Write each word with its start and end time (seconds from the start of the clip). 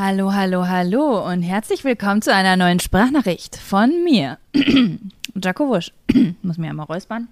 Hallo, 0.00 0.32
hallo, 0.32 0.68
hallo 0.68 1.28
und 1.28 1.42
herzlich 1.42 1.82
willkommen 1.82 2.22
zu 2.22 2.32
einer 2.32 2.56
neuen 2.56 2.78
Sprachnachricht 2.78 3.56
von 3.56 4.04
mir. 4.04 4.38
Jaco 5.42 5.68
Wusch. 5.68 5.90
Muss 6.42 6.56
mir 6.56 6.70
einmal 6.70 6.86
räuspern. 6.86 7.26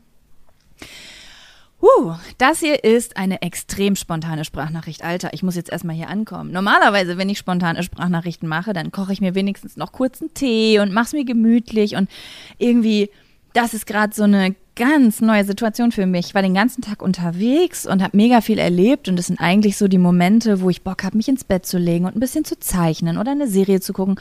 Uh, 1.81 2.15
das 2.39 2.59
hier 2.59 2.83
ist 2.83 3.17
eine 3.19 3.41
extrem 3.43 3.95
spontane 3.95 4.45
Sprachnachricht. 4.45 5.05
Alter, 5.05 5.33
ich 5.33 5.45
muss 5.45 5.55
jetzt 5.55 5.71
erstmal 5.71 5.95
hier 5.95 6.09
ankommen. 6.09 6.51
Normalerweise, 6.51 7.17
wenn 7.19 7.29
ich 7.29 7.39
spontane 7.39 7.85
Sprachnachrichten 7.85 8.49
mache, 8.49 8.73
dann 8.73 8.91
koche 8.91 9.13
ich 9.13 9.21
mir 9.21 9.37
wenigstens 9.37 9.77
noch 9.77 9.93
kurz 9.93 10.21
einen 10.21 10.35
Tee 10.35 10.81
und 10.81 10.93
mach's 10.93 11.13
mir 11.13 11.25
gemütlich 11.25 11.95
und 11.95 12.11
irgendwie, 12.59 13.11
das 13.57 13.75
ist 13.75 13.87
gerade 13.87 14.15
so 14.15 14.25
eine 14.25 14.55
ganz 14.75 15.21
neue 15.21 15.45
Situation 15.45 15.91
für 15.91 16.07
mich. 16.07 16.27
Ich 16.27 16.35
war 16.35 16.43
den 16.43 16.55
ganzen 16.55 16.83
Tag 16.83 17.01
unterwegs 17.01 17.87
und 17.87 18.03
habe 18.03 18.17
mega 18.17 18.41
viel 18.43 18.59
erlebt 18.59 19.09
und 19.09 19.17
das 19.17 19.27
sind 19.27 19.41
eigentlich 19.41 19.79
so 19.79 19.89
die 19.89 19.99
Momente, 19.99 20.61
wo 20.61 20.69
ich 20.69 20.83
Bock 20.83 21.03
habe, 21.03 21.17
mich 21.17 21.29
ins 21.29 21.45
Bett 21.45 21.65
zu 21.65 21.79
legen 21.79 22.05
und 22.05 22.15
ein 22.15 22.21
bisschen 22.21 22.45
zu 22.45 22.59
zeichnen 22.61 23.17
oder 23.17 23.33
eine 23.33 23.49
Serie 23.49 23.81
zu 23.81 23.93
gucken. 23.93 24.21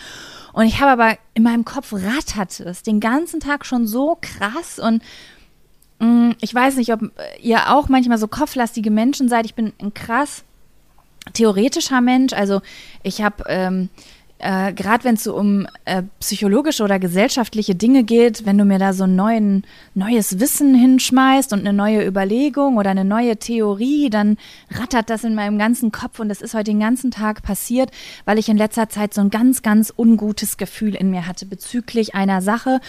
Und 0.53 0.65
ich 0.65 0.79
habe 0.79 0.91
aber 0.91 1.17
in 1.33 1.43
meinem 1.43 1.65
Kopf 1.65 1.91
ratterte 1.91 2.63
es 2.63 2.83
den 2.83 3.01
ganzen 3.01 3.41
Tag 3.41 3.65
schon 3.65 3.85
so 3.85 4.17
krass 4.21 4.79
und 4.79 5.03
Mm, 5.99 6.31
ich 6.41 6.53
weiß 6.53 6.75
nicht, 6.77 6.91
ob 6.91 7.11
ihr 7.41 7.71
auch 7.73 7.89
manchmal 7.89 8.17
so 8.17 8.27
kopflastige 8.27 8.91
Menschen 8.91 9.29
seid. 9.29 9.45
Ich 9.45 9.55
bin 9.55 9.73
ein 9.81 9.93
krass 9.93 10.43
theoretischer 11.33 12.01
Mensch. 12.01 12.33
Also 12.33 12.61
ich 13.03 13.21
habe 13.21 13.43
ähm, 13.47 13.89
äh, 14.45 14.73
gerade 14.73 15.03
wenn 15.03 15.15
es 15.15 15.23
so 15.23 15.35
um 15.35 15.65
äh, 15.85 16.03
psychologische 16.19 16.83
oder 16.83 16.99
gesellschaftliche 16.99 17.73
Dinge 17.73 18.03
geht, 18.03 18.45
wenn 18.45 18.59
du 18.59 18.63
mir 18.63 18.77
da 18.77 18.93
so 18.93 19.05
ein 19.05 19.15
neuen, 19.15 19.63
neues 19.95 20.39
Wissen 20.39 20.75
hinschmeißt 20.75 21.51
und 21.51 21.61
eine 21.61 21.73
neue 21.73 22.05
Überlegung 22.05 22.77
oder 22.77 22.91
eine 22.91 23.05
neue 23.05 23.37
Theorie, 23.37 24.11
dann 24.11 24.37
rattert 24.69 25.09
das 25.09 25.23
in 25.23 25.33
meinem 25.33 25.57
ganzen 25.57 25.91
Kopf 25.91 26.19
und 26.19 26.29
das 26.29 26.41
ist 26.41 26.53
heute 26.53 26.65
den 26.65 26.79
ganzen 26.79 27.09
Tag 27.09 27.41
passiert, 27.41 27.89
weil 28.25 28.37
ich 28.37 28.47
in 28.47 28.57
letzter 28.57 28.87
Zeit 28.87 29.15
so 29.15 29.21
ein 29.21 29.31
ganz, 29.31 29.63
ganz 29.63 29.91
ungutes 29.97 30.57
Gefühl 30.57 30.93
in 30.93 31.09
mir 31.09 31.25
hatte 31.25 31.47
bezüglich 31.47 32.13
einer 32.13 32.43
Sache 32.43 32.81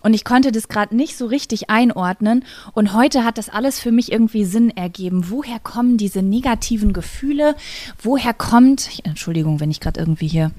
und 0.00 0.14
ich 0.14 0.24
konnte 0.24 0.50
das 0.50 0.66
gerade 0.66 0.96
nicht 0.96 1.16
so 1.16 1.26
richtig 1.26 1.70
einordnen. 1.70 2.44
Und 2.72 2.92
heute 2.92 3.24
hat 3.24 3.38
das 3.38 3.48
alles 3.48 3.80
für 3.80 3.90
mich 3.90 4.12
irgendwie 4.12 4.44
Sinn 4.44 4.68
ergeben. 4.68 5.30
Woher 5.30 5.58
kommen 5.60 5.96
diese 5.96 6.22
negativen 6.22 6.92
Gefühle? 6.92 7.54
Woher 8.02 8.34
kommt, 8.34 9.00
Entschuldigung, 9.04 9.60
wenn 9.60 9.70
ich 9.70 9.80
gerade 9.80 10.00
irgendwie 10.00 10.28
hier 10.28 10.50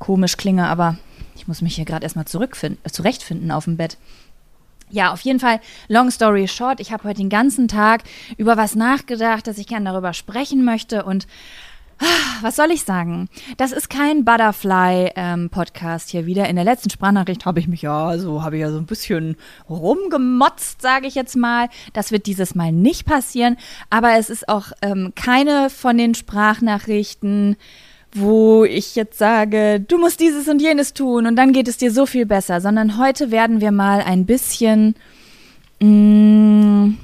komisch 0.00 0.36
klinge, 0.36 0.66
aber 0.66 0.96
ich 1.36 1.46
muss 1.46 1.62
mich 1.62 1.76
hier 1.76 1.84
gerade 1.84 2.02
erstmal 2.02 2.24
äh, 2.24 2.90
zurechtfinden 2.90 3.52
auf 3.52 3.64
dem 3.64 3.76
Bett. 3.76 3.96
Ja, 4.90 5.12
auf 5.12 5.20
jeden 5.20 5.38
Fall, 5.38 5.60
long 5.86 6.10
story 6.10 6.48
short, 6.48 6.80
ich 6.80 6.90
habe 6.90 7.04
heute 7.04 7.18
den 7.18 7.28
ganzen 7.28 7.68
Tag 7.68 8.02
über 8.36 8.56
was 8.56 8.74
nachgedacht, 8.74 9.46
dass 9.46 9.58
ich 9.58 9.68
gerne 9.68 9.90
darüber 9.90 10.12
sprechen 10.12 10.64
möchte 10.64 11.04
und 11.04 11.28
was 12.40 12.56
soll 12.56 12.70
ich 12.70 12.84
sagen? 12.84 13.28
Das 13.58 13.72
ist 13.72 13.90
kein 13.90 14.24
Butterfly-Podcast 14.24 16.08
ähm, 16.08 16.10
hier 16.10 16.26
wieder. 16.26 16.48
In 16.48 16.56
der 16.56 16.64
letzten 16.64 16.88
Sprachnachricht 16.88 17.44
habe 17.44 17.60
ich 17.60 17.68
mich 17.68 17.82
ja 17.82 18.16
so, 18.16 18.42
habe 18.42 18.56
ich 18.56 18.62
ja 18.62 18.70
so 18.70 18.78
ein 18.78 18.86
bisschen 18.86 19.36
rumgemotzt, 19.68 20.80
sage 20.80 21.06
ich 21.06 21.14
jetzt 21.14 21.36
mal. 21.36 21.68
Das 21.92 22.10
wird 22.10 22.26
dieses 22.26 22.54
Mal 22.54 22.72
nicht 22.72 23.04
passieren. 23.04 23.58
Aber 23.90 24.14
es 24.16 24.30
ist 24.30 24.48
auch 24.48 24.72
ähm, 24.80 25.12
keine 25.14 25.68
von 25.68 25.98
den 25.98 26.14
Sprachnachrichten, 26.14 27.56
wo 28.12 28.64
ich 28.64 28.96
jetzt 28.96 29.18
sage, 29.18 29.80
du 29.80 29.98
musst 29.98 30.20
dieses 30.20 30.48
und 30.48 30.60
jenes 30.60 30.94
tun 30.94 31.26
und 31.26 31.36
dann 31.36 31.52
geht 31.52 31.68
es 31.68 31.76
dir 31.76 31.92
so 31.92 32.06
viel 32.06 32.26
besser, 32.26 32.60
sondern 32.60 32.98
heute 32.98 33.30
werden 33.30 33.60
wir 33.60 33.70
mal 33.70 34.00
ein 34.00 34.26
bisschen 34.26 34.96
mm, 35.80 36.94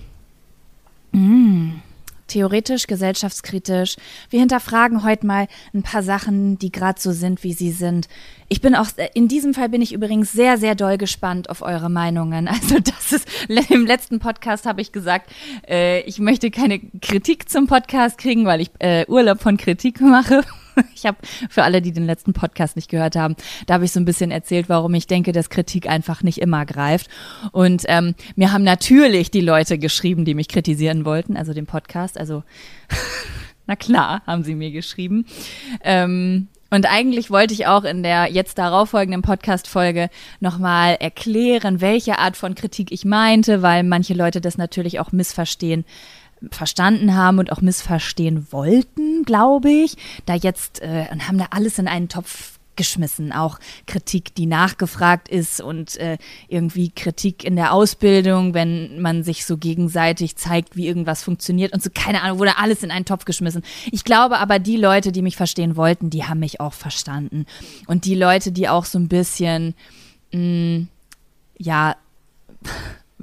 mm, 1.12 1.80
theoretisch, 2.27 2.88
gesellschaftskritisch. 2.88 3.96
Wir 4.30 4.40
hinterfragen 4.40 5.04
heute 5.04 5.27
mal 5.27 5.46
ein 5.72 5.84
paar 5.84 6.02
Sachen, 6.02 6.58
die 6.58 6.72
gerade 6.72 7.00
so 7.00 7.12
sind, 7.12 7.44
wie 7.44 7.52
sie 7.52 7.70
sind. 7.70 8.08
Ich 8.48 8.60
bin 8.60 8.74
auch, 8.74 8.88
in 9.14 9.28
diesem 9.28 9.54
Fall 9.54 9.68
bin 9.68 9.82
ich 9.82 9.92
übrigens 9.92 10.32
sehr, 10.32 10.58
sehr 10.58 10.74
doll 10.74 10.98
gespannt 10.98 11.50
auf 11.50 11.62
eure 11.62 11.88
Meinungen. 11.88 12.48
Also 12.56 12.78
das 12.80 13.12
ist, 13.12 13.28
im 13.70 13.86
letzten 13.86 14.18
Podcast 14.18 14.66
habe 14.66 14.80
ich 14.80 14.90
gesagt, 14.90 15.30
äh, 15.68 16.00
ich 16.00 16.18
möchte 16.18 16.50
keine 16.50 16.80
Kritik 17.00 17.48
zum 17.48 17.68
Podcast 17.68 18.18
kriegen, 18.18 18.45
weil 18.45 18.61
ich 18.61 18.70
äh, 18.80 19.05
Urlaub 19.06 19.40
von 19.40 19.56
Kritik 19.56 20.00
mache. 20.00 20.42
Ich 20.95 21.05
habe 21.05 21.19
für 21.51 21.63
alle, 21.63 21.83
die 21.83 21.92
den 21.92 22.07
letzten 22.07 22.33
Podcast 22.33 22.77
nicht 22.77 22.91
gehört 22.91 23.17
haben, 23.17 23.37
da 23.67 23.75
habe 23.75 23.85
ich 23.85 23.92
so 23.92 24.01
ein 24.01 24.05
bisschen 24.05 24.31
erzählt, 24.31 24.69
warum 24.69 24.95
ich 24.95 25.07
denke, 25.07 25.33
dass 25.33 25.51
Kritik 25.51 25.89
einfach 25.89 26.23
nicht 26.23 26.39
immer 26.39 26.64
greift. 26.64 27.09
Und 27.53 27.85
ähm, 27.89 28.14
mir 28.35 28.53
haben 28.53 28.64
natürlich 28.64 29.31
die 29.31 29.41
Leute 29.41 29.79
geschrieben, 29.79 30.25
die 30.25 30.35
mich 30.35 30.48
kritisieren 30.48 31.05
wollten, 31.05 31.37
also 31.37 31.53
den 31.53 31.67
Podcast. 31.67 32.19
Also 32.19 32.42
na 33.67 33.77
klar, 33.77 34.23
haben 34.27 34.42
sie 34.42 34.55
mir 34.55 34.70
geschrieben. 34.70 35.27
Ähm, 35.83 36.48
und 36.70 36.87
eigentlich 36.87 37.31
wollte 37.31 37.55
ich 37.55 37.67
auch 37.67 37.85
in 37.85 38.03
der 38.03 38.31
jetzt 38.33 38.58
darauffolgenden 38.58 39.23
Podcast-Folge 39.23 40.11
nochmal 40.41 40.97
erklären, 40.98 41.81
welche 41.81 42.19
Art 42.19 42.37
von 42.37 42.57
Kritik 42.57 42.91
ich 42.91 43.05
meinte, 43.05 43.63
weil 43.63 43.85
manche 43.85 44.14
Leute 44.14 44.41
das 44.41 44.58
natürlich 44.58 44.98
auch 44.98 45.13
missverstehen 45.13 45.85
verstanden 46.51 47.14
haben 47.14 47.39
und 47.39 47.52
auch 47.52 47.61
missverstehen 47.61 48.47
wollten, 48.51 49.24
glaube 49.24 49.70
ich, 49.70 49.97
da 50.27 50.35
jetzt 50.35 50.83
äh, 50.83 51.07
und 51.11 51.29
haben 51.29 51.39
da 51.39 51.47
alles 51.51 51.79
in 51.79 51.89
einen 51.89 52.08
Topf 52.08 52.57
geschmissen, 52.77 53.33
auch 53.33 53.58
Kritik, 53.86 54.35
die 54.35 54.46
nachgefragt 54.46 55.29
ist 55.29 55.61
und 55.61 55.96
äh, 55.96 56.19
irgendwie 56.48 56.91
Kritik 56.91 57.42
in 57.42 57.57
der 57.57 57.73
Ausbildung, 57.73 58.55
wenn 58.55 59.01
man 59.01 59.25
sich 59.25 59.45
so 59.46 59.57
gegenseitig 59.57 60.36
zeigt, 60.36 60.77
wie 60.77 60.86
irgendwas 60.86 61.25
funktioniert 61.25 61.73
und 61.73 61.83
so, 61.83 61.91
keine 61.92 62.23
Ahnung, 62.23 62.39
wurde 62.39 62.58
alles 62.58 62.83
in 62.83 62.91
einen 62.91 63.07
Topf 63.07 63.25
geschmissen. 63.25 63.63
Ich 63.91 64.05
glaube 64.05 64.39
aber, 64.39 64.58
die 64.58 64.77
Leute, 64.77 65.11
die 65.11 65.23
mich 65.23 65.36
verstehen 65.36 65.77
wollten, 65.77 66.11
die 66.11 66.25
haben 66.25 66.41
mich 66.41 66.61
auch 66.61 66.75
verstanden. 66.75 67.46
Und 67.86 68.05
die 68.05 68.14
Leute, 68.14 68.52
die 68.52 68.69
auch 68.69 68.85
so 68.85 68.98
ein 68.98 69.08
bisschen, 69.08 69.75
mh, 70.33 70.41
mm, 70.41 70.89
ja, 71.58 71.96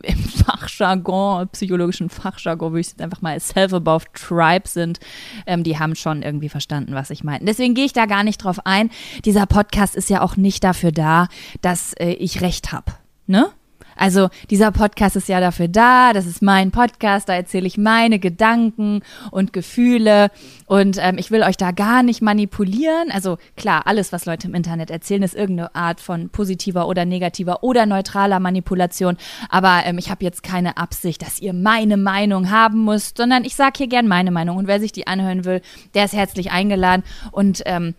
im 0.01 0.17
Fachjargon, 0.17 1.47
psychologischen 1.49 2.09
Fachjargon, 2.09 2.71
würde 2.71 2.81
ich 2.81 2.87
jetzt 2.87 3.01
einfach 3.01 3.21
mal 3.21 3.39
self-above 3.39 4.05
tribe 4.13 4.67
sind, 4.67 4.99
ähm, 5.45 5.63
die 5.63 5.77
haben 5.77 5.95
schon 5.95 6.23
irgendwie 6.23 6.49
verstanden, 6.49 6.93
was 6.95 7.09
ich 7.09 7.23
meine. 7.23 7.45
Deswegen 7.45 7.75
gehe 7.75 7.85
ich 7.85 7.93
da 7.93 8.05
gar 8.05 8.23
nicht 8.23 8.43
drauf 8.43 8.65
ein. 8.65 8.89
Dieser 9.25 9.45
Podcast 9.45 9.95
ist 9.95 10.09
ja 10.09 10.21
auch 10.21 10.35
nicht 10.35 10.63
dafür 10.63 10.91
da, 10.91 11.27
dass 11.61 11.93
äh, 11.93 12.13
ich 12.13 12.41
recht 12.41 12.71
habe. 12.71 12.93
Ne? 13.27 13.49
Also 13.95 14.29
dieser 14.49 14.71
Podcast 14.71 15.15
ist 15.15 15.27
ja 15.27 15.39
dafür 15.39 15.67
da, 15.67 16.13
das 16.13 16.25
ist 16.25 16.41
mein 16.41 16.71
Podcast, 16.71 17.29
da 17.29 17.35
erzähle 17.35 17.67
ich 17.67 17.77
meine 17.77 18.19
Gedanken 18.19 19.01
und 19.31 19.53
Gefühle 19.53 20.31
und 20.65 20.97
ähm, 20.99 21.17
ich 21.17 21.31
will 21.31 21.43
euch 21.43 21.57
da 21.57 21.71
gar 21.71 22.03
nicht 22.03 22.21
manipulieren. 22.21 23.11
Also 23.11 23.37
klar, 23.55 23.83
alles, 23.85 24.11
was 24.11 24.25
Leute 24.25 24.47
im 24.47 24.55
Internet 24.55 24.91
erzählen, 24.91 25.23
ist 25.23 25.35
irgendeine 25.35 25.75
Art 25.75 26.01
von 26.01 26.29
positiver 26.29 26.87
oder 26.87 27.05
negativer 27.05 27.63
oder 27.63 27.85
neutraler 27.85 28.39
Manipulation. 28.39 29.17
Aber 29.49 29.81
ähm, 29.85 29.97
ich 29.97 30.09
habe 30.09 30.23
jetzt 30.23 30.43
keine 30.43 30.77
Absicht, 30.77 31.21
dass 31.21 31.39
ihr 31.39 31.53
meine 31.53 31.97
Meinung 31.97 32.49
haben 32.49 32.85
müsst, 32.85 33.17
sondern 33.17 33.45
ich 33.45 33.55
sage 33.55 33.73
hier 33.77 33.87
gern 33.87 34.07
meine 34.07 34.31
Meinung 34.31 34.57
und 34.57 34.67
wer 34.67 34.79
sich 34.79 34.91
die 34.91 35.07
anhören 35.07 35.45
will, 35.45 35.61
der 35.93 36.05
ist 36.05 36.13
herzlich 36.13 36.51
eingeladen 36.51 37.03
und 37.31 37.63
ähm, 37.65 37.95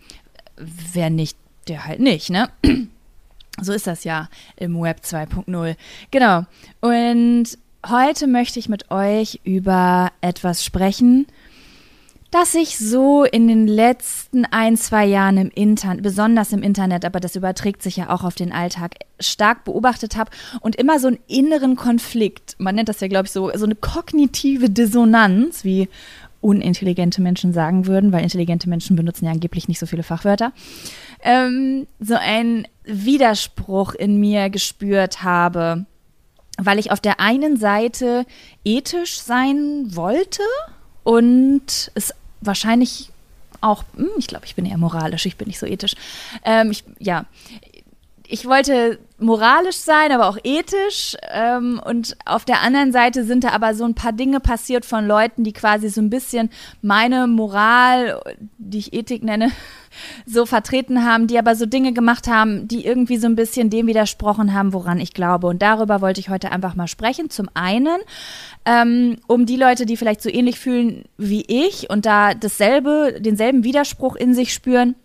wer 0.57 1.09
nicht, 1.09 1.37
der 1.67 1.85
halt 1.85 1.99
nicht, 1.99 2.29
ne? 2.29 2.49
So 3.61 3.73
ist 3.73 3.87
das 3.87 4.03
ja 4.03 4.29
im 4.57 4.79
Web 4.81 5.01
2.0. 5.03 5.75
Genau. 6.11 6.43
Und 6.81 7.57
heute 7.87 8.27
möchte 8.27 8.59
ich 8.59 8.69
mit 8.69 8.91
euch 8.91 9.39
über 9.43 10.11
etwas 10.21 10.63
sprechen, 10.63 11.27
das 12.31 12.53
ich 12.53 12.77
so 12.77 13.23
in 13.23 13.47
den 13.47 13.65
letzten 13.65 14.43
ein, 14.43 14.75
zwei 14.75 15.05
Jahren 15.05 15.37
im 15.37 15.49
Internet, 15.51 16.03
besonders 16.03 16.51
im 16.51 16.63
Internet, 16.63 17.05
aber 17.05 17.21
das 17.21 17.37
überträgt 17.37 17.81
sich 17.81 17.95
ja 17.95 18.09
auch 18.09 18.25
auf 18.25 18.35
den 18.35 18.51
Alltag, 18.51 18.95
stark 19.21 19.63
beobachtet 19.63 20.17
habe 20.17 20.31
und 20.59 20.75
immer 20.75 20.99
so 20.99 21.07
einen 21.07 21.19
inneren 21.27 21.77
Konflikt, 21.77 22.55
man 22.57 22.75
nennt 22.75 22.89
das 22.89 22.99
ja, 22.99 23.07
glaube 23.07 23.27
ich, 23.27 23.31
so, 23.31 23.51
so 23.55 23.63
eine 23.63 23.75
kognitive 23.75 24.69
Dissonanz, 24.69 25.63
wie 25.63 25.87
unintelligente 26.41 27.21
Menschen 27.21 27.53
sagen 27.53 27.87
würden, 27.87 28.11
weil 28.11 28.23
intelligente 28.23 28.67
Menschen 28.67 28.97
benutzen 28.97 29.25
ja 29.25 29.31
angeblich 29.31 29.67
nicht 29.67 29.79
so 29.79 29.85
viele 29.85 30.03
Fachwörter, 30.03 30.51
ähm, 31.25 31.87
so 31.99 32.15
ein 32.15 32.67
Widerspruch 32.85 33.95
in 33.95 34.19
mir 34.19 34.49
gespürt 34.49 35.23
habe, 35.23 35.85
weil 36.57 36.79
ich 36.79 36.91
auf 36.91 37.01
der 37.01 37.19
einen 37.19 37.57
Seite 37.57 38.25
ethisch 38.63 39.19
sein 39.19 39.95
wollte 39.95 40.43
und 41.03 41.91
es 41.95 42.13
wahrscheinlich 42.41 43.09
auch, 43.59 43.83
hm, 43.95 44.09
ich 44.17 44.27
glaube, 44.27 44.45
ich 44.45 44.55
bin 44.55 44.65
eher 44.65 44.77
moralisch, 44.77 45.25
ich 45.25 45.35
bin 45.35 45.47
nicht 45.47 45.59
so 45.59 45.65
ethisch. 45.65 45.95
Ähm, 46.43 46.69
ich, 46.71 46.83
ja, 46.99 47.25
ich 48.27 48.45
wollte 48.45 48.99
moralisch 49.17 49.77
sein, 49.77 50.11
aber 50.11 50.27
auch 50.27 50.37
ethisch. 50.43 51.15
Ähm, 51.31 51.81
und 51.83 52.17
auf 52.25 52.45
der 52.45 52.61
anderen 52.61 52.91
Seite 52.91 53.23
sind 53.23 53.43
da 53.43 53.49
aber 53.49 53.73
so 53.73 53.85
ein 53.85 53.95
paar 53.95 54.11
Dinge 54.11 54.39
passiert 54.39 54.85
von 54.85 55.07
Leuten, 55.07 55.43
die 55.43 55.53
quasi 55.53 55.89
so 55.89 56.01
ein 56.01 56.09
bisschen 56.09 56.49
meine 56.81 57.27
Moral, 57.27 58.21
die 58.57 58.79
ich 58.79 58.93
Ethik 58.93 59.23
nenne, 59.23 59.51
so 60.25 60.45
vertreten 60.45 61.05
haben, 61.05 61.27
die 61.27 61.39
aber 61.39 61.55
so 61.55 61.65
Dinge 61.65 61.93
gemacht 61.93 62.27
haben, 62.27 62.67
die 62.67 62.85
irgendwie 62.85 63.17
so 63.17 63.27
ein 63.27 63.35
bisschen 63.35 63.69
dem 63.69 63.87
widersprochen 63.87 64.53
haben, 64.53 64.73
woran 64.73 64.99
ich 64.99 65.13
glaube. 65.13 65.47
Und 65.47 65.61
darüber 65.61 66.01
wollte 66.01 66.19
ich 66.19 66.29
heute 66.29 66.51
einfach 66.51 66.75
mal 66.75 66.87
sprechen. 66.87 67.29
Zum 67.29 67.49
einen, 67.53 67.99
ähm, 68.65 69.17
um 69.27 69.45
die 69.45 69.57
Leute, 69.57 69.85
die 69.85 69.97
vielleicht 69.97 70.21
so 70.21 70.29
ähnlich 70.29 70.59
fühlen 70.59 71.05
wie 71.17 71.45
ich 71.47 71.89
und 71.89 72.05
da 72.05 72.33
dasselbe, 72.33 73.17
denselben 73.19 73.63
Widerspruch 73.63 74.15
in 74.15 74.33
sich 74.33 74.53
spüren 74.53 74.95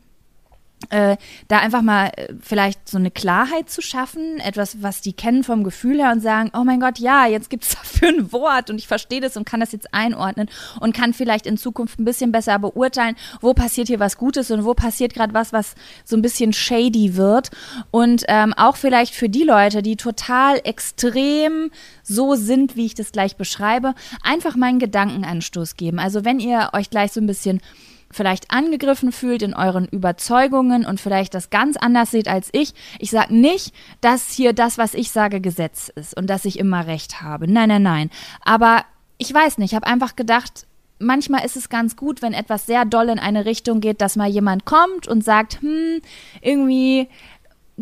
äh, 0.88 1.16
da 1.48 1.58
einfach 1.58 1.82
mal 1.82 2.06
äh, 2.16 2.32
vielleicht 2.40 2.88
so 2.88 2.96
eine 2.96 3.10
Klarheit 3.10 3.68
zu 3.68 3.82
schaffen, 3.82 4.38
etwas, 4.40 4.82
was 4.82 5.02
die 5.02 5.12
kennen 5.12 5.44
vom 5.44 5.62
Gefühl 5.62 5.98
her 5.98 6.10
und 6.10 6.20
sagen, 6.20 6.50
oh 6.54 6.64
mein 6.64 6.80
Gott, 6.80 6.98
ja, 6.98 7.26
jetzt 7.26 7.50
gibt 7.50 7.64
es 7.64 7.70
dafür 7.74 8.08
ein 8.08 8.32
Wort 8.32 8.70
und 8.70 8.78
ich 8.78 8.88
verstehe 8.88 9.20
das 9.20 9.36
und 9.36 9.44
kann 9.44 9.60
das 9.60 9.72
jetzt 9.72 9.92
einordnen 9.92 10.48
und 10.80 10.96
kann 10.96 11.12
vielleicht 11.12 11.46
in 11.46 11.58
Zukunft 11.58 12.00
ein 12.00 12.04
bisschen 12.04 12.32
besser 12.32 12.58
beurteilen, 12.58 13.16
wo 13.40 13.52
passiert 13.52 13.88
hier 13.88 14.00
was 14.00 14.16
Gutes 14.16 14.50
und 14.50 14.64
wo 14.64 14.72
passiert 14.72 15.12
gerade 15.12 15.34
was, 15.34 15.52
was 15.52 15.74
so 16.04 16.16
ein 16.16 16.22
bisschen 16.22 16.52
shady 16.52 17.16
wird. 17.16 17.50
Und 17.90 18.24
ähm, 18.28 18.54
auch 18.54 18.76
vielleicht 18.76 19.14
für 19.14 19.28
die 19.28 19.44
Leute, 19.44 19.82
die 19.82 19.96
total 19.96 20.60
extrem 20.64 21.70
so 22.02 22.34
sind, 22.34 22.76
wie 22.76 22.86
ich 22.86 22.94
das 22.94 23.12
gleich 23.12 23.36
beschreibe, 23.36 23.94
einfach 24.22 24.56
mal 24.56 24.66
einen 24.66 24.78
Gedankenanstoß 24.78 25.76
geben. 25.76 25.98
Also 25.98 26.24
wenn 26.24 26.40
ihr 26.40 26.70
euch 26.72 26.90
gleich 26.90 27.12
so 27.12 27.20
ein 27.20 27.26
bisschen 27.26 27.60
vielleicht 28.10 28.50
angegriffen 28.50 29.12
fühlt 29.12 29.42
in 29.42 29.54
euren 29.54 29.86
Überzeugungen 29.86 30.84
und 30.84 31.00
vielleicht 31.00 31.34
das 31.34 31.50
ganz 31.50 31.76
anders 31.76 32.10
seht 32.10 32.28
als 32.28 32.48
ich. 32.52 32.74
Ich 32.98 33.10
sage 33.10 33.34
nicht, 33.34 33.74
dass 34.00 34.30
hier 34.30 34.52
das, 34.52 34.78
was 34.78 34.94
ich 34.94 35.10
sage, 35.10 35.40
Gesetz 35.40 35.90
ist 35.94 36.16
und 36.16 36.28
dass 36.28 36.44
ich 36.44 36.58
immer 36.58 36.86
recht 36.86 37.22
habe. 37.22 37.50
Nein, 37.50 37.68
nein, 37.68 37.82
nein. 37.82 38.10
Aber 38.44 38.84
ich 39.18 39.32
weiß 39.32 39.58
nicht, 39.58 39.72
ich 39.72 39.76
habe 39.76 39.86
einfach 39.86 40.16
gedacht, 40.16 40.66
manchmal 40.98 41.44
ist 41.44 41.56
es 41.56 41.68
ganz 41.68 41.96
gut, 41.96 42.22
wenn 42.22 42.32
etwas 42.32 42.66
sehr 42.66 42.84
doll 42.84 43.08
in 43.08 43.18
eine 43.18 43.44
Richtung 43.44 43.80
geht, 43.80 44.00
dass 44.00 44.16
mal 44.16 44.28
jemand 44.28 44.64
kommt 44.64 45.08
und 45.08 45.24
sagt, 45.24 45.60
hm, 45.62 46.00
irgendwie 46.40 47.08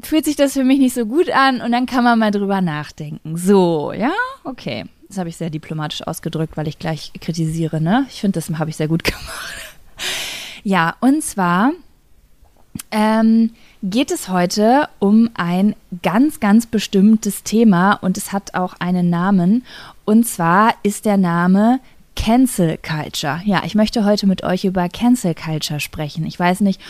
fühlt 0.02 0.24
sich 0.24 0.36
das 0.36 0.52
für 0.52 0.64
mich 0.64 0.78
nicht 0.78 0.94
so 0.94 1.06
gut 1.06 1.30
an 1.30 1.60
und 1.60 1.72
dann 1.72 1.86
kann 1.86 2.04
man 2.04 2.18
mal 2.18 2.30
drüber 2.30 2.60
nachdenken. 2.60 3.36
So, 3.36 3.92
ja, 3.92 4.12
okay. 4.44 4.84
Das 5.08 5.16
habe 5.16 5.30
ich 5.30 5.38
sehr 5.38 5.48
diplomatisch 5.48 6.06
ausgedrückt, 6.06 6.56
weil 6.56 6.68
ich 6.68 6.78
gleich 6.78 7.12
kritisiere, 7.18 7.80
ne? 7.80 8.06
Ich 8.10 8.20
finde, 8.20 8.38
das 8.38 8.50
habe 8.58 8.68
ich 8.68 8.76
sehr 8.76 8.88
gut 8.88 9.04
gemacht. 9.04 9.67
Ja, 10.64 10.96
und 11.00 11.22
zwar 11.22 11.72
ähm, 12.90 13.50
geht 13.82 14.10
es 14.10 14.28
heute 14.28 14.88
um 14.98 15.30
ein 15.34 15.74
ganz, 16.02 16.40
ganz 16.40 16.66
bestimmtes 16.66 17.42
Thema 17.42 17.94
und 17.94 18.16
es 18.16 18.32
hat 18.32 18.54
auch 18.54 18.74
einen 18.78 19.10
Namen. 19.10 19.64
Und 20.04 20.26
zwar 20.26 20.74
ist 20.82 21.04
der 21.04 21.16
Name 21.16 21.80
Cancel 22.16 22.78
Culture. 22.78 23.40
Ja, 23.44 23.62
ich 23.64 23.76
möchte 23.76 24.04
heute 24.04 24.26
mit 24.26 24.42
euch 24.42 24.64
über 24.64 24.88
Cancel 24.88 25.34
Culture 25.34 25.78
sprechen. 25.78 26.26
Ich 26.26 26.38
weiß 26.38 26.60
nicht, 26.60 26.80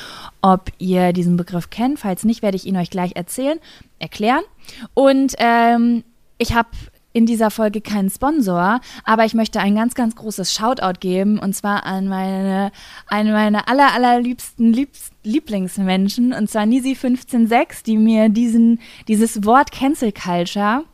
ob 0.40 0.72
ihr 0.78 1.12
diesen 1.12 1.36
Begriff 1.36 1.68
kennt. 1.68 1.98
Falls 1.98 2.24
nicht, 2.24 2.40
werde 2.40 2.56
ich 2.56 2.66
ihn 2.66 2.78
euch 2.78 2.88
gleich 2.88 3.14
erzählen, 3.14 3.58
erklären. 3.98 4.42
Und 4.94 5.34
ähm, 5.38 6.02
ich 6.38 6.54
habe 6.54 6.70
in 7.18 7.26
dieser 7.26 7.50
Folge 7.50 7.80
keinen 7.80 8.10
Sponsor, 8.10 8.80
aber 9.02 9.24
ich 9.24 9.34
möchte 9.34 9.58
ein 9.58 9.74
ganz, 9.74 9.94
ganz 9.96 10.14
großes 10.14 10.54
Shoutout 10.54 11.00
geben 11.00 11.40
und 11.40 11.52
zwar 11.52 11.84
an 11.84 12.06
meine, 12.06 12.70
an 13.08 13.32
meine 13.32 13.66
aller, 13.66 13.92
allerliebsten 13.92 14.72
Liebst, 14.72 15.12
Lieblingsmenschen 15.24 16.32
und 16.32 16.48
zwar 16.48 16.62
Nisi156, 16.62 17.82
die 17.84 17.96
mir 17.96 18.28
diesen, 18.28 18.78
dieses 19.08 19.44
Wort 19.44 19.72
Cancel 19.72 20.12
Culture 20.12 20.84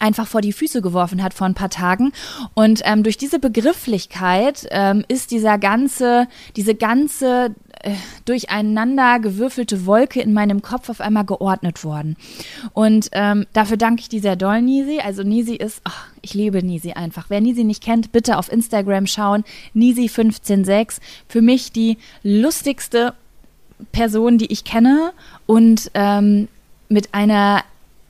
einfach 0.00 0.26
vor 0.26 0.40
die 0.40 0.52
Füße 0.52 0.82
geworfen 0.82 1.22
hat 1.22 1.34
vor 1.34 1.46
ein 1.46 1.54
paar 1.54 1.70
Tagen. 1.70 2.12
Und 2.54 2.82
ähm, 2.84 3.02
durch 3.02 3.16
diese 3.16 3.38
Begrifflichkeit 3.38 4.66
ähm, 4.70 5.04
ist 5.08 5.30
dieser 5.30 5.58
ganze, 5.58 6.26
diese 6.56 6.74
ganze 6.74 7.54
äh, 7.88 7.94
durcheinander 8.24 9.18
gewürfelte 9.20 9.86
Wolke 9.86 10.20
in 10.20 10.32
meinem 10.32 10.62
Kopf 10.62 10.88
auf 10.88 11.00
einmal 11.00 11.24
geordnet 11.24 11.84
worden. 11.84 12.16
Und 12.72 13.08
ähm, 13.12 13.46
dafür 13.52 13.76
danke 13.76 14.02
ich 14.02 14.08
dir 14.08 14.20
sehr 14.20 14.36
doll, 14.36 14.62
Nisi. 14.62 15.00
Also 15.00 15.22
Nisi 15.22 15.54
ist, 15.54 15.80
oh, 15.86 15.92
ich 16.22 16.34
liebe 16.34 16.62
Nisi 16.62 16.92
einfach. 16.92 17.26
Wer 17.28 17.40
Nisi 17.40 17.64
nicht 17.64 17.82
kennt, 17.82 18.12
bitte 18.12 18.38
auf 18.38 18.50
Instagram 18.50 19.06
schauen. 19.06 19.44
Nisi156. 19.74 20.98
Für 21.28 21.42
mich 21.42 21.72
die 21.72 21.98
lustigste 22.22 23.14
Person, 23.92 24.38
die 24.38 24.52
ich 24.52 24.64
kenne 24.64 25.12
und 25.46 25.90
ähm, 25.94 26.48
mit 26.88 27.14
einer 27.14 27.62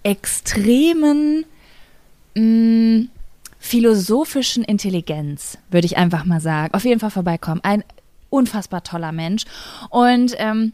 extremen 0.02 1.44
mh, 2.34 2.42
mm, 2.42 3.10
philosophischen 3.58 4.64
Intelligenz, 4.64 5.58
würde 5.70 5.86
ich 5.86 5.96
einfach 5.96 6.24
mal 6.24 6.40
sagen. 6.40 6.72
Auf 6.74 6.84
jeden 6.84 7.00
Fall 7.00 7.10
vorbeikommen. 7.10 7.60
Ein 7.62 7.84
unfassbar 8.30 8.82
toller 8.82 9.12
Mensch. 9.12 9.44
Und 9.90 10.34
ähm, 10.38 10.72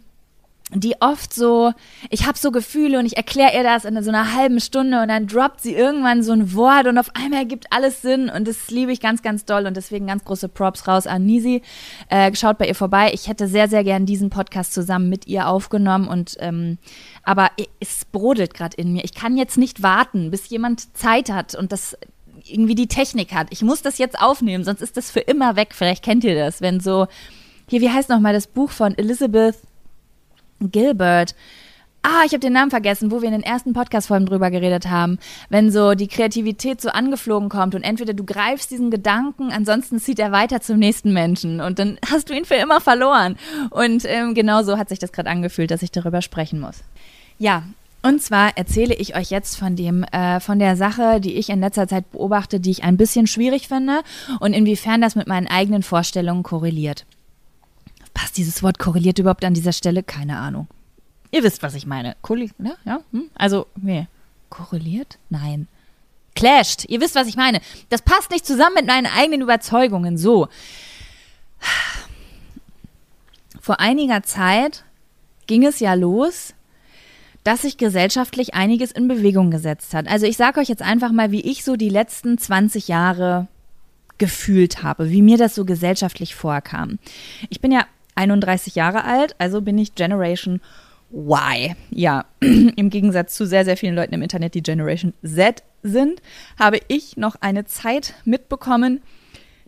die 0.72 0.94
oft 1.00 1.32
so, 1.34 1.72
ich 2.08 2.26
habe 2.26 2.38
so 2.38 2.50
Gefühle 2.50 2.98
und 2.98 3.04
ich 3.04 3.16
erkläre 3.16 3.54
ihr 3.54 3.62
das 3.62 3.84
in 3.84 4.02
so 4.02 4.10
einer 4.10 4.34
halben 4.34 4.60
Stunde 4.60 5.02
und 5.02 5.08
dann 5.08 5.26
droppt 5.26 5.60
sie 5.60 5.74
irgendwann 5.74 6.22
so 6.22 6.32
ein 6.32 6.54
Wort 6.54 6.86
und 6.86 6.96
auf 6.96 7.14
einmal 7.14 7.40
ergibt 7.40 7.66
alles 7.70 8.00
Sinn 8.00 8.30
und 8.30 8.48
das 8.48 8.70
liebe 8.70 8.90
ich 8.90 9.00
ganz, 9.00 9.20
ganz 9.22 9.44
doll 9.44 9.66
und 9.66 9.76
deswegen 9.76 10.06
ganz 10.06 10.24
große 10.24 10.48
Props 10.48 10.88
raus 10.88 11.06
an 11.06 11.26
Nisi. 11.26 11.60
Äh, 12.08 12.34
schaut 12.34 12.56
bei 12.56 12.66
ihr 12.66 12.74
vorbei. 12.74 13.10
Ich 13.12 13.28
hätte 13.28 13.46
sehr, 13.46 13.68
sehr 13.68 13.84
gern 13.84 14.06
diesen 14.06 14.30
Podcast 14.30 14.72
zusammen 14.72 15.10
mit 15.10 15.26
ihr 15.26 15.48
aufgenommen 15.48 16.08
und 16.08 16.36
ähm, 16.40 16.78
aber 17.22 17.50
es 17.78 18.06
brodelt 18.06 18.54
gerade 18.54 18.76
in 18.76 18.92
mir. 18.94 19.04
Ich 19.04 19.14
kann 19.14 19.36
jetzt 19.36 19.58
nicht 19.58 19.82
warten, 19.82 20.30
bis 20.30 20.48
jemand 20.48 20.96
Zeit 20.96 21.30
hat 21.30 21.54
und 21.54 21.72
das 21.72 21.96
irgendwie 22.42 22.74
die 22.74 22.88
Technik 22.88 23.32
hat. 23.34 23.48
Ich 23.50 23.62
muss 23.62 23.82
das 23.82 23.98
jetzt 23.98 24.18
aufnehmen, 24.18 24.64
sonst 24.64 24.80
ist 24.80 24.96
das 24.96 25.10
für 25.10 25.20
immer 25.20 25.56
weg. 25.56 25.68
Vielleicht 25.72 26.02
kennt 26.02 26.24
ihr 26.24 26.34
das, 26.34 26.60
wenn 26.62 26.80
so 26.80 27.06
hier, 27.66 27.80
wie 27.80 27.90
heißt 27.90 28.08
nochmal 28.08 28.32
das 28.32 28.46
Buch 28.46 28.70
von 28.70 28.96
Elizabeth 28.96 29.56
Gilbert? 30.60 31.34
Ah, 32.06 32.22
ich 32.26 32.32
habe 32.32 32.40
den 32.40 32.52
Namen 32.52 32.70
vergessen, 32.70 33.10
wo 33.10 33.22
wir 33.22 33.28
in 33.28 33.32
den 33.32 33.42
ersten 33.42 33.72
Podcast-Folgen 33.72 34.26
drüber 34.26 34.50
geredet 34.50 34.90
haben. 34.90 35.18
Wenn 35.48 35.70
so 35.70 35.94
die 35.94 36.06
Kreativität 36.06 36.82
so 36.82 36.90
angeflogen 36.90 37.48
kommt 37.48 37.74
und 37.74 37.82
entweder 37.82 38.12
du 38.12 38.24
greifst 38.24 38.70
diesen 38.70 38.90
Gedanken, 38.90 39.50
ansonsten 39.50 39.98
zieht 39.98 40.18
er 40.18 40.30
weiter 40.30 40.60
zum 40.60 40.78
nächsten 40.78 41.14
Menschen 41.14 41.62
und 41.62 41.78
dann 41.78 41.98
hast 42.10 42.28
du 42.28 42.34
ihn 42.34 42.44
für 42.44 42.56
immer 42.56 42.82
verloren. 42.82 43.36
Und 43.70 44.04
ähm, 44.06 44.34
genau 44.34 44.62
so 44.62 44.76
hat 44.76 44.90
sich 44.90 44.98
das 44.98 45.12
gerade 45.12 45.30
angefühlt, 45.30 45.70
dass 45.70 45.82
ich 45.82 45.92
darüber 45.92 46.20
sprechen 46.20 46.60
muss. 46.60 46.84
Ja, 47.38 47.62
und 48.02 48.20
zwar 48.20 48.54
erzähle 48.58 48.94
ich 48.94 49.16
euch 49.16 49.30
jetzt 49.30 49.56
von 49.56 49.74
dem, 49.74 50.04
äh, 50.04 50.40
von 50.40 50.58
der 50.58 50.76
Sache, 50.76 51.22
die 51.22 51.36
ich 51.36 51.48
in 51.48 51.60
letzter 51.60 51.88
Zeit 51.88 52.12
beobachte, 52.12 52.60
die 52.60 52.70
ich 52.70 52.84
ein 52.84 52.98
bisschen 52.98 53.26
schwierig 53.26 53.66
finde 53.68 54.02
und 54.40 54.52
inwiefern 54.52 55.00
das 55.00 55.16
mit 55.16 55.26
meinen 55.26 55.46
eigenen 55.46 55.82
Vorstellungen 55.82 56.42
korreliert. 56.42 57.06
Passt 58.14 58.36
dieses 58.36 58.62
Wort 58.62 58.78
korreliert 58.78 59.18
überhaupt 59.18 59.44
an 59.44 59.54
dieser 59.54 59.72
Stelle? 59.72 60.02
Keine 60.02 60.38
Ahnung. 60.38 60.68
Ihr 61.32 61.42
wisst, 61.42 61.62
was 61.62 61.74
ich 61.74 61.84
meine. 61.84 62.16
Korreliert, 62.22 62.58
ne? 62.60 62.76
Ja? 62.84 63.00
Hm? 63.10 63.28
Also, 63.34 63.66
nee. 63.76 64.06
Korreliert? 64.50 65.18
Nein. 65.30 65.66
Clasht. 66.36 66.84
Ihr 66.88 67.00
wisst, 67.00 67.16
was 67.16 67.26
ich 67.26 67.36
meine. 67.36 67.60
Das 67.88 68.02
passt 68.02 68.30
nicht 68.30 68.46
zusammen 68.46 68.76
mit 68.76 68.86
meinen 68.86 69.06
eigenen 69.06 69.42
Überzeugungen. 69.42 70.16
So. 70.16 70.48
Vor 73.60 73.80
einiger 73.80 74.22
Zeit 74.22 74.84
ging 75.46 75.64
es 75.64 75.80
ja 75.80 75.94
los, 75.94 76.54
dass 77.44 77.62
sich 77.62 77.76
gesellschaftlich 77.76 78.54
einiges 78.54 78.92
in 78.92 79.08
Bewegung 79.08 79.50
gesetzt 79.50 79.92
hat. 79.92 80.08
Also 80.08 80.26
ich 80.26 80.36
sage 80.36 80.60
euch 80.60 80.68
jetzt 80.68 80.82
einfach 80.82 81.12
mal, 81.12 81.30
wie 81.30 81.40
ich 81.40 81.64
so 81.64 81.76
die 81.76 81.88
letzten 81.88 82.38
20 82.38 82.88
Jahre 82.88 83.48
gefühlt 84.18 84.82
habe, 84.82 85.10
wie 85.10 85.22
mir 85.22 85.36
das 85.36 85.54
so 85.54 85.64
gesellschaftlich 85.64 86.34
vorkam. 86.34 86.98
Ich 87.50 87.60
bin 87.60 87.72
ja 87.72 87.86
31 88.14 88.74
Jahre 88.74 89.04
alt, 89.04 89.34
also 89.38 89.60
bin 89.60 89.78
ich 89.78 89.94
Generation 89.94 90.60
Y. 91.12 91.76
Ja, 91.90 92.24
im 92.40 92.90
Gegensatz 92.90 93.34
zu 93.34 93.46
sehr, 93.46 93.64
sehr 93.64 93.76
vielen 93.76 93.94
Leuten 93.94 94.14
im 94.14 94.22
Internet, 94.22 94.54
die 94.54 94.62
Generation 94.62 95.14
Z 95.22 95.62
sind, 95.82 96.20
habe 96.58 96.80
ich 96.88 97.16
noch 97.16 97.36
eine 97.40 97.64
Zeit 97.66 98.14
mitbekommen, 98.24 99.00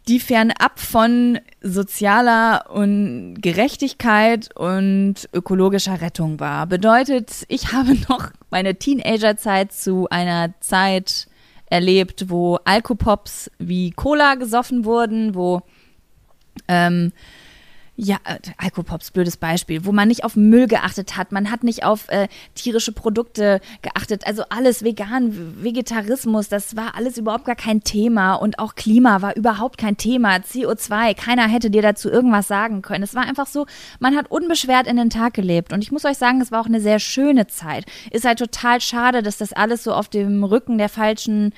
die 0.09 0.21
fernab 0.21 0.79
von 0.79 1.39
sozialer 1.61 2.71
und 2.71 3.41
Gerechtigkeit 3.41 4.57
und 4.57 5.29
ökologischer 5.33 6.01
Rettung 6.01 6.39
war. 6.39 6.67
Bedeutet, 6.67 7.45
ich 7.49 7.73
habe 7.73 7.95
noch 8.09 8.31
meine 8.51 8.77
Teenagerzeit 8.77 9.73
zu 9.73 10.09
einer 10.11 10.55
Zeit 10.61 11.27
erlebt, 11.67 12.31
wo 12.31 12.59
Alkopops 12.65 13.51
wie 13.59 13.91
Cola 13.91 14.37
gesoffen 14.37 14.85
wurden, 14.85 15.35
wo 15.35 15.63
ähm, 16.69 17.13
ja, 17.97 18.17
äh, 18.25 18.39
Alkopops, 18.59 19.11
blödes 19.11 19.39
Beispiel, 19.39 19.87
wo 19.87 19.93
man 19.93 20.09
nicht 20.09 20.23
auf 20.23 20.37
Müll 20.37 20.67
geachtet 20.67 21.17
hat, 21.17 21.33
man 21.33 21.51
hat 21.51 21.65
nicht 21.65 21.85
auf 21.85 22.09
äh, 22.09 22.29
tierische 22.55 22.93
Produkte 22.93 23.61
geachtet, 23.81 24.27
also 24.27 24.45
alles 24.51 24.85
vegan, 24.85 25.63
Vegetarismus, 25.63 26.49
das 26.49 26.77
war 26.77 26.95
alles 26.95 27.17
überhaupt 27.17 27.47
gar 27.47 27.57
kein 27.57 27.83
Thema. 27.83 28.35
Und 28.35 28.59
auch 28.59 28.75
Klima 28.75 29.23
war 29.23 29.35
überhaupt 29.35 29.79
kein 29.79 29.97
Thema, 29.97 30.37
CO2, 30.37 31.15
keiner 31.15 31.49
hätte 31.49 31.71
dir 31.71 31.83
dazu 31.83 32.11
irgendwas 32.11 32.49
sagen 32.49 32.83
können. 32.83 33.03
Es 33.03 33.15
war 33.15 33.23
einfach 33.23 33.47
so, 33.47 33.67
man 33.99 34.15
hat 34.15 34.31
unbeschwert 34.31 34.87
in 34.87 34.97
den 34.97 35.11
Tag 35.11 35.33
gelebt. 35.33 35.73
Und 35.73 35.83
ich 35.83 35.91
muss 35.91 36.05
euch 36.05 36.19
sagen, 36.19 36.41
es 36.43 36.53
war 36.53 36.61
auch 36.61 36.67
eine 36.67 36.81
sehr 36.81 36.99
schöne 36.99 37.47
Zeit. 37.47 37.87
Ist 38.11 38.27
halt 38.27 38.39
total 38.39 38.83
schade, 38.83 39.23
dass 39.23 39.39
das 39.39 39.55
alles 39.55 39.83
so 39.83 39.95
auf 39.95 40.09
dem 40.09 40.45
Rücken 40.45 40.77
der 40.77 40.91
falschen 40.91 41.55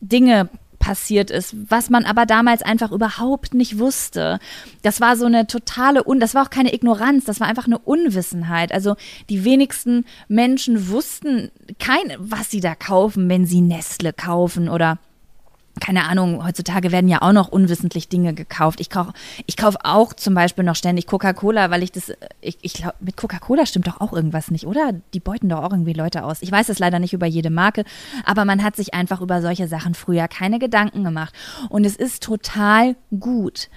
Dinge 0.00 0.50
passiert 0.82 1.30
ist, 1.30 1.54
was 1.70 1.90
man 1.90 2.04
aber 2.04 2.26
damals 2.26 2.60
einfach 2.60 2.90
überhaupt 2.90 3.54
nicht 3.54 3.78
wusste. 3.78 4.40
Das 4.82 5.00
war 5.00 5.16
so 5.16 5.26
eine 5.26 5.46
totale 5.46 6.06
Un 6.06 6.18
das 6.18 6.34
war 6.34 6.44
auch 6.44 6.50
keine 6.50 6.74
Ignoranz, 6.74 7.24
das 7.24 7.38
war 7.38 7.46
einfach 7.46 7.66
eine 7.66 7.78
Unwissenheit. 7.78 8.72
Also 8.72 8.96
die 9.30 9.44
wenigsten 9.44 10.04
Menschen 10.26 10.88
wussten 10.88 11.52
kein, 11.78 12.12
was 12.18 12.50
sie 12.50 12.60
da 12.60 12.74
kaufen, 12.74 13.28
wenn 13.28 13.46
sie 13.46 13.60
Nestle 13.60 14.12
kaufen 14.12 14.68
oder 14.68 14.98
keine 15.80 16.04
Ahnung, 16.04 16.44
heutzutage 16.44 16.92
werden 16.92 17.08
ja 17.08 17.22
auch 17.22 17.32
noch 17.32 17.48
unwissentlich 17.48 18.08
Dinge 18.08 18.34
gekauft. 18.34 18.80
Ich 18.80 18.90
kaufe 18.90 19.12
ich 19.46 19.56
kauf 19.56 19.76
auch 19.82 20.12
zum 20.12 20.34
Beispiel 20.34 20.64
noch 20.64 20.76
ständig 20.76 21.06
Coca-Cola, 21.06 21.70
weil 21.70 21.82
ich 21.82 21.92
das, 21.92 22.12
ich, 22.40 22.58
ich 22.60 22.74
glaube, 22.74 22.94
mit 23.00 23.16
Coca-Cola 23.16 23.64
stimmt 23.66 23.86
doch 23.86 24.00
auch 24.00 24.12
irgendwas 24.12 24.50
nicht, 24.50 24.66
oder? 24.66 24.92
Die 25.14 25.20
beuten 25.20 25.48
doch 25.48 25.62
auch 25.62 25.72
irgendwie 25.72 25.94
Leute 25.94 26.24
aus. 26.24 26.42
Ich 26.42 26.52
weiß 26.52 26.68
es 26.68 26.78
leider 26.78 26.98
nicht 26.98 27.14
über 27.14 27.26
jede 27.26 27.50
Marke, 27.50 27.84
aber 28.24 28.44
man 28.44 28.62
hat 28.62 28.76
sich 28.76 28.94
einfach 28.94 29.20
über 29.20 29.40
solche 29.40 29.66
Sachen 29.66 29.94
früher 29.94 30.28
keine 30.28 30.58
Gedanken 30.58 31.04
gemacht. 31.04 31.34
Und 31.68 31.84
es 31.84 31.96
ist 31.96 32.22
total 32.22 32.94
gut 33.18 33.68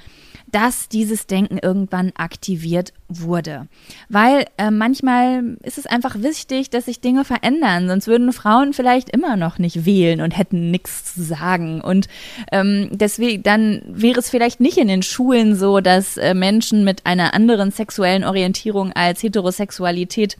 dass 0.56 0.88
dieses 0.88 1.28
Denken 1.28 1.58
irgendwann 1.62 2.14
aktiviert 2.16 2.94
wurde. 3.10 3.68
Weil 4.08 4.46
äh, 4.58 4.72
manchmal 4.72 5.58
ist 5.64 5.78
es 5.78 5.86
einfach 5.86 6.22
wichtig, 6.22 6.70
dass 6.70 6.86
sich 6.86 7.02
Dinge 7.02 7.26
verändern, 7.26 7.90
sonst 7.90 8.08
würden 8.08 8.32
Frauen 8.32 8.72
vielleicht 8.72 9.10
immer 9.10 9.36
noch 9.36 9.60
nicht 9.60 9.86
wählen 9.86 10.22
und 10.22 10.32
hätten 10.32 10.72
nichts 10.72 11.14
zu 11.14 11.24
sagen. 11.24 11.82
Und 11.82 12.08
ähm, 12.54 12.88
deswegen, 12.94 13.44
dann 13.44 13.82
wäre 13.86 14.18
es 14.18 14.30
vielleicht 14.30 14.62
nicht 14.62 14.78
in 14.78 14.88
den 14.88 15.04
Schulen 15.04 15.58
so, 15.58 15.82
dass 15.82 16.16
äh, 16.16 16.34
Menschen 16.34 16.86
mit 16.86 17.06
einer 17.06 17.34
anderen 17.34 17.72
sexuellen 17.72 18.24
Orientierung 18.24 18.94
als 18.94 19.24
Heterosexualität 19.24 20.38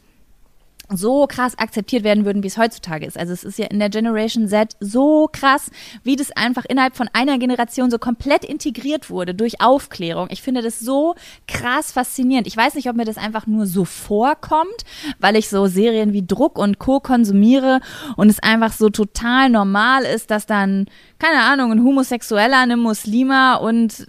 so 0.88 1.26
krass 1.26 1.58
akzeptiert 1.58 2.04
werden 2.04 2.24
würden, 2.24 2.42
wie 2.42 2.46
es 2.46 2.58
heutzutage 2.58 3.06
ist. 3.06 3.18
Also 3.18 3.32
es 3.32 3.44
ist 3.44 3.58
ja 3.58 3.66
in 3.66 3.78
der 3.78 3.90
Generation 3.90 4.48
Z 4.48 4.76
so 4.80 5.28
krass, 5.32 5.70
wie 6.04 6.16
das 6.16 6.30
einfach 6.32 6.64
innerhalb 6.64 6.96
von 6.96 7.08
einer 7.12 7.38
Generation 7.38 7.90
so 7.90 7.98
komplett 7.98 8.44
integriert 8.44 9.10
wurde 9.10 9.34
durch 9.34 9.60
Aufklärung. 9.60 10.28
Ich 10.30 10.42
finde 10.42 10.62
das 10.62 10.78
so 10.78 11.14
krass 11.48 11.92
faszinierend. 11.92 12.46
Ich 12.46 12.56
weiß 12.56 12.74
nicht, 12.74 12.88
ob 12.88 12.96
mir 12.96 13.04
das 13.04 13.18
einfach 13.18 13.46
nur 13.46 13.66
so 13.66 13.84
vorkommt, 13.84 14.84
weil 15.18 15.36
ich 15.36 15.48
so 15.48 15.66
Serien 15.66 16.12
wie 16.12 16.26
Druck 16.26 16.58
und 16.58 16.78
Co. 16.78 17.00
konsumiere 17.00 17.80
und 18.16 18.28
es 18.28 18.40
einfach 18.40 18.72
so 18.72 18.88
total 18.88 19.50
normal 19.50 20.04
ist, 20.04 20.30
dass 20.30 20.46
dann, 20.46 20.86
keine 21.18 21.42
Ahnung, 21.42 21.72
ein 21.72 21.84
Homosexueller, 21.84 22.58
eine 22.58 22.76
Muslima 22.76 23.56
und 23.56 24.06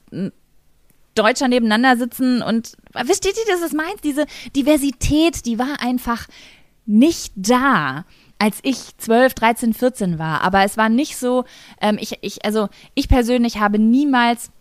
Deutscher 1.15 1.47
nebeneinander 1.47 1.97
sitzen 1.97 2.41
und 2.41 2.73
versteht 2.93 3.35
ihr, 3.37 3.51
das 3.51 3.61
ist 3.61 3.73
meins? 3.73 4.01
Diese 4.03 4.25
Diversität, 4.55 5.45
die 5.45 5.57
war 5.57 5.81
einfach 5.81 6.27
nicht 6.87 7.33
da 7.35 8.05
als 8.39 8.59
ich 8.63 8.97
12, 8.97 9.33
13, 9.33 9.73
14 9.73 10.19
war. 10.19 10.41
Aber 10.41 10.63
es 10.63 10.77
war 10.77 10.89
nicht 10.89 11.17
so, 11.17 11.45
ähm, 11.81 11.97
ich, 11.99 12.17
ich, 12.21 12.45
also 12.45 12.69
ich 12.93 13.07
persönlich 13.07 13.59
habe 13.59 13.79
niemals 13.79 14.51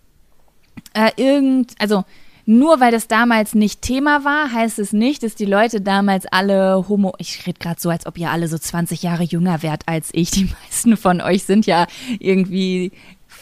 äh, 0.95 1.11
irgend, 1.17 1.75
also 1.79 2.05
nur 2.47 2.81
weil 2.81 2.93
das 2.93 3.09
damals 3.09 3.55
nicht 3.55 3.83
Thema 3.83 4.25
war, 4.25 4.53
heißt 4.53 4.79
es 4.79 4.93
nicht, 4.93 5.25
dass 5.25 5.35
die 5.35 5.47
Leute 5.47 5.81
damals 5.81 6.27
alle 6.27 6.89
homo, 6.89 7.13
ich 7.19 7.47
rede 7.47 7.59
gerade 7.59 7.81
so, 7.81 7.91
als 7.91 8.07
ob 8.07 8.19
ihr 8.19 8.31
alle 8.31 8.47
so 8.49 8.57
20 8.57 9.03
Jahre 9.03 9.25
jünger 9.25 9.63
wärt 9.63 9.83
als 9.87 10.11
ich. 10.13 10.31
Die 10.31 10.45
meisten 10.63 10.97
von 10.97 11.21
euch 11.21 11.45
sind 11.45 11.67
ja 11.67 11.87
irgendwie, 12.21 12.93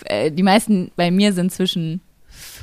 äh, 0.07 0.31
die 0.33 0.43
meisten 0.43 0.91
bei 0.97 1.11
mir 1.11 1.33
sind 1.33 1.53
zwischen 1.53 2.01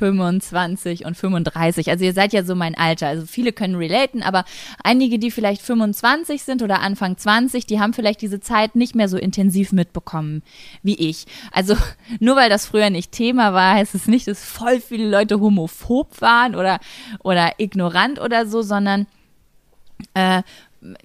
25 0.02 1.06
und 1.06 1.16
35. 1.16 1.92
Also 1.92 2.04
ihr 2.04 2.14
seid 2.14 2.34
ja 2.34 2.44
so 2.44 2.56
mein 2.56 2.76
Alter. 2.76 3.08
Also 3.08 3.28
viele 3.28 3.54
können 3.54 3.76
relaten, 3.76 4.24
aber 4.24 4.46
einige, 4.84 5.20
die 5.20 5.30
vielleicht 5.30 5.62
25 5.62 6.42
sind 6.42 6.64
oder 6.64 6.82
Anfang 6.82 7.18
20, 7.18 7.68
die 7.68 7.80
haben 7.80 7.94
vielleicht 7.94 8.22
diese 8.22 8.40
Zeit 8.40 8.76
nicht 8.76 8.96
mehr 8.96 9.08
so 9.08 9.18
intensiv 9.18 9.72
mitbekommen 9.72 10.42
wie 10.82 10.96
ich. 10.96 11.26
Also 11.52 11.76
nur 12.20 12.36
weil 12.36 12.50
das 12.50 12.66
früher 12.66 12.90
nicht 12.90 13.12
Thema 13.12 13.54
war, 13.54 13.76
heißt 13.76 13.94
es 13.94 14.08
nicht, 14.08 14.28
dass 14.28 14.44
voll 14.44 14.82
viele 14.82 15.08
Leute 15.08 15.40
homophob 15.40 16.20
waren 16.20 16.56
oder, 16.56 16.80
oder 17.20 17.52
ignorant 17.60 18.20
oder 18.20 18.48
so, 18.48 18.64
sondern 18.64 19.06
äh, 20.16 20.42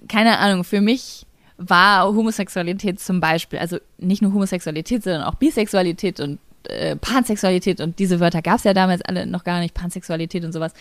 keine 0.07 0.39
Ahnung, 0.39 0.63
für 0.63 0.81
mich 0.81 1.27
war 1.57 2.07
Homosexualität 2.07 2.99
zum 2.99 3.19
Beispiel, 3.19 3.59
also 3.59 3.77
nicht 3.99 4.23
nur 4.23 4.33
Homosexualität, 4.33 5.03
sondern 5.03 5.23
auch 5.23 5.35
Bisexualität 5.35 6.19
und 6.19 6.39
äh, 6.69 6.95
Pansexualität 6.95 7.81
und 7.81 7.99
diese 7.99 8.19
Wörter 8.19 8.41
gab 8.41 8.57
es 8.57 8.63
ja 8.63 8.73
damals 8.73 9.01
alle 9.01 9.25
noch 9.25 9.43
gar 9.43 9.59
nicht, 9.59 9.73
Pansexualität 9.73 10.43
und 10.43 10.53
sowas. 10.53 10.73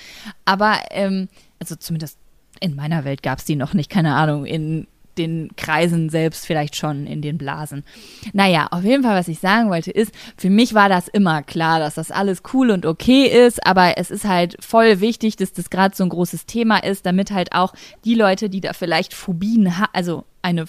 Aber, 0.44 0.78
ähm, 0.90 1.28
also 1.58 1.76
zumindest 1.76 2.18
in 2.60 2.74
meiner 2.74 3.04
Welt 3.04 3.22
gab 3.22 3.38
es 3.38 3.44
die 3.44 3.56
noch 3.56 3.74
nicht, 3.74 3.90
keine 3.90 4.14
Ahnung, 4.14 4.46
in 4.46 4.86
den 5.18 5.50
Kreisen 5.56 6.10
selbst 6.10 6.46
vielleicht 6.46 6.76
schon 6.76 7.06
in 7.06 7.22
den 7.22 7.38
Blasen. 7.38 7.84
Naja, 8.32 8.68
auf 8.70 8.84
jeden 8.84 9.02
Fall, 9.02 9.18
was 9.18 9.28
ich 9.28 9.38
sagen 9.38 9.70
wollte, 9.70 9.90
ist, 9.90 10.12
für 10.36 10.50
mich 10.50 10.74
war 10.74 10.88
das 10.88 11.08
immer 11.08 11.42
klar, 11.42 11.78
dass 11.78 11.94
das 11.94 12.10
alles 12.10 12.42
cool 12.52 12.70
und 12.70 12.84
okay 12.84 13.26
ist, 13.26 13.66
aber 13.66 13.96
es 13.96 14.10
ist 14.10 14.24
halt 14.24 14.56
voll 14.60 15.00
wichtig, 15.00 15.36
dass 15.36 15.52
das 15.52 15.70
gerade 15.70 15.96
so 15.96 16.04
ein 16.04 16.10
großes 16.10 16.46
Thema 16.46 16.78
ist, 16.78 17.06
damit 17.06 17.30
halt 17.30 17.52
auch 17.52 17.72
die 18.04 18.14
Leute, 18.14 18.50
die 18.50 18.60
da 18.60 18.72
vielleicht 18.72 19.14
Phobien 19.14 19.78
haben, 19.78 19.90
also 19.92 20.24
eine, 20.42 20.66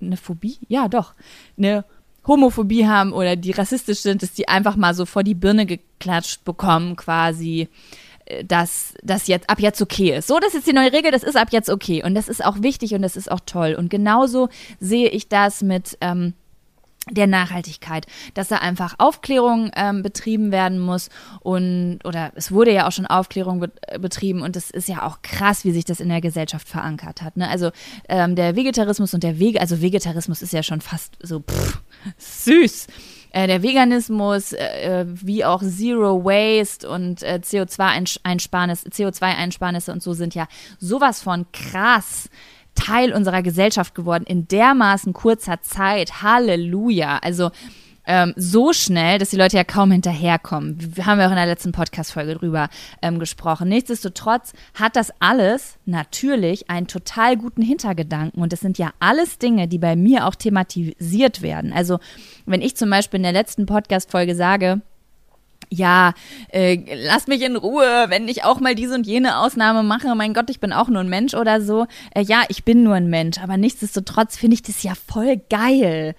eine 0.00 0.16
Phobie? 0.16 0.58
Ja, 0.68 0.88
doch. 0.88 1.14
Eine 1.58 1.84
Homophobie 2.26 2.86
haben 2.86 3.12
oder 3.12 3.36
die 3.36 3.50
rassistisch 3.50 4.00
sind, 4.00 4.22
dass 4.22 4.32
die 4.32 4.48
einfach 4.48 4.76
mal 4.76 4.94
so 4.94 5.06
vor 5.06 5.22
die 5.22 5.34
Birne 5.34 5.66
geklatscht 5.66 6.44
bekommen, 6.44 6.96
quasi, 6.96 7.68
äh, 8.26 8.44
dass 8.44 8.94
das 9.02 9.26
jetzt 9.26 9.50
ab 9.50 9.60
jetzt 9.60 9.82
okay 9.82 10.16
ist. 10.16 10.28
So, 10.28 10.38
das 10.38 10.54
ist 10.54 10.66
die 10.66 10.72
neue 10.72 10.92
Regel, 10.92 11.10
das 11.10 11.24
ist 11.24 11.36
ab 11.36 11.48
jetzt 11.50 11.70
okay. 11.70 12.04
Und 12.04 12.14
das 12.14 12.28
ist 12.28 12.44
auch 12.44 12.62
wichtig 12.62 12.94
und 12.94 13.02
das 13.02 13.16
ist 13.16 13.30
auch 13.30 13.40
toll. 13.44 13.74
Und 13.74 13.90
genauso 13.90 14.48
sehe 14.78 15.08
ich 15.08 15.28
das 15.28 15.62
mit 15.62 15.98
ähm, 16.00 16.34
der 17.10 17.26
Nachhaltigkeit, 17.26 18.06
dass 18.34 18.48
da 18.48 18.56
einfach 18.58 18.94
Aufklärung 18.98 19.72
ähm, 19.74 20.02
betrieben 20.02 20.52
werden 20.52 20.78
muss 20.78 21.10
und 21.40 21.98
oder 22.04 22.32
es 22.36 22.52
wurde 22.52 22.72
ja 22.72 22.86
auch 22.86 22.92
schon 22.92 23.06
Aufklärung 23.06 23.58
be 23.58 23.72
betrieben 23.98 24.40
und 24.40 24.54
es 24.54 24.70
ist 24.70 24.88
ja 24.88 25.04
auch 25.04 25.20
krass, 25.22 25.64
wie 25.64 25.72
sich 25.72 25.84
das 25.84 26.00
in 26.00 26.08
der 26.08 26.20
Gesellschaft 26.20 26.68
verankert 26.68 27.20
hat. 27.20 27.36
Ne? 27.36 27.48
Also 27.48 27.70
ähm, 28.08 28.36
der 28.36 28.54
Vegetarismus 28.54 29.14
und 29.14 29.24
der 29.24 29.40
Wege, 29.40 29.60
also 29.60 29.82
Vegetarismus 29.82 30.42
ist 30.42 30.52
ja 30.52 30.62
schon 30.62 30.80
fast 30.80 31.16
so 31.20 31.40
pff, 31.40 31.82
süß. 32.18 32.86
Äh, 33.32 33.46
der 33.48 33.62
Veganismus, 33.62 34.52
äh, 34.52 35.00
äh 35.00 35.06
wie 35.08 35.44
auch 35.44 35.62
Zero 35.62 36.24
Waste 36.24 36.88
und 36.88 37.22
äh, 37.22 37.40
CO2-Einsparnisse 37.42 38.88
CO2 38.88 39.90
und 39.90 40.02
so 40.02 40.12
sind 40.12 40.34
ja 40.34 40.46
sowas 40.78 41.20
von 41.20 41.46
krass 41.52 42.28
Teil 42.74 43.12
unserer 43.12 43.42
Gesellschaft 43.42 43.94
geworden 43.94 44.24
in 44.26 44.48
dermaßen 44.48 45.12
kurzer 45.12 45.60
Zeit. 45.62 46.22
Halleluja. 46.22 47.18
Also 47.22 47.50
ähm, 48.04 48.34
so 48.36 48.72
schnell, 48.72 49.18
dass 49.18 49.30
die 49.30 49.36
Leute 49.36 49.56
ja 49.56 49.64
kaum 49.64 49.92
hinterherkommen. 49.92 50.76
Wir 50.96 51.06
haben 51.06 51.20
ja 51.20 51.26
auch 51.26 51.30
in 51.30 51.36
der 51.36 51.46
letzten 51.46 51.72
Podcast-Folge 51.72 52.34
drüber 52.34 52.68
ähm, 53.00 53.18
gesprochen. 53.18 53.68
Nichtsdestotrotz 53.68 54.52
hat 54.74 54.96
das 54.96 55.12
alles 55.20 55.78
natürlich 55.84 56.68
einen 56.68 56.88
total 56.88 57.36
guten 57.36 57.62
Hintergedanken. 57.62 58.42
Und 58.42 58.52
das 58.52 58.60
sind 58.60 58.78
ja 58.78 58.92
alles 58.98 59.38
Dinge, 59.38 59.68
die 59.68 59.78
bei 59.78 59.94
mir 59.94 60.26
auch 60.26 60.34
thematisiert 60.34 61.42
werden. 61.42 61.72
Also, 61.72 62.00
wenn 62.44 62.60
ich 62.60 62.76
zum 62.76 62.90
Beispiel 62.90 63.18
in 63.18 63.24
der 63.24 63.32
letzten 63.32 63.66
Podcast-Folge 63.66 64.34
sage, 64.34 64.82
ja, 65.72 66.12
äh, 66.48 66.78
lass 67.06 67.26
mich 67.26 67.42
in 67.42 67.56
Ruhe, 67.56 68.06
wenn 68.08 68.28
ich 68.28 68.44
auch 68.44 68.60
mal 68.60 68.74
diese 68.74 68.94
und 68.94 69.06
jene 69.06 69.38
Ausnahme 69.38 69.82
mache, 69.82 70.14
mein 70.14 70.34
Gott, 70.34 70.50
ich 70.50 70.60
bin 70.60 70.72
auch 70.72 70.88
nur 70.88 71.00
ein 71.00 71.08
Mensch 71.08 71.34
oder 71.34 71.62
so. 71.62 71.86
Äh, 72.14 72.22
ja, 72.22 72.42
ich 72.48 72.64
bin 72.64 72.82
nur 72.82 72.94
ein 72.94 73.08
Mensch, 73.08 73.38
aber 73.38 73.56
nichtsdestotrotz 73.56 74.36
finde 74.36 74.54
ich 74.54 74.62
das 74.62 74.82
ja 74.82 74.92
voll 74.94 75.40
geil, 75.48 76.14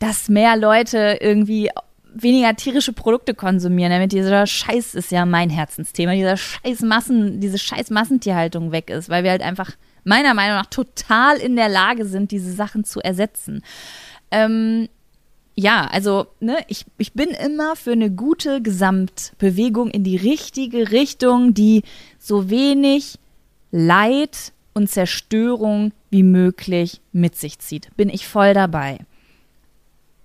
dass 0.00 0.28
mehr 0.28 0.56
Leute 0.56 1.18
irgendwie 1.20 1.70
weniger 2.12 2.56
tierische 2.56 2.92
Produkte 2.92 3.34
konsumieren, 3.34 3.92
damit 3.92 4.12
dieser 4.12 4.46
Scheiß 4.46 4.94
ist 4.94 5.12
ja 5.12 5.24
mein 5.24 5.50
Herzensthema, 5.50 6.14
dieser 6.14 6.36
Scheiß 6.36 6.80
Massen, 6.80 7.40
diese 7.40 7.58
Scheiß 7.58 7.90
Massentierhaltung 7.90 8.72
weg 8.72 8.90
ist, 8.90 9.08
weil 9.08 9.22
wir 9.22 9.30
halt 9.30 9.42
einfach 9.42 9.72
meiner 10.02 10.34
Meinung 10.34 10.56
nach 10.56 10.66
total 10.66 11.36
in 11.36 11.56
der 11.56 11.68
Lage 11.68 12.06
sind, 12.06 12.30
diese 12.30 12.52
Sachen 12.52 12.84
zu 12.84 13.00
ersetzen. 13.00 13.62
Ähm, 14.30 14.88
ja, 15.56 15.86
also 15.86 16.26
ne, 16.38 16.58
ich, 16.68 16.84
ich 16.98 17.14
bin 17.14 17.30
immer 17.30 17.76
für 17.76 17.92
eine 17.92 18.10
gute 18.10 18.60
Gesamtbewegung 18.60 19.90
in 19.90 20.04
die 20.04 20.16
richtige 20.16 20.92
Richtung, 20.92 21.54
die 21.54 21.82
so 22.18 22.50
wenig 22.50 23.18
Leid 23.70 24.52
und 24.74 24.90
Zerstörung 24.90 25.92
wie 26.10 26.22
möglich 26.22 27.00
mit 27.12 27.36
sich 27.36 27.58
zieht. 27.58 27.88
Bin 27.96 28.10
ich 28.10 28.28
voll 28.28 28.52
dabei. 28.52 28.98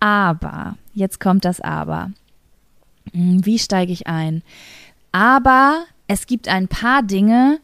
Aber, 0.01 0.77
jetzt 0.93 1.21
kommt 1.21 1.45
das 1.45 1.61
Aber. 1.61 2.11
Hm, 3.13 3.45
wie 3.45 3.57
steige 3.57 3.93
ich 3.93 4.07
ein? 4.07 4.43
Aber 5.13 5.85
es 6.07 6.27
gibt 6.27 6.49
ein 6.49 6.67
paar 6.67 7.03
Dinge, 7.03 7.59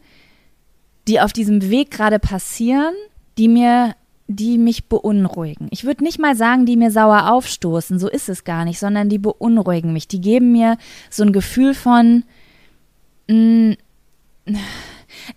die 1.06 1.20
auf 1.20 1.34
diesem 1.34 1.68
Weg 1.68 1.90
gerade 1.90 2.18
passieren, 2.18 2.94
die 3.36 3.48
mir 3.48 3.94
die 4.28 4.58
mich 4.58 4.88
beunruhigen. 4.88 5.68
Ich 5.70 5.84
würde 5.84 6.04
nicht 6.04 6.18
mal 6.18 6.36
sagen, 6.36 6.66
die 6.66 6.76
mir 6.76 6.90
sauer 6.90 7.32
aufstoßen, 7.32 7.98
so 7.98 8.08
ist 8.08 8.28
es 8.28 8.44
gar 8.44 8.66
nicht, 8.66 8.78
sondern 8.78 9.08
die 9.08 9.18
beunruhigen 9.18 9.94
mich. 9.94 10.06
Die 10.06 10.20
geben 10.20 10.52
mir 10.52 10.76
so 11.10 11.24
ein 11.24 11.32
Gefühl 11.32 11.74
von, 11.74 12.24
mh, 13.28 13.74
mm, 14.46 14.56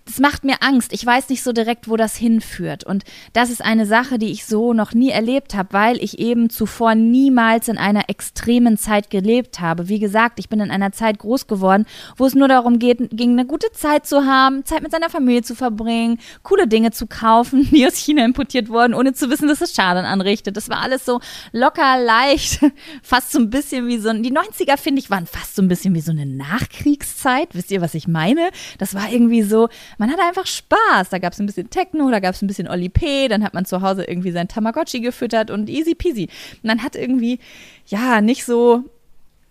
das 0.04 0.18
macht 0.18 0.44
mir 0.44 0.56
Angst. 0.60 0.92
Ich 0.92 1.04
weiß 1.04 1.28
nicht 1.28 1.42
so 1.42 1.52
direkt, 1.52 1.88
wo 1.88 1.96
das 1.96 2.16
hinführt. 2.16 2.84
Und 2.84 3.04
das 3.32 3.50
ist 3.50 3.64
eine 3.64 3.86
Sache, 3.86 4.18
die 4.18 4.30
ich 4.30 4.44
so 4.44 4.72
noch 4.72 4.92
nie 4.92 5.10
erlebt 5.10 5.54
habe, 5.54 5.72
weil 5.72 6.02
ich 6.02 6.18
eben 6.18 6.50
zuvor 6.50 6.94
niemals 6.94 7.68
in 7.68 7.78
einer 7.78 8.08
extremen 8.08 8.76
Zeit 8.76 9.10
gelebt 9.10 9.60
habe. 9.60 9.88
Wie 9.88 9.98
gesagt, 9.98 10.38
ich 10.38 10.48
bin 10.48 10.60
in 10.60 10.70
einer 10.70 10.92
Zeit 10.92 11.18
groß 11.18 11.46
geworden, 11.46 11.86
wo 12.16 12.26
es 12.26 12.34
nur 12.34 12.48
darum 12.48 12.78
geht, 12.78 12.98
ging 13.10 13.32
eine 13.32 13.46
gute 13.46 13.70
Zeit 13.72 14.06
zu 14.06 14.24
haben, 14.26 14.64
Zeit 14.64 14.82
mit 14.82 14.92
seiner 14.92 15.10
Familie 15.10 15.42
zu 15.42 15.54
verbringen, 15.54 16.18
coole 16.42 16.66
Dinge 16.66 16.90
zu 16.90 17.06
kaufen, 17.06 17.68
die 17.70 17.86
aus 17.86 17.96
China 17.96 18.24
importiert 18.24 18.68
wurden, 18.68 18.94
ohne 18.94 19.12
zu 19.12 19.30
wissen, 19.30 19.48
dass 19.48 19.60
es 19.60 19.74
Schaden 19.74 20.04
anrichtet. 20.04 20.56
Das 20.56 20.68
war 20.68 20.80
alles 20.80 21.04
so 21.04 21.20
locker, 21.52 21.98
leicht, 22.02 22.60
fast 23.02 23.32
so 23.32 23.38
ein 23.38 23.50
bisschen 23.50 23.86
wie 23.86 23.98
so 23.98 24.08
ein, 24.08 24.22
die 24.22 24.32
90er 24.32 24.76
finde 24.76 25.00
ich 25.00 25.10
waren 25.12 25.26
fast 25.26 25.56
so 25.56 25.62
ein 25.62 25.68
bisschen 25.68 25.94
wie 25.94 26.00
so 26.00 26.10
eine 26.10 26.26
Nachkriegszeit. 26.26 27.54
Wisst 27.54 27.70
ihr, 27.70 27.80
was 27.80 27.94
ich 27.94 28.08
meine? 28.08 28.50
Das 28.78 28.94
war 28.94 29.12
irgendwie 29.12 29.42
so, 29.42 29.68
man 29.98 30.10
hatte 30.10 30.22
einfach 30.22 30.46
Spaß. 30.46 31.10
Da 31.10 31.18
gab 31.18 31.32
es 31.32 31.40
ein 31.40 31.46
bisschen 31.46 31.70
Techno, 31.70 32.10
da 32.10 32.20
gab 32.20 32.34
es 32.34 32.42
ein 32.42 32.46
bisschen 32.46 32.68
Oli 32.68 32.88
P, 32.88 33.28
dann 33.28 33.44
hat 33.44 33.54
man 33.54 33.64
zu 33.64 33.82
Hause 33.82 34.04
irgendwie 34.04 34.32
sein 34.32 34.48
Tamagotchi 34.48 35.00
gefüttert 35.00 35.50
und 35.50 35.68
easy 35.68 35.94
peasy. 35.94 36.28
Man 36.62 36.82
hat 36.82 36.96
irgendwie, 36.96 37.38
ja, 37.86 38.20
nicht 38.20 38.44
so, 38.44 38.84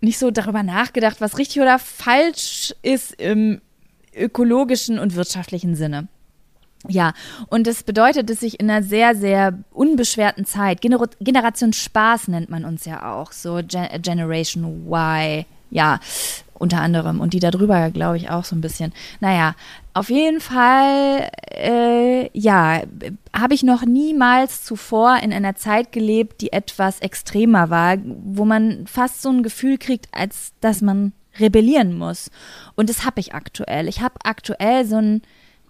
nicht 0.02 0.20
so 0.20 0.32
darüber 0.32 0.64
nachgedacht, 0.64 1.22
was 1.22 1.38
richtig 1.38 1.62
oder 1.62 1.80
falsch 1.80 2.74
ist 2.82 3.14
im 3.20 3.62
ökologischen 4.16 5.00
und 5.00 5.16
wirtschaftlichen 5.16 5.76
Sinne. 5.76 6.08
Ja, 6.88 7.14
und 7.48 7.68
das 7.68 7.84
bedeutet, 7.84 8.30
dass 8.30 8.42
ich 8.42 8.60
in 8.60 8.70
einer 8.70 8.84
sehr, 8.84 9.16
sehr 9.16 9.60
unbeschwerten 9.72 10.46
Zeit, 10.46 10.82
Gener 10.82 11.08
Generation 11.20 11.74
Spaß 11.74 12.28
nennt 12.28 12.50
man 12.50 12.66
uns 12.66 12.86
ja 12.86 13.14
auch, 13.14 13.32
so 13.32 13.62
Gen 13.66 13.88
Generation 14.02 14.88
Y, 14.88 15.46
ja, 15.70 16.00
unter 16.56 16.82
anderem. 16.82 17.20
Und 17.20 17.34
die 17.34 17.40
da 17.40 17.52
drüber, 17.52 17.92
glaube 17.92 18.18
ich, 18.18 18.30
auch 18.30 18.46
so 18.46 18.56
ein 18.56 18.62
bisschen. 18.62 18.94
Naja, 19.20 19.56
auf 19.94 20.10
jeden 20.10 20.40
Fall, 20.40 21.30
äh, 21.50 22.30
ja, 22.38 22.82
habe 23.34 23.54
ich 23.54 23.64
noch 23.64 23.86
niemals 23.86 24.64
zuvor 24.64 25.18
in 25.22 25.34
einer 25.34 25.56
Zeit 25.56 25.92
gelebt, 25.92 26.42
die 26.42 26.54
etwas 26.54 27.00
extremer 27.00 27.70
war, 27.70 27.98
wo 28.04 28.46
man 28.46 28.88
fast 28.88 29.22
so 29.22 29.30
ein 29.30 29.44
Gefühl 29.44 29.78
kriegt, 29.78 30.08
als 30.12 30.54
dass 30.62 30.82
man 30.82 31.12
rebellieren 31.40 31.98
muss. 31.98 32.32
Und 32.76 32.90
das 32.90 33.06
habe 33.06 33.20
ich 33.20 33.34
aktuell. 33.34 33.88
Ich 33.88 34.02
habe 34.02 34.16
aktuell 34.24 34.86
so 34.86 34.98
ein 34.98 35.22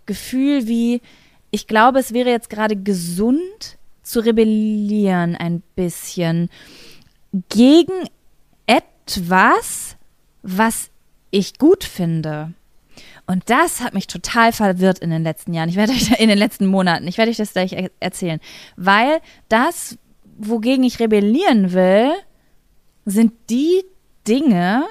Gefühl 0.05 0.67
wie, 0.67 1.01
ich 1.49 1.67
glaube, 1.67 1.99
es 1.99 2.13
wäre 2.13 2.29
jetzt 2.29 2.49
gerade 2.49 2.75
gesund 2.75 3.77
zu 4.03 4.19
rebellieren 4.19 5.35
ein 5.35 5.61
bisschen 5.75 6.49
gegen 7.49 8.07
etwas, 8.65 9.95
was 10.43 10.89
ich 11.31 11.57
gut 11.57 11.83
finde. 11.83 12.53
Und 13.31 13.49
das 13.49 13.79
hat 13.79 13.93
mich 13.93 14.07
total 14.07 14.51
verwirrt 14.51 14.99
in 14.99 15.09
den 15.09 15.23
letzten 15.23 15.53
Jahren. 15.53 15.69
Ich 15.69 15.77
werde 15.77 15.93
euch 15.93 16.19
in 16.19 16.27
den 16.27 16.37
letzten 16.37 16.65
Monaten, 16.65 17.07
ich 17.07 17.17
werde 17.17 17.31
euch 17.31 17.37
das 17.37 17.53
gleich 17.53 17.73
erzählen, 18.01 18.41
weil 18.75 19.21
das, 19.47 19.97
wogegen 20.37 20.83
ich 20.83 20.99
rebellieren 20.99 21.71
will, 21.71 22.11
sind 23.05 23.31
die 23.49 23.85
Dinge, 24.27 24.83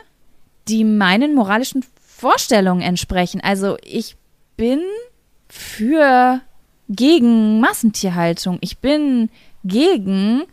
die 0.68 0.84
meinen 0.84 1.34
moralischen 1.34 1.84
Vorstellungen 2.02 2.80
entsprechen. 2.80 3.42
Also 3.42 3.76
ich 3.84 4.16
bin 4.56 4.80
für 5.48 6.40
gegen 6.88 7.60
Massentierhaltung. 7.60 8.56
Ich 8.62 8.78
bin 8.78 9.28
gegen 9.64 10.44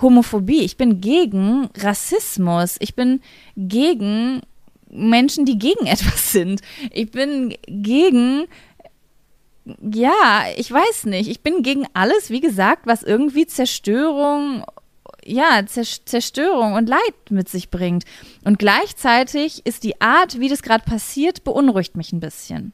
Homophobie. 0.00 0.62
Ich 0.62 0.76
bin 0.76 1.00
gegen 1.00 1.68
Rassismus. 1.76 2.76
Ich 2.80 2.96
bin 2.96 3.20
gegen 3.56 4.40
Menschen, 4.90 5.44
die 5.44 5.58
gegen 5.58 5.86
etwas 5.86 6.32
sind. 6.32 6.60
Ich 6.92 7.10
bin 7.10 7.54
gegen 7.66 8.46
ja, 9.80 10.44
ich 10.56 10.70
weiß 10.72 11.04
nicht. 11.04 11.28
Ich 11.28 11.42
bin 11.42 11.62
gegen 11.62 11.86
alles, 11.92 12.30
wie 12.30 12.40
gesagt, 12.40 12.86
was 12.86 13.02
irgendwie 13.02 13.46
Zerstörung, 13.46 14.64
ja, 15.24 15.64
Zerstörung 15.66 16.74
und 16.74 16.88
Leid 16.88 17.14
mit 17.28 17.48
sich 17.48 17.70
bringt. 17.70 18.04
Und 18.44 18.58
gleichzeitig 18.58 19.64
ist 19.66 19.84
die 19.84 20.00
Art, 20.00 20.40
wie 20.40 20.48
das 20.48 20.62
gerade 20.62 20.84
passiert, 20.84 21.44
beunruhigt 21.44 21.96
mich 21.96 22.12
ein 22.12 22.20
bisschen. 22.20 22.72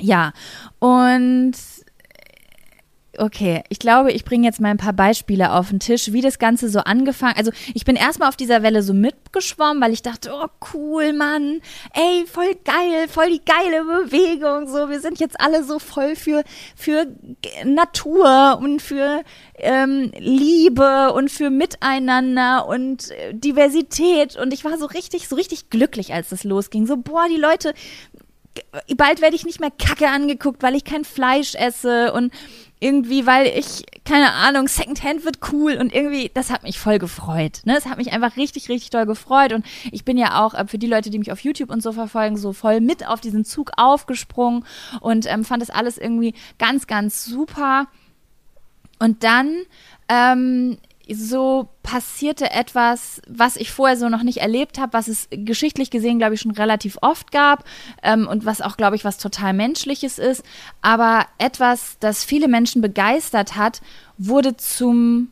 Ja, 0.00 0.32
und 0.78 1.54
okay, 3.18 3.62
ich 3.68 3.78
glaube, 3.78 4.12
ich 4.12 4.24
bringe 4.24 4.46
jetzt 4.46 4.60
mal 4.60 4.68
ein 4.68 4.76
paar 4.76 4.92
Beispiele 4.92 5.52
auf 5.52 5.70
den 5.70 5.80
Tisch, 5.80 6.12
wie 6.12 6.20
das 6.20 6.38
Ganze 6.38 6.68
so 6.68 6.80
angefangen. 6.80 7.34
Also 7.36 7.52
ich 7.74 7.84
bin 7.84 7.96
erstmal 7.96 8.28
auf 8.28 8.36
dieser 8.36 8.62
Welle 8.62 8.82
so 8.82 8.94
mitgeschwommen, 8.94 9.82
weil 9.82 9.92
ich 9.92 10.02
dachte, 10.02 10.32
oh 10.32 10.46
cool, 10.72 11.12
Mann, 11.12 11.60
ey, 11.92 12.26
voll 12.26 12.54
geil, 12.64 13.08
voll 13.08 13.30
die 13.30 13.44
geile 13.44 13.84
Bewegung. 13.84 14.68
So, 14.68 14.88
wir 14.88 15.00
sind 15.00 15.20
jetzt 15.20 15.40
alle 15.40 15.64
so 15.64 15.78
voll 15.78 16.16
für 16.16 16.44
für 16.76 17.06
Natur 17.64 18.58
und 18.60 18.80
für 18.80 19.22
ähm, 19.56 20.12
Liebe 20.18 21.12
und 21.12 21.30
für 21.30 21.50
Miteinander 21.50 22.66
und 22.66 23.10
Diversität. 23.32 24.36
Und 24.36 24.52
ich 24.52 24.64
war 24.64 24.78
so 24.78 24.86
richtig, 24.86 25.28
so 25.28 25.36
richtig 25.36 25.70
glücklich, 25.70 26.12
als 26.12 26.28
das 26.28 26.44
losging. 26.44 26.86
So, 26.86 26.96
boah, 26.96 27.26
die 27.28 27.40
Leute 27.40 27.74
bald 28.96 29.20
werde 29.20 29.36
ich 29.36 29.44
nicht 29.44 29.60
mehr 29.60 29.70
Kacke 29.70 30.08
angeguckt, 30.08 30.62
weil 30.62 30.74
ich 30.74 30.84
kein 30.84 31.04
Fleisch 31.04 31.54
esse 31.54 32.12
und 32.12 32.32
irgendwie, 32.80 33.26
weil 33.26 33.46
ich, 33.46 33.84
keine 34.04 34.32
Ahnung, 34.32 34.68
Secondhand 34.68 35.24
wird 35.24 35.38
cool 35.52 35.74
und 35.74 35.94
irgendwie, 35.94 36.30
das 36.34 36.50
hat 36.50 36.62
mich 36.64 36.78
voll 36.78 36.98
gefreut. 36.98 37.62
Ne? 37.64 37.74
Das 37.74 37.86
hat 37.86 37.98
mich 37.98 38.12
einfach 38.12 38.36
richtig, 38.36 38.68
richtig 38.68 38.90
doll 38.90 39.06
gefreut 39.06 39.52
und 39.52 39.64
ich 39.90 40.04
bin 40.04 40.18
ja 40.18 40.44
auch 40.44 40.54
äh, 40.54 40.66
für 40.66 40.78
die 40.78 40.86
Leute, 40.86 41.10
die 41.10 41.18
mich 41.18 41.32
auf 41.32 41.40
YouTube 41.40 41.70
und 41.70 41.82
so 41.82 41.92
verfolgen, 41.92 42.36
so 42.36 42.52
voll 42.52 42.80
mit 42.80 43.06
auf 43.06 43.20
diesen 43.20 43.44
Zug 43.44 43.70
aufgesprungen 43.76 44.64
und 45.00 45.30
ähm, 45.30 45.44
fand 45.44 45.62
das 45.62 45.70
alles 45.70 45.98
irgendwie 45.98 46.34
ganz, 46.58 46.86
ganz 46.86 47.24
super. 47.24 47.86
Und 48.98 49.24
dann 49.24 49.54
ähm, 50.08 50.78
so 51.12 51.68
passierte 51.82 52.50
etwas, 52.50 53.20
was 53.28 53.56
ich 53.56 53.70
vorher 53.70 53.96
so 53.96 54.08
noch 54.08 54.22
nicht 54.22 54.38
erlebt 54.38 54.78
habe, 54.78 54.92
was 54.92 55.08
es 55.08 55.28
geschichtlich 55.30 55.90
gesehen, 55.90 56.18
glaube 56.18 56.34
ich, 56.34 56.40
schon 56.40 56.52
relativ 56.52 56.98
oft 57.02 57.32
gab 57.32 57.64
ähm, 58.02 58.26
und 58.26 58.44
was 58.44 58.60
auch, 58.60 58.76
glaube 58.76 58.96
ich, 58.96 59.04
was 59.04 59.18
total 59.18 59.52
Menschliches 59.52 60.18
ist. 60.18 60.44
Aber 60.82 61.26
etwas, 61.38 61.98
das 62.00 62.24
viele 62.24 62.48
Menschen 62.48 62.82
begeistert 62.82 63.56
hat, 63.56 63.80
wurde 64.18 64.56
zum 64.56 65.28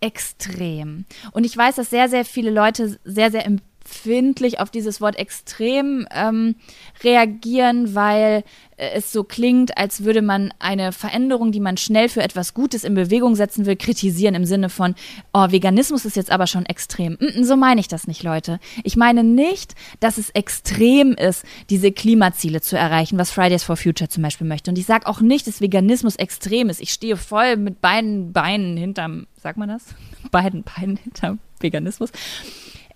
Extrem. 0.00 1.04
Und 1.30 1.44
ich 1.44 1.56
weiß, 1.56 1.76
dass 1.76 1.90
sehr, 1.90 2.08
sehr 2.08 2.24
viele 2.24 2.50
Leute 2.50 2.98
sehr, 3.04 3.30
sehr 3.30 3.46
empfindlich 3.82 4.60
auf 4.60 4.70
dieses 4.70 5.00
Wort 5.00 5.18
extrem 5.18 6.06
ähm, 6.14 6.54
reagieren, 7.02 7.94
weil 7.94 8.44
äh, 8.76 8.90
es 8.94 9.12
so 9.12 9.24
klingt, 9.24 9.76
als 9.76 10.04
würde 10.04 10.22
man 10.22 10.52
eine 10.58 10.92
Veränderung, 10.92 11.52
die 11.52 11.60
man 11.60 11.76
schnell 11.76 12.08
für 12.08 12.22
etwas 12.22 12.54
Gutes 12.54 12.84
in 12.84 12.94
Bewegung 12.94 13.34
setzen 13.34 13.66
will, 13.66 13.76
kritisieren 13.76 14.34
im 14.34 14.44
Sinne 14.44 14.68
von, 14.68 14.94
oh, 15.32 15.50
Veganismus 15.50 16.04
ist 16.04 16.16
jetzt 16.16 16.30
aber 16.30 16.46
schon 16.46 16.66
extrem. 16.66 17.18
so 17.42 17.56
meine 17.56 17.80
ich 17.80 17.88
das 17.88 18.06
nicht, 18.06 18.22
Leute. 18.22 18.60
Ich 18.84 18.96
meine 18.96 19.24
nicht, 19.24 19.74
dass 20.00 20.18
es 20.18 20.30
extrem 20.30 21.12
ist, 21.12 21.44
diese 21.70 21.92
Klimaziele 21.92 22.60
zu 22.60 22.76
erreichen, 22.76 23.18
was 23.18 23.30
Fridays 23.30 23.64
for 23.64 23.76
Future 23.76 24.08
zum 24.08 24.22
Beispiel 24.22 24.46
möchte. 24.46 24.70
Und 24.70 24.78
ich 24.78 24.86
sage 24.86 25.06
auch 25.06 25.20
nicht, 25.20 25.46
dass 25.46 25.60
Veganismus 25.60 26.16
extrem 26.16 26.70
ist. 26.70 26.80
Ich 26.80 26.92
stehe 26.92 27.16
voll 27.16 27.56
mit 27.56 27.80
beiden 27.80 28.32
Beinen 28.32 28.76
hinterm, 28.76 29.26
sagt 29.36 29.58
man 29.58 29.68
das? 29.68 29.82
Beiden 30.30 30.62
Beinen 30.62 30.96
hinterm 30.96 31.40
Veganismus 31.60 32.10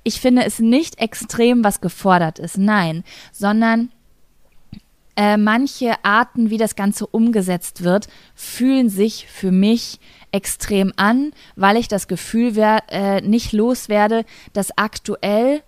ich 0.07 0.21
finde 0.21 0.45
es 0.45 0.61
nicht 0.61 1.01
extrem, 1.01 1.65
was 1.65 1.81
gefordert 1.81 2.39
ist, 2.39 2.59
nein, 2.59 3.03
sondern 3.33 3.91
äh, 5.17 5.37
manche 5.37 5.95
Arten, 6.05 6.49
wie 6.49 6.59
das 6.59 6.77
Ganze 6.77 7.09
umgesetzt 7.09 7.83
wird, 7.83 8.07
fühlen 8.37 8.89
sich 8.89 9.27
für 9.27 9.51
mich 9.51 9.99
extrem 10.31 10.93
an, 10.95 11.33
weil 11.57 11.77
ich 11.77 11.89
das 11.89 12.07
Gefühl 12.07 12.57
äh, 12.57 13.21
nicht 13.23 13.53
loswerde, 13.53 14.25
dass 14.53 14.79
aktuell 14.79 15.63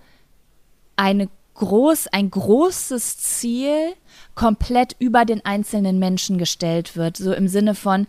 eine 0.94 1.28
groß, 1.54 2.06
ein 2.08 2.30
großes 2.30 3.18
Ziel 3.18 3.94
komplett 4.36 4.94
über 5.00 5.24
den 5.24 5.44
einzelnen 5.44 5.98
Menschen 5.98 6.38
gestellt 6.38 6.96
wird. 6.96 7.16
So 7.16 7.32
im 7.32 7.48
Sinne 7.48 7.74
von, 7.74 8.06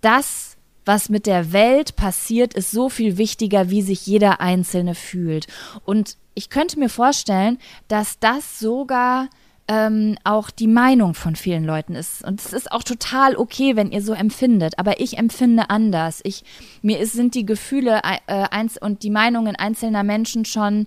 das 0.00 0.57
was 0.88 1.10
mit 1.10 1.26
der 1.26 1.52
Welt 1.52 1.94
passiert, 1.96 2.54
ist 2.54 2.70
so 2.70 2.88
viel 2.88 3.18
wichtiger, 3.18 3.70
wie 3.70 3.82
sich 3.82 4.06
jeder 4.06 4.40
Einzelne 4.40 4.94
fühlt. 4.94 5.46
Und 5.84 6.16
ich 6.34 6.48
könnte 6.48 6.78
mir 6.78 6.88
vorstellen, 6.88 7.58
dass 7.88 8.18
das 8.18 8.58
sogar 8.58 9.28
ähm, 9.68 10.16
auch 10.24 10.50
die 10.50 10.66
Meinung 10.66 11.12
von 11.12 11.36
vielen 11.36 11.64
Leuten 11.64 11.94
ist. 11.94 12.24
Und 12.24 12.40
es 12.40 12.54
ist 12.54 12.72
auch 12.72 12.82
total 12.82 13.36
okay, 13.36 13.76
wenn 13.76 13.92
ihr 13.92 14.00
so 14.00 14.14
empfindet. 14.14 14.78
Aber 14.78 14.98
ich 14.98 15.18
empfinde 15.18 15.68
anders. 15.68 16.20
Ich, 16.24 16.42
mir 16.80 16.98
ist, 16.98 17.12
sind 17.12 17.34
die 17.34 17.44
Gefühle 17.44 18.00
äh, 18.02 18.48
eins 18.50 18.80
und 18.80 19.02
die 19.02 19.10
Meinungen 19.10 19.56
einzelner 19.56 20.04
Menschen 20.04 20.46
schon 20.46 20.86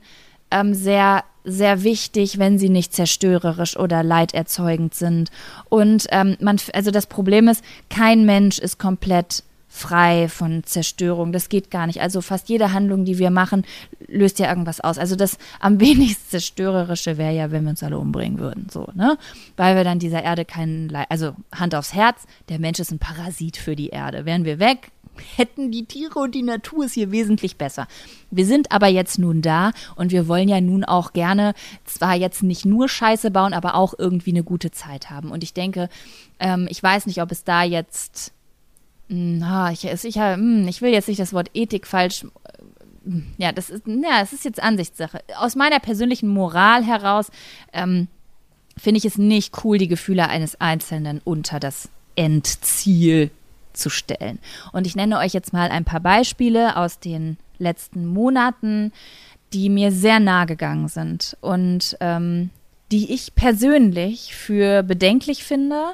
ähm, 0.50 0.74
sehr 0.74 1.24
sehr 1.44 1.84
wichtig, 1.84 2.38
wenn 2.38 2.60
sie 2.60 2.70
nicht 2.70 2.94
zerstörerisch 2.94 3.76
oder 3.76 4.04
leiderzeugend 4.04 4.94
sind. 4.94 5.32
Und 5.70 6.06
ähm, 6.12 6.38
man, 6.40 6.58
also 6.74 6.92
das 6.92 7.08
Problem 7.08 7.48
ist, 7.48 7.64
kein 7.90 8.26
Mensch 8.28 8.60
ist 8.60 8.78
komplett 8.78 9.44
frei 9.74 10.28
von 10.28 10.64
Zerstörung. 10.66 11.32
Das 11.32 11.48
geht 11.48 11.72
gar 11.72 11.88
nicht. 11.88 12.02
Also 12.02 12.20
fast 12.20 12.50
jede 12.50 12.74
Handlung, 12.74 13.06
die 13.06 13.18
wir 13.18 13.32
machen, 13.32 13.64
löst 14.08 14.38
ja 14.38 14.50
irgendwas 14.50 14.82
aus. 14.82 14.98
Also 14.98 15.16
das 15.16 15.38
am 15.62 15.80
wenigst 15.80 16.30
zerstörerische 16.30 17.18
wäre 17.18 17.34
ja, 17.34 17.52
wenn 17.52 17.64
wir 17.64 17.72
uns 17.72 17.82
alle 17.82 17.98
umbringen 17.98 18.38
würden, 18.38 18.68
so, 18.70 18.90
ne? 18.94 19.18
Weil 19.56 19.78
wir 19.78 19.86
dann 19.86 19.98
dieser 19.98 20.22
Erde 20.24 20.44
keinen, 20.44 20.90
Le 20.90 21.10
also 21.10 21.36
Hand 21.56 21.74
aufs 21.74 21.94
Herz, 21.94 22.24
der 22.50 22.60
Mensch 22.60 22.80
ist 22.80 22.92
ein 22.92 23.00
Parasit 23.00 23.56
für 23.56 23.78
die 23.78 23.90
Erde. 23.90 24.26
Wären 24.26 24.44
wir 24.44 24.60
weg, 24.60 24.92
hätten 25.38 25.72
die 25.72 25.86
Tiere 25.86 26.20
und 26.20 26.36
die 26.36 26.44
Natur 26.44 26.84
es 26.86 26.94
hier 26.94 27.12
wesentlich 27.12 27.56
besser. 27.56 27.88
Wir 28.30 28.46
sind 28.46 28.74
aber 28.74 28.88
jetzt 28.88 29.20
nun 29.20 29.42
da 29.42 29.72
und 29.96 30.12
wir 30.12 30.28
wollen 30.28 30.50
ja 30.50 30.60
nun 30.60 30.84
auch 30.84 31.14
gerne 31.14 31.54
zwar 31.86 32.16
jetzt 32.16 32.44
nicht 32.44 32.66
nur 32.66 32.90
Scheiße 32.90 33.32
bauen, 33.32 33.54
aber 33.54 33.76
auch 33.76 33.94
irgendwie 33.98 34.32
eine 34.32 34.44
gute 34.44 34.72
Zeit 34.72 35.10
haben. 35.10 35.32
Und 35.32 35.44
ich 35.44 35.54
denke, 35.54 35.88
ähm, 36.40 36.68
ich 36.70 36.84
weiß 36.84 37.06
nicht, 37.06 37.22
ob 37.22 37.32
es 37.32 37.46
da 37.46 37.64
jetzt 37.64 38.34
na, 39.14 39.74
ich, 39.74 39.84
ich, 39.84 40.16
hm, 40.16 40.68
ich 40.70 40.82
will 40.82 40.92
jetzt 40.92 41.10
nicht 41.10 41.20
das 41.20 41.34
Wort 41.34 41.50
Ethik 41.54 41.86
falsch. 41.86 42.24
Äh, 42.24 43.12
ja, 43.38 43.52
das 43.52 43.70
ist, 43.70 43.86
ja, 43.86 44.22
es 44.22 44.32
ist 44.32 44.46
jetzt 44.46 44.64
Ansichtssache. 44.64 45.20
Aus 45.38 45.56
meiner 45.56 45.80
persönlichen 45.80 46.30
Moral 46.30 46.86
heraus 46.86 47.30
ähm, 47.74 48.08
finde 48.78 49.00
ich 49.00 49.06
es 49.06 49.18
nicht 49.18 49.66
cool, 49.66 49.78
die 49.78 49.90
Gefühle 49.90 50.30
eines 50.30 50.62
Einzelnen 50.62 51.20
unter 51.26 51.60
das 51.60 51.90
Endziel 52.16 53.32
zu 53.74 53.90
stellen. 53.90 54.40
Und 54.72 54.88
ich 54.88 54.96
nenne 54.96 55.18
euch 55.18 55.34
jetzt 55.34 55.52
mal 55.52 55.72
ein 55.72 55.84
paar 55.84 56.00
Beispiele 56.00 56.78
aus 56.78 57.00
den 57.00 57.38
letzten 57.58 58.06
Monaten, 58.06 58.94
die 59.52 59.68
mir 59.68 59.92
sehr 59.92 60.22
nahe 60.22 60.46
gegangen 60.46 60.88
sind 60.88 61.36
und 61.42 61.98
ähm, 62.00 62.50
die 62.94 63.14
ich 63.14 63.36
persönlich 63.36 64.34
für 64.36 64.84
bedenklich 64.84 65.44
finde 65.44 65.94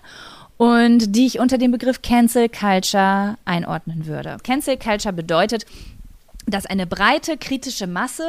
und 0.58 1.16
die 1.16 1.28
ich 1.28 1.40
unter 1.40 1.58
dem 1.58 1.72
Begriff 1.72 2.02
Cancel 2.02 2.50
Culture 2.50 3.38
einordnen 3.46 4.06
würde. 4.08 4.38
Cancel 4.44 4.78
Culture 4.78 5.14
bedeutet, 5.14 5.66
dass 6.48 6.66
eine 6.66 6.88
breite 6.88 7.38
kritische 7.38 7.88
Masse, 7.88 8.26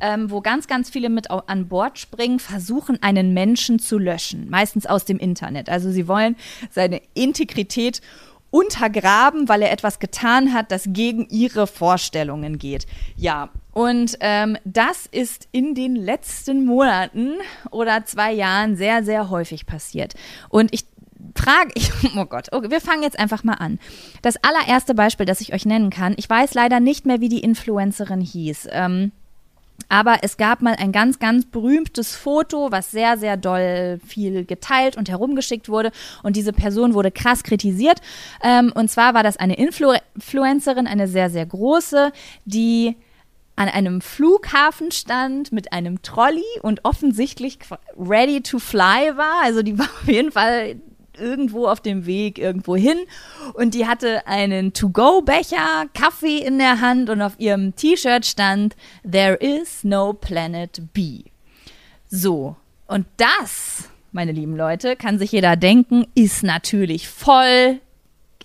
ähm, 0.00 0.30
wo 0.30 0.40
ganz, 0.40 0.68
ganz 0.68 0.88
viele 0.88 1.08
mit 1.10 1.30
an 1.30 1.68
Bord 1.68 1.98
springen, 1.98 2.38
versuchen, 2.38 3.02
einen 3.02 3.34
Menschen 3.34 3.78
zu 3.78 3.98
löschen, 3.98 4.48
meistens 4.48 4.86
aus 4.86 5.04
dem 5.04 5.18
Internet. 5.18 5.68
Also 5.68 5.90
sie 5.90 6.06
wollen 6.06 6.36
seine 6.70 7.02
Integrität 7.14 8.00
untergraben, 8.50 9.48
weil 9.48 9.62
er 9.62 9.72
etwas 9.72 9.98
getan 9.98 10.54
hat, 10.54 10.70
das 10.70 10.84
gegen 10.86 11.28
ihre 11.28 11.66
Vorstellungen 11.66 12.58
geht. 12.58 12.86
Ja, 13.16 13.50
und 13.72 14.16
ähm, 14.20 14.56
das 14.64 15.06
ist 15.06 15.48
in 15.52 15.74
den 15.74 15.96
letzten 15.96 16.64
Monaten 16.64 17.34
oder 17.70 18.04
zwei 18.06 18.32
Jahren 18.32 18.76
sehr, 18.76 19.04
sehr 19.04 19.28
häufig 19.28 19.66
passiert. 19.66 20.14
Und 20.48 20.72
ich 20.72 20.86
frage 21.36 21.70
ich, 21.74 21.90
oh 22.16 22.24
Gott, 22.24 22.48
okay, 22.52 22.70
wir 22.70 22.80
fangen 22.80 23.02
jetzt 23.02 23.18
einfach 23.18 23.44
mal 23.44 23.54
an. 23.54 23.78
Das 24.22 24.36
allererste 24.42 24.94
Beispiel, 24.94 25.26
das 25.26 25.40
ich 25.40 25.52
euch 25.52 25.66
nennen 25.66 25.90
kann, 25.90 26.14
ich 26.16 26.28
weiß 26.28 26.54
leider 26.54 26.80
nicht 26.80 27.06
mehr, 27.06 27.20
wie 27.20 27.28
die 27.28 27.40
Influencerin 27.40 28.20
hieß. 28.20 28.68
Ähm, 28.70 29.12
aber 29.88 30.18
es 30.22 30.36
gab 30.36 30.62
mal 30.62 30.74
ein 30.76 30.90
ganz, 30.90 31.18
ganz 31.18 31.46
berühmtes 31.46 32.16
Foto, 32.16 32.72
was 32.72 32.90
sehr, 32.90 33.18
sehr 33.18 33.36
doll 33.36 34.00
viel 34.04 34.44
geteilt 34.44 34.96
und 34.96 35.08
herumgeschickt 35.08 35.68
wurde. 35.68 35.92
Und 36.22 36.36
diese 36.36 36.52
Person 36.52 36.94
wurde 36.94 37.10
krass 37.10 37.42
kritisiert. 37.42 38.00
Ähm, 38.42 38.72
und 38.74 38.90
zwar 38.90 39.14
war 39.14 39.22
das 39.22 39.36
eine 39.36 39.56
Influ 39.56 39.92
Influencerin, 40.14 40.86
eine 40.86 41.06
sehr, 41.08 41.30
sehr 41.30 41.46
große, 41.46 42.12
die 42.44 42.96
an 43.54 43.68
einem 43.68 44.00
Flughafen 44.00 44.90
stand 44.90 45.52
mit 45.52 45.72
einem 45.72 46.02
Trolley 46.02 46.44
und 46.62 46.84
offensichtlich 46.84 47.58
ready 47.96 48.42
to 48.42 48.58
fly 48.58 49.16
war. 49.16 49.42
Also 49.42 49.62
die 49.62 49.78
war 49.78 49.86
auf 49.86 50.08
jeden 50.08 50.32
Fall 50.32 50.76
irgendwo 51.18 51.66
auf 51.66 51.80
dem 51.80 52.06
Weg 52.06 52.38
irgendwo 52.38 52.76
hin 52.76 52.98
und 53.54 53.74
die 53.74 53.86
hatte 53.86 54.26
einen 54.26 54.72
To-Go-Becher, 54.72 55.86
Kaffee 55.94 56.38
in 56.38 56.58
der 56.58 56.80
Hand 56.80 57.10
und 57.10 57.22
auf 57.22 57.38
ihrem 57.38 57.74
T-Shirt 57.74 58.24
stand 58.26 58.76
There 59.10 59.34
is 59.34 59.84
no 59.84 60.12
planet 60.12 60.82
B. 60.92 61.24
So, 62.08 62.56
und 62.86 63.06
das, 63.16 63.88
meine 64.12 64.32
lieben 64.32 64.56
Leute, 64.56 64.96
kann 64.96 65.18
sich 65.18 65.32
jeder 65.32 65.56
denken, 65.56 66.06
ist 66.14 66.42
natürlich 66.42 67.08
voll 67.08 67.80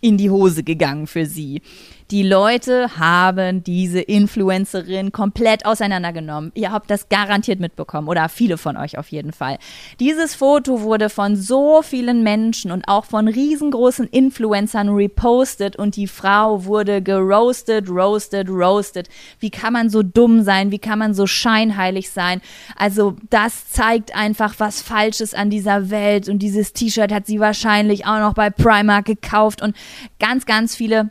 in 0.01 0.17
die 0.17 0.29
Hose 0.29 0.63
gegangen 0.63 1.07
für 1.07 1.25
sie. 1.25 1.61
Die 2.11 2.23
Leute 2.23 2.97
haben 2.97 3.63
diese 3.63 4.01
Influencerin 4.01 5.13
komplett 5.13 5.65
auseinandergenommen. 5.65 6.51
Ihr 6.55 6.73
habt 6.73 6.89
das 6.89 7.07
garantiert 7.07 7.61
mitbekommen 7.61 8.09
oder 8.09 8.27
viele 8.27 8.57
von 8.57 8.75
euch 8.75 8.97
auf 8.97 9.07
jeden 9.13 9.31
Fall. 9.31 9.57
Dieses 10.01 10.35
Foto 10.35 10.81
wurde 10.81 11.09
von 11.09 11.37
so 11.37 11.81
vielen 11.81 12.21
Menschen 12.21 12.69
und 12.71 12.89
auch 12.89 13.05
von 13.05 13.29
riesengroßen 13.29 14.07
Influencern 14.07 14.89
repostet 14.89 15.77
und 15.77 15.95
die 15.95 16.07
Frau 16.07 16.65
wurde 16.65 17.01
geroastet, 17.01 17.89
roasted, 17.89 18.49
roasted. 18.49 19.07
Wie 19.39 19.49
kann 19.49 19.71
man 19.71 19.89
so 19.89 20.03
dumm 20.03 20.43
sein? 20.43 20.69
Wie 20.71 20.79
kann 20.79 20.99
man 20.99 21.13
so 21.13 21.27
scheinheilig 21.27 22.09
sein? 22.09 22.41
Also 22.75 23.15
das 23.29 23.69
zeigt 23.69 24.13
einfach 24.13 24.55
was 24.57 24.81
Falsches 24.81 25.33
an 25.33 25.49
dieser 25.49 25.89
Welt 25.89 26.27
und 26.27 26.39
dieses 26.39 26.73
T-Shirt 26.73 27.13
hat 27.13 27.25
sie 27.25 27.39
wahrscheinlich 27.39 28.05
auch 28.05 28.19
noch 28.19 28.33
bei 28.33 28.49
Primark 28.49 29.05
gekauft 29.05 29.61
und 29.61 29.77
ganz, 30.19 30.45
ganz 30.45 30.75
viele 30.75 31.09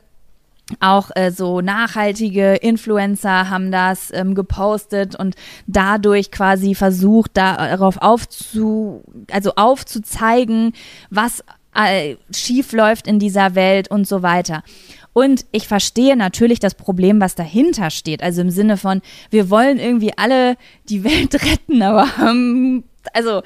auch 0.79 1.11
äh, 1.15 1.31
so 1.31 1.61
nachhaltige 1.61 2.55
Influencer 2.55 3.51
haben 3.51 3.73
das 3.73 4.13
ähm, 4.13 4.35
gepostet 4.35 5.17
und 5.17 5.35
dadurch 5.67 6.31
quasi 6.31 6.75
versucht, 6.75 7.37
darauf 7.37 7.97
aufzu, 7.99 9.03
also 9.31 9.53
aufzuzeigen, 9.57 10.73
was 11.11 11.43
äh, 11.75 12.17
schief 12.35 12.73
läuft 12.73 13.07
in 13.07 13.19
dieser 13.19 13.55
Welt 13.55 13.91
und 13.91 14.07
so 14.07 14.23
weiter. 14.23 14.63
Und 15.13 15.45
ich 15.51 15.67
verstehe 15.67 16.17
natürlich 16.17 16.61
das 16.61 16.75
Problem, 16.75 17.21
was 17.21 17.35
dahinter 17.35 17.91
steht. 17.91 18.23
Also 18.23 18.43
im 18.43 18.51
Sinne 18.51 18.77
von, 18.77 19.03
wir 19.31 19.51
wollen 19.51 19.79
irgendwie 19.79 20.13
alle 20.17 20.57
die 20.89 21.05
Welt 21.05 21.35
retten, 21.45 21.83
aber 21.83 22.09
ähm, 22.21 22.85
also 23.13 23.43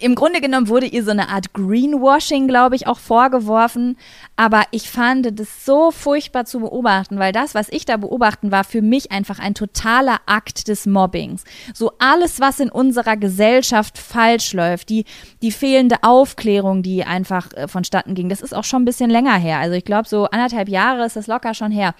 im 0.00 0.14
Grunde 0.14 0.40
genommen 0.40 0.68
wurde 0.68 0.86
ihr 0.86 1.04
so 1.04 1.10
eine 1.10 1.28
Art 1.28 1.52
Greenwashing, 1.52 2.48
glaube 2.48 2.76
ich, 2.76 2.86
auch 2.86 2.98
vorgeworfen. 2.98 3.96
Aber 4.36 4.62
ich 4.70 4.90
fand 4.90 5.38
das 5.38 5.64
so 5.64 5.90
furchtbar 5.90 6.44
zu 6.44 6.60
beobachten, 6.60 7.18
weil 7.18 7.32
das, 7.32 7.54
was 7.54 7.68
ich 7.68 7.84
da 7.84 7.96
beobachten, 7.96 8.50
war 8.50 8.64
für 8.64 8.82
mich 8.82 9.12
einfach 9.12 9.38
ein 9.38 9.54
totaler 9.54 10.18
Akt 10.26 10.68
des 10.68 10.86
Mobbings. 10.86 11.44
So 11.74 11.92
alles, 11.98 12.40
was 12.40 12.60
in 12.60 12.70
unserer 12.70 13.16
Gesellschaft 13.16 13.98
falsch 13.98 14.52
läuft, 14.52 14.88
die, 14.88 15.04
die 15.42 15.52
fehlende 15.52 15.96
Aufklärung, 16.02 16.82
die 16.82 17.04
einfach 17.04 17.52
äh, 17.52 17.68
vonstatten 17.68 18.14
ging, 18.14 18.28
das 18.28 18.40
ist 18.40 18.54
auch 18.54 18.64
schon 18.64 18.82
ein 18.82 18.86
bisschen 18.86 19.10
länger 19.10 19.36
her. 19.36 19.58
Also 19.58 19.74
ich 19.74 19.84
glaube, 19.84 20.08
so 20.08 20.24
anderthalb 20.24 20.68
Jahre 20.68 21.06
ist 21.06 21.16
das 21.16 21.26
locker 21.26 21.54
schon 21.54 21.70
her 21.70 21.94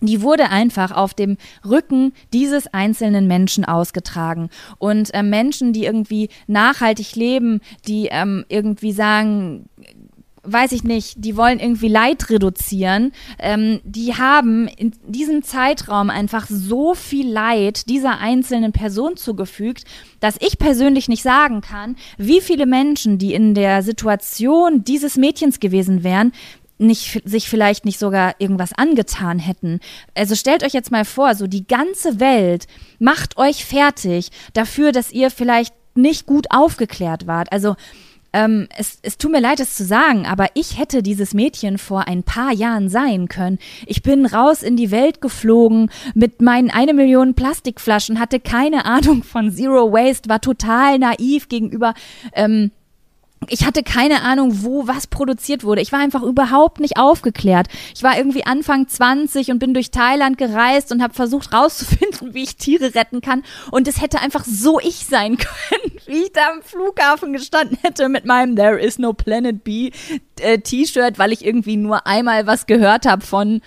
die 0.00 0.22
wurde 0.22 0.50
einfach 0.50 0.92
auf 0.92 1.14
dem 1.14 1.36
Rücken 1.64 2.12
dieses 2.32 2.66
einzelnen 2.72 3.26
Menschen 3.26 3.64
ausgetragen. 3.64 4.50
Und 4.78 5.12
äh, 5.14 5.22
Menschen, 5.22 5.72
die 5.72 5.84
irgendwie 5.84 6.28
nachhaltig 6.46 7.16
leben, 7.16 7.60
die 7.86 8.08
ähm, 8.10 8.44
irgendwie 8.48 8.92
sagen, 8.92 9.68
weiß 10.42 10.72
ich 10.72 10.84
nicht, 10.84 11.16
die 11.18 11.36
wollen 11.36 11.58
irgendwie 11.58 11.88
Leid 11.88 12.30
reduzieren, 12.30 13.12
ähm, 13.38 13.80
die 13.84 14.14
haben 14.14 14.68
in 14.68 14.92
diesem 15.06 15.42
Zeitraum 15.42 16.10
einfach 16.10 16.46
so 16.48 16.94
viel 16.94 17.30
Leid 17.30 17.88
dieser 17.88 18.18
einzelnen 18.18 18.72
Person 18.72 19.16
zugefügt, 19.16 19.84
dass 20.20 20.36
ich 20.40 20.58
persönlich 20.58 21.08
nicht 21.08 21.22
sagen 21.22 21.60
kann, 21.60 21.96
wie 22.16 22.40
viele 22.40 22.66
Menschen, 22.66 23.18
die 23.18 23.34
in 23.34 23.54
der 23.54 23.82
Situation 23.82 24.84
dieses 24.84 25.16
Mädchens 25.16 25.60
gewesen 25.60 26.04
wären, 26.04 26.32
nicht, 26.80 27.22
sich 27.24 27.48
vielleicht 27.48 27.84
nicht 27.84 27.98
sogar 27.98 28.34
irgendwas 28.38 28.72
angetan 28.72 29.38
hätten. 29.38 29.80
Also 30.14 30.34
stellt 30.34 30.64
euch 30.64 30.72
jetzt 30.72 30.90
mal 30.90 31.04
vor, 31.04 31.34
so 31.34 31.46
die 31.46 31.66
ganze 31.66 32.20
Welt 32.20 32.66
macht 32.98 33.36
euch 33.36 33.64
fertig 33.64 34.30
dafür, 34.54 34.92
dass 34.92 35.12
ihr 35.12 35.30
vielleicht 35.30 35.74
nicht 35.94 36.26
gut 36.26 36.46
aufgeklärt 36.50 37.26
wart. 37.26 37.52
Also 37.52 37.76
ähm, 38.32 38.68
es, 38.76 38.98
es 39.02 39.18
tut 39.18 39.32
mir 39.32 39.40
leid, 39.40 39.60
es 39.60 39.74
zu 39.74 39.84
sagen, 39.84 40.24
aber 40.24 40.46
ich 40.54 40.78
hätte 40.78 41.02
dieses 41.02 41.34
Mädchen 41.34 41.78
vor 41.78 42.06
ein 42.06 42.22
paar 42.22 42.52
Jahren 42.52 42.88
sein 42.88 43.28
können. 43.28 43.58
Ich 43.86 44.02
bin 44.02 44.24
raus 44.24 44.62
in 44.62 44.76
die 44.76 44.90
Welt 44.90 45.20
geflogen 45.20 45.90
mit 46.14 46.40
meinen 46.40 46.70
eine 46.70 46.94
Million 46.94 47.34
Plastikflaschen, 47.34 48.20
hatte 48.20 48.38
keine 48.38 48.84
Ahnung 48.84 49.22
von 49.24 49.50
Zero 49.50 49.92
Waste, 49.92 50.28
war 50.28 50.40
total 50.40 50.98
naiv 50.98 51.48
gegenüber 51.48 51.94
ähm, 52.32 52.70
ich 53.48 53.64
hatte 53.64 53.82
keine 53.82 54.22
Ahnung, 54.22 54.62
wo 54.62 54.86
was 54.86 55.06
produziert 55.06 55.64
wurde. 55.64 55.80
Ich 55.80 55.92
war 55.92 55.98
einfach 55.98 56.22
überhaupt 56.22 56.78
nicht 56.78 56.98
aufgeklärt. 56.98 57.68
Ich 57.94 58.02
war 58.02 58.16
irgendwie 58.18 58.44
Anfang 58.44 58.86
20 58.86 59.50
und 59.50 59.58
bin 59.58 59.72
durch 59.72 59.90
Thailand 59.90 60.36
gereist 60.36 60.92
und 60.92 61.02
habe 61.02 61.14
versucht 61.14 61.52
rauszufinden, 61.52 62.34
wie 62.34 62.42
ich 62.42 62.56
Tiere 62.56 62.94
retten 62.94 63.20
kann. 63.22 63.42
Und 63.70 63.88
es 63.88 64.00
hätte 64.00 64.20
einfach 64.20 64.44
so 64.44 64.78
ich 64.78 65.06
sein 65.06 65.36
können, 65.38 65.98
wie 66.06 66.24
ich 66.24 66.32
da 66.32 66.50
am 66.52 66.62
Flughafen 66.62 67.32
gestanden 67.32 67.78
hätte 67.82 68.08
mit 68.08 68.26
meinem 68.26 68.56
There 68.56 68.78
is 68.78 68.98
no 68.98 69.14
Planet 69.14 69.64
B 69.64 69.90
äh, 70.40 70.58
T-Shirt, 70.58 71.18
weil 71.18 71.32
ich 71.32 71.44
irgendwie 71.44 71.76
nur 71.76 72.06
einmal 72.06 72.46
was 72.46 72.66
gehört 72.66 73.06
habe 73.06 73.24
von 73.24 73.62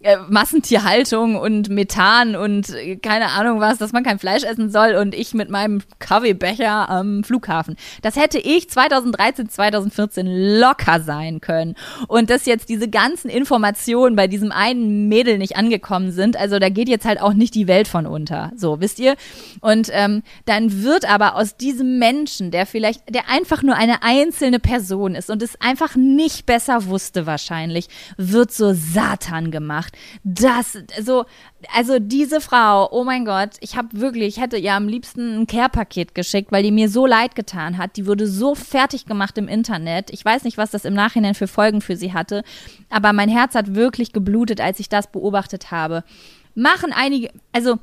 äh, 0.00 0.16
Massentierhaltung 0.28 1.34
und 1.34 1.70
Methan 1.70 2.36
und 2.36 2.70
äh, 2.70 2.96
keine 2.96 3.30
Ahnung 3.30 3.58
was, 3.58 3.78
dass 3.78 3.92
man 3.92 4.04
kein 4.04 4.20
Fleisch 4.20 4.44
essen 4.44 4.70
soll 4.70 4.94
und 4.94 5.12
ich 5.12 5.34
mit 5.34 5.50
meinem 5.50 5.82
Kaffeebecher 5.98 6.88
am 6.88 7.24
Flughafen. 7.24 7.76
Das 8.02 8.14
hätte 8.14 8.38
ich 8.38 8.70
2013, 8.70 9.48
2014 9.48 10.60
locker 10.60 11.00
sein 11.00 11.40
können. 11.40 11.74
Und 12.06 12.30
dass 12.30 12.46
jetzt 12.46 12.68
diese 12.68 12.88
ganzen 12.88 13.28
Informationen 13.28 14.14
bei 14.14 14.28
diesem 14.28 14.52
einen 14.52 15.08
Mädel 15.08 15.36
nicht 15.36 15.56
angekommen 15.56 16.12
sind, 16.12 16.36
also 16.36 16.60
da 16.60 16.68
geht 16.68 16.88
jetzt 16.88 17.04
halt 17.04 17.20
auch 17.20 17.34
nicht 17.34 17.56
die 17.56 17.66
Welt 17.66 17.88
von 17.88 18.06
unter. 18.06 18.52
So, 18.54 18.80
wisst 18.80 19.00
ihr? 19.00 19.16
Und 19.60 19.88
ähm, 19.92 20.22
dann 20.44 20.84
wird 20.84 21.10
aber 21.10 21.34
aus 21.34 21.56
diesem 21.56 21.98
Menschen, 21.98 22.52
der 22.52 22.66
vielleicht, 22.66 23.12
der 23.12 23.28
einfach 23.28 23.64
nur 23.64 23.74
eine 23.74 24.04
einzelne 24.04 24.60
Person 24.60 25.16
ist 25.16 25.28
und 25.28 25.42
es 25.42 25.60
einfach 25.60 25.96
nicht 25.96 26.46
besser 26.46 26.86
wusste 26.86 27.26
wahrscheinlich, 27.26 27.88
wird 28.16 28.52
so 28.52 28.72
Satan 28.72 29.50
gemacht 29.50 29.87
gemacht. 29.88 29.96
Das, 30.24 30.78
so, 31.04 31.24
also 31.74 31.98
diese 31.98 32.40
Frau, 32.40 32.88
oh 32.90 33.04
mein 33.04 33.24
Gott, 33.24 33.50
ich 33.60 33.76
habe 33.76 34.00
wirklich, 34.00 34.36
ich 34.36 34.42
hätte 34.42 34.56
ihr 34.56 34.74
am 34.74 34.88
liebsten 34.88 35.40
ein 35.40 35.46
Care-Paket 35.46 36.14
geschickt, 36.14 36.52
weil 36.52 36.62
die 36.62 36.72
mir 36.72 36.88
so 36.88 37.06
leid 37.06 37.34
getan 37.34 37.78
hat. 37.78 37.96
Die 37.96 38.06
wurde 38.06 38.26
so 38.26 38.54
fertig 38.54 39.06
gemacht 39.06 39.38
im 39.38 39.48
Internet. 39.48 40.10
Ich 40.10 40.24
weiß 40.24 40.44
nicht, 40.44 40.58
was 40.58 40.70
das 40.70 40.84
im 40.84 40.94
Nachhinein 40.94 41.34
für 41.34 41.48
Folgen 41.48 41.80
für 41.80 41.96
sie 41.96 42.12
hatte, 42.12 42.42
aber 42.90 43.12
mein 43.12 43.28
Herz 43.28 43.54
hat 43.54 43.74
wirklich 43.74 44.12
geblutet, 44.12 44.60
als 44.60 44.80
ich 44.80 44.88
das 44.88 45.10
beobachtet 45.10 45.70
habe. 45.70 46.04
Machen 46.54 46.92
einige, 46.92 47.30
also 47.52 47.78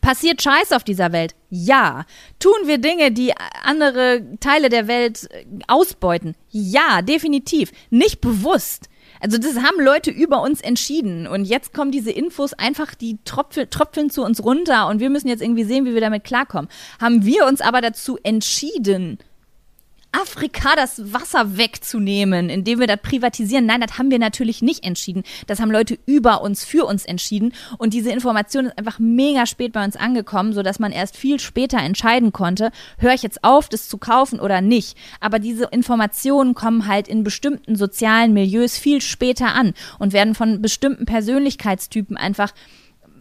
Passiert 0.00 0.40
Scheiß 0.40 0.70
auf 0.70 0.84
dieser 0.84 1.10
Welt? 1.10 1.34
Ja. 1.48 2.06
Tun 2.38 2.54
wir 2.66 2.78
Dinge, 2.78 3.10
die 3.10 3.32
andere 3.64 4.22
Teile 4.38 4.68
der 4.68 4.86
Welt 4.86 5.28
ausbeuten? 5.66 6.36
Ja, 6.50 7.02
definitiv. 7.02 7.72
Nicht 7.90 8.20
bewusst. 8.20 8.88
Also 9.20 9.38
das 9.38 9.56
haben 9.56 9.80
Leute 9.80 10.10
über 10.10 10.42
uns 10.42 10.60
entschieden 10.60 11.26
und 11.26 11.44
jetzt 11.44 11.74
kommen 11.74 11.92
diese 11.92 12.10
Infos 12.10 12.54
einfach, 12.54 12.94
die 12.94 13.18
tröpfeln, 13.24 13.68
tröpfeln 13.68 14.10
zu 14.10 14.24
uns 14.24 14.42
runter 14.42 14.88
und 14.88 15.00
wir 15.00 15.10
müssen 15.10 15.28
jetzt 15.28 15.42
irgendwie 15.42 15.64
sehen, 15.64 15.84
wie 15.84 15.94
wir 15.94 16.00
damit 16.00 16.24
klarkommen. 16.24 16.70
Haben 17.00 17.24
wir 17.24 17.46
uns 17.46 17.60
aber 17.60 17.80
dazu 17.82 18.18
entschieden, 18.22 19.18
Afrika 20.12 20.74
das 20.76 21.12
Wasser 21.12 21.56
wegzunehmen, 21.56 22.50
indem 22.50 22.80
wir 22.80 22.86
das 22.86 23.00
privatisieren. 23.00 23.66
Nein, 23.66 23.80
das 23.80 23.98
haben 23.98 24.10
wir 24.10 24.18
natürlich 24.18 24.62
nicht 24.62 24.84
entschieden. 24.84 25.22
Das 25.46 25.60
haben 25.60 25.70
Leute 25.70 25.98
über 26.06 26.42
uns, 26.42 26.64
für 26.64 26.84
uns 26.84 27.04
entschieden. 27.04 27.52
Und 27.78 27.94
diese 27.94 28.10
Information 28.10 28.66
ist 28.66 28.78
einfach 28.78 28.98
mega 28.98 29.46
spät 29.46 29.72
bei 29.72 29.84
uns 29.84 29.96
angekommen, 29.96 30.52
sodass 30.52 30.78
man 30.78 30.92
erst 30.92 31.16
viel 31.16 31.38
später 31.38 31.78
entscheiden 31.78 32.32
konnte, 32.32 32.72
höre 32.98 33.14
ich 33.14 33.22
jetzt 33.22 33.44
auf, 33.44 33.68
das 33.68 33.88
zu 33.88 33.98
kaufen 33.98 34.40
oder 34.40 34.60
nicht. 34.60 34.96
Aber 35.20 35.38
diese 35.38 35.66
Informationen 35.66 36.54
kommen 36.54 36.86
halt 36.86 37.08
in 37.08 37.22
bestimmten 37.22 37.76
sozialen 37.76 38.32
Milieus 38.32 38.78
viel 38.78 39.00
später 39.00 39.54
an 39.54 39.74
und 39.98 40.12
werden 40.12 40.34
von 40.34 40.60
bestimmten 40.60 41.06
Persönlichkeitstypen 41.06 42.16
einfach 42.16 42.52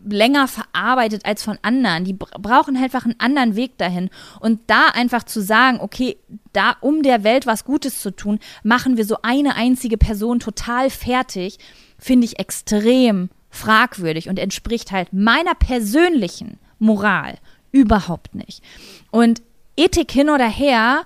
länger 0.05 0.47
verarbeitet 0.47 1.25
als 1.25 1.43
von 1.43 1.57
anderen. 1.61 2.05
Die 2.05 2.13
brauchen 2.13 2.75
halt 2.75 2.89
einfach 2.89 3.05
einen 3.05 3.19
anderen 3.19 3.55
Weg 3.55 3.77
dahin. 3.77 4.09
Und 4.39 4.59
da 4.67 4.87
einfach 4.93 5.23
zu 5.23 5.41
sagen, 5.41 5.79
okay, 5.79 6.17
da, 6.53 6.75
um 6.81 7.03
der 7.03 7.23
Welt 7.23 7.45
was 7.45 7.65
Gutes 7.65 8.01
zu 8.01 8.15
tun, 8.15 8.39
machen 8.63 8.97
wir 8.97 9.05
so 9.05 9.17
eine 9.21 9.55
einzige 9.55 9.97
Person 9.97 10.39
total 10.39 10.89
fertig, 10.89 11.59
finde 11.97 12.25
ich 12.25 12.39
extrem 12.39 13.29
fragwürdig 13.49 14.29
und 14.29 14.39
entspricht 14.39 14.91
halt 14.91 15.11
meiner 15.11 15.55
persönlichen 15.55 16.59
Moral 16.77 17.37
überhaupt 17.71 18.35
nicht. 18.35 18.63
Und 19.11 19.41
Ethik 19.75 20.11
hin 20.11 20.29
oder 20.29 20.47
her, 20.47 21.03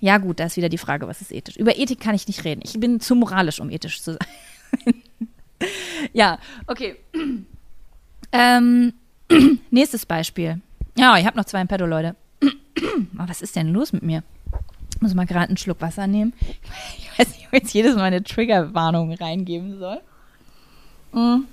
ja 0.00 0.18
gut, 0.18 0.40
da 0.40 0.46
ist 0.46 0.56
wieder 0.56 0.68
die 0.68 0.78
Frage, 0.78 1.06
was 1.08 1.20
ist 1.20 1.32
ethisch. 1.32 1.56
Über 1.56 1.78
Ethik 1.78 2.00
kann 2.00 2.14
ich 2.14 2.26
nicht 2.26 2.44
reden. 2.44 2.60
Ich 2.64 2.78
bin 2.78 3.00
zu 3.00 3.14
moralisch, 3.14 3.60
um 3.60 3.70
ethisch 3.70 4.02
zu 4.02 4.12
sein. 4.12 4.94
ja, 6.12 6.38
okay. 6.66 6.96
Ähm, 8.36 8.94
nächstes 9.70 10.06
Beispiel. 10.06 10.60
Ja, 10.98 11.16
ich 11.16 11.24
habe 11.24 11.36
noch 11.36 11.44
zwei 11.44 11.60
im 11.60 11.68
Petto, 11.68 11.86
Leute. 11.86 12.16
oh, 12.42 12.48
was 13.14 13.42
ist 13.42 13.54
denn 13.54 13.68
los 13.68 13.92
mit 13.92 14.02
mir? 14.02 14.24
Ich 14.96 15.00
muss 15.00 15.14
mal 15.14 15.24
gerade 15.24 15.48
einen 15.48 15.56
Schluck 15.56 15.80
Wasser 15.80 16.08
nehmen. 16.08 16.32
Ich 16.98 17.16
weiß 17.16 17.28
nicht, 17.28 17.46
ob 17.46 17.52
ich 17.52 17.62
jetzt 17.62 17.74
jedes 17.74 17.94
Mal 17.94 18.04
eine 18.04 18.24
Triggerwarnung 18.24 19.12
reingeben 19.12 19.78
soll. 19.78 20.00
Mhm. 21.12 21.46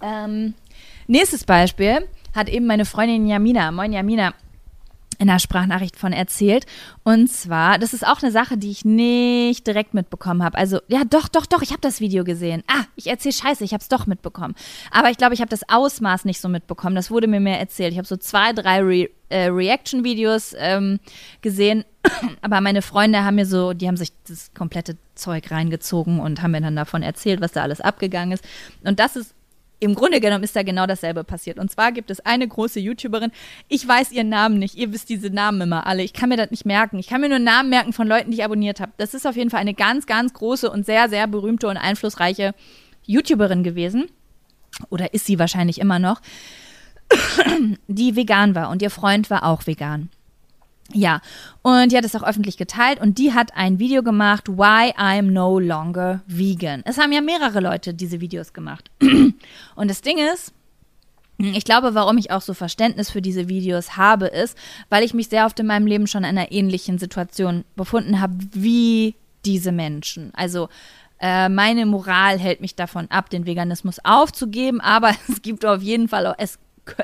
Ähm, 0.00 0.54
nächstes 1.08 1.42
Beispiel 1.42 2.08
hat 2.32 2.48
eben 2.48 2.66
meine 2.66 2.84
Freundin 2.84 3.26
Jamina, 3.26 3.72
moin 3.72 3.92
Jamina, 3.92 4.34
in 5.18 5.26
der 5.26 5.38
Sprachnachricht 5.38 5.96
von 5.96 6.12
erzählt. 6.12 6.66
Und 7.02 7.30
zwar, 7.30 7.78
das 7.78 7.92
ist 7.92 8.06
auch 8.06 8.22
eine 8.22 8.30
Sache, 8.30 8.56
die 8.56 8.70
ich 8.70 8.84
nicht 8.84 9.66
direkt 9.66 9.94
mitbekommen 9.94 10.42
habe. 10.42 10.56
Also, 10.56 10.80
ja, 10.88 11.02
doch, 11.04 11.28
doch, 11.28 11.46
doch, 11.46 11.62
ich 11.62 11.70
habe 11.70 11.80
das 11.80 12.00
Video 12.00 12.24
gesehen. 12.24 12.62
Ah, 12.68 12.84
ich 12.96 13.08
erzähle 13.08 13.32
Scheiße, 13.32 13.64
ich 13.64 13.72
habe 13.72 13.82
es 13.82 13.88
doch 13.88 14.06
mitbekommen. 14.06 14.54
Aber 14.90 15.10
ich 15.10 15.16
glaube, 15.16 15.34
ich 15.34 15.40
habe 15.40 15.50
das 15.50 15.68
Ausmaß 15.68 16.24
nicht 16.24 16.40
so 16.40 16.48
mitbekommen. 16.48 16.94
Das 16.94 17.10
wurde 17.10 17.26
mir 17.26 17.40
mehr 17.40 17.58
erzählt. 17.58 17.92
Ich 17.92 17.98
habe 17.98 18.08
so 18.08 18.16
zwei, 18.16 18.52
drei 18.52 18.80
Re 18.80 19.08
äh, 19.30 19.48
Reaction-Videos 19.48 20.54
ähm, 20.58 21.00
gesehen. 21.42 21.84
Aber 22.40 22.60
meine 22.60 22.80
Freunde 22.80 23.24
haben 23.24 23.34
mir 23.34 23.44
so, 23.44 23.74
die 23.74 23.86
haben 23.86 23.96
sich 23.96 24.12
das 24.26 24.54
komplette 24.54 24.96
Zeug 25.14 25.50
reingezogen 25.50 26.20
und 26.20 26.40
haben 26.42 26.52
mir 26.52 26.62
dann 26.62 26.76
davon 26.76 27.02
erzählt, 27.02 27.40
was 27.40 27.52
da 27.52 27.62
alles 27.62 27.80
abgegangen 27.80 28.32
ist. 28.32 28.44
Und 28.84 29.00
das 29.00 29.16
ist 29.16 29.34
im 29.80 29.94
Grunde 29.94 30.20
genommen 30.20 30.44
ist 30.44 30.56
da 30.56 30.62
genau 30.62 30.86
dasselbe 30.86 31.24
passiert. 31.24 31.58
Und 31.58 31.70
zwar 31.70 31.92
gibt 31.92 32.10
es 32.10 32.20
eine 32.20 32.46
große 32.46 32.80
YouTuberin, 32.80 33.30
ich 33.68 33.86
weiß 33.86 34.12
ihren 34.12 34.28
Namen 34.28 34.58
nicht, 34.58 34.74
ihr 34.74 34.92
wisst 34.92 35.08
diese 35.08 35.30
Namen 35.30 35.60
immer 35.60 35.86
alle, 35.86 36.02
ich 36.02 36.12
kann 36.12 36.28
mir 36.28 36.36
das 36.36 36.50
nicht 36.50 36.66
merken. 36.66 36.98
Ich 36.98 37.06
kann 37.06 37.20
mir 37.20 37.28
nur 37.28 37.38
Namen 37.38 37.70
merken 37.70 37.92
von 37.92 38.08
Leuten, 38.08 38.30
die 38.30 38.38
ich 38.38 38.44
abonniert 38.44 38.80
habe. 38.80 38.92
Das 38.96 39.14
ist 39.14 39.26
auf 39.26 39.36
jeden 39.36 39.50
Fall 39.50 39.60
eine 39.60 39.74
ganz, 39.74 40.06
ganz 40.06 40.32
große 40.32 40.70
und 40.70 40.84
sehr, 40.84 41.08
sehr 41.08 41.26
berühmte 41.26 41.68
und 41.68 41.76
einflussreiche 41.76 42.54
YouTuberin 43.06 43.62
gewesen. 43.62 44.08
Oder 44.90 45.14
ist 45.14 45.26
sie 45.26 45.38
wahrscheinlich 45.38 45.80
immer 45.80 45.98
noch, 45.98 46.20
die 47.88 48.16
vegan 48.16 48.54
war 48.54 48.70
und 48.70 48.82
ihr 48.82 48.90
Freund 48.90 49.30
war 49.30 49.44
auch 49.44 49.66
vegan. 49.66 50.10
Ja, 50.94 51.20
und 51.60 51.92
die 51.92 51.96
hat 51.98 52.04
es 52.06 52.16
auch 52.16 52.22
öffentlich 52.22 52.56
geteilt 52.56 52.98
und 53.00 53.18
die 53.18 53.34
hat 53.34 53.54
ein 53.54 53.78
Video 53.78 54.02
gemacht, 54.02 54.48
Why 54.48 54.94
I'm 54.96 55.30
No 55.30 55.58
Longer 55.58 56.22
Vegan. 56.26 56.82
Es 56.86 56.96
haben 56.96 57.12
ja 57.12 57.20
mehrere 57.20 57.60
Leute 57.60 57.92
diese 57.92 58.22
Videos 58.22 58.54
gemacht. 58.54 58.90
Und 59.76 59.90
das 59.90 60.00
Ding 60.00 60.16
ist, 60.16 60.54
ich 61.36 61.64
glaube, 61.64 61.94
warum 61.94 62.16
ich 62.18 62.30
auch 62.30 62.40
so 62.40 62.54
Verständnis 62.54 63.10
für 63.10 63.22
diese 63.22 63.48
Videos 63.48 63.96
habe, 63.96 64.26
ist, 64.26 64.56
weil 64.88 65.04
ich 65.04 65.14
mich 65.14 65.28
sehr 65.28 65.46
oft 65.46 65.60
in 65.60 65.66
meinem 65.66 65.86
Leben 65.86 66.06
schon 66.06 66.24
in 66.24 66.30
einer 66.30 66.50
ähnlichen 66.52 66.98
Situation 66.98 67.64
befunden 67.76 68.20
habe 68.20 68.34
wie 68.52 69.14
diese 69.44 69.70
Menschen. 69.70 70.32
Also 70.34 70.68
äh, 71.20 71.48
meine 71.48 71.86
Moral 71.86 72.38
hält 72.38 72.60
mich 72.60 72.74
davon 72.74 73.10
ab, 73.10 73.30
den 73.30 73.46
Veganismus 73.46 73.98
aufzugeben, 74.04 74.80
aber 74.80 75.10
es 75.28 75.42
gibt 75.42 75.64
auf 75.64 75.82
jeden 75.82 76.08
Fall 76.08 76.26
auch, 76.26 76.34
es 76.38 76.58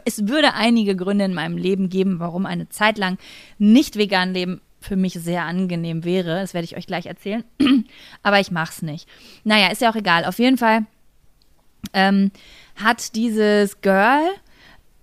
es 0.04 0.28
würde 0.28 0.54
einige 0.54 0.96
Gründe 0.96 1.24
in 1.24 1.34
meinem 1.34 1.56
Leben 1.56 1.88
geben, 1.88 2.20
warum 2.20 2.46
eine 2.46 2.68
Zeit 2.68 2.98
lang 2.98 3.18
nicht 3.58 3.96
vegan 3.96 4.34
leben 4.34 4.60
für 4.80 4.96
mich 4.96 5.14
sehr 5.14 5.44
angenehm 5.44 6.04
wäre. 6.04 6.40
Das 6.40 6.54
werde 6.54 6.66
ich 6.66 6.76
euch 6.76 6.86
gleich 6.86 7.06
erzählen. 7.06 7.44
Aber 8.22 8.40
ich 8.40 8.50
mache 8.50 8.72
es 8.72 8.82
nicht. 8.82 9.08
Naja, 9.42 9.68
ist 9.68 9.80
ja 9.80 9.90
auch 9.90 9.96
egal. 9.96 10.24
Auf 10.24 10.38
jeden 10.38 10.58
Fall 10.58 10.86
ähm, 11.92 12.30
hat 12.76 13.14
dieses 13.14 13.80
Girl 13.80 14.28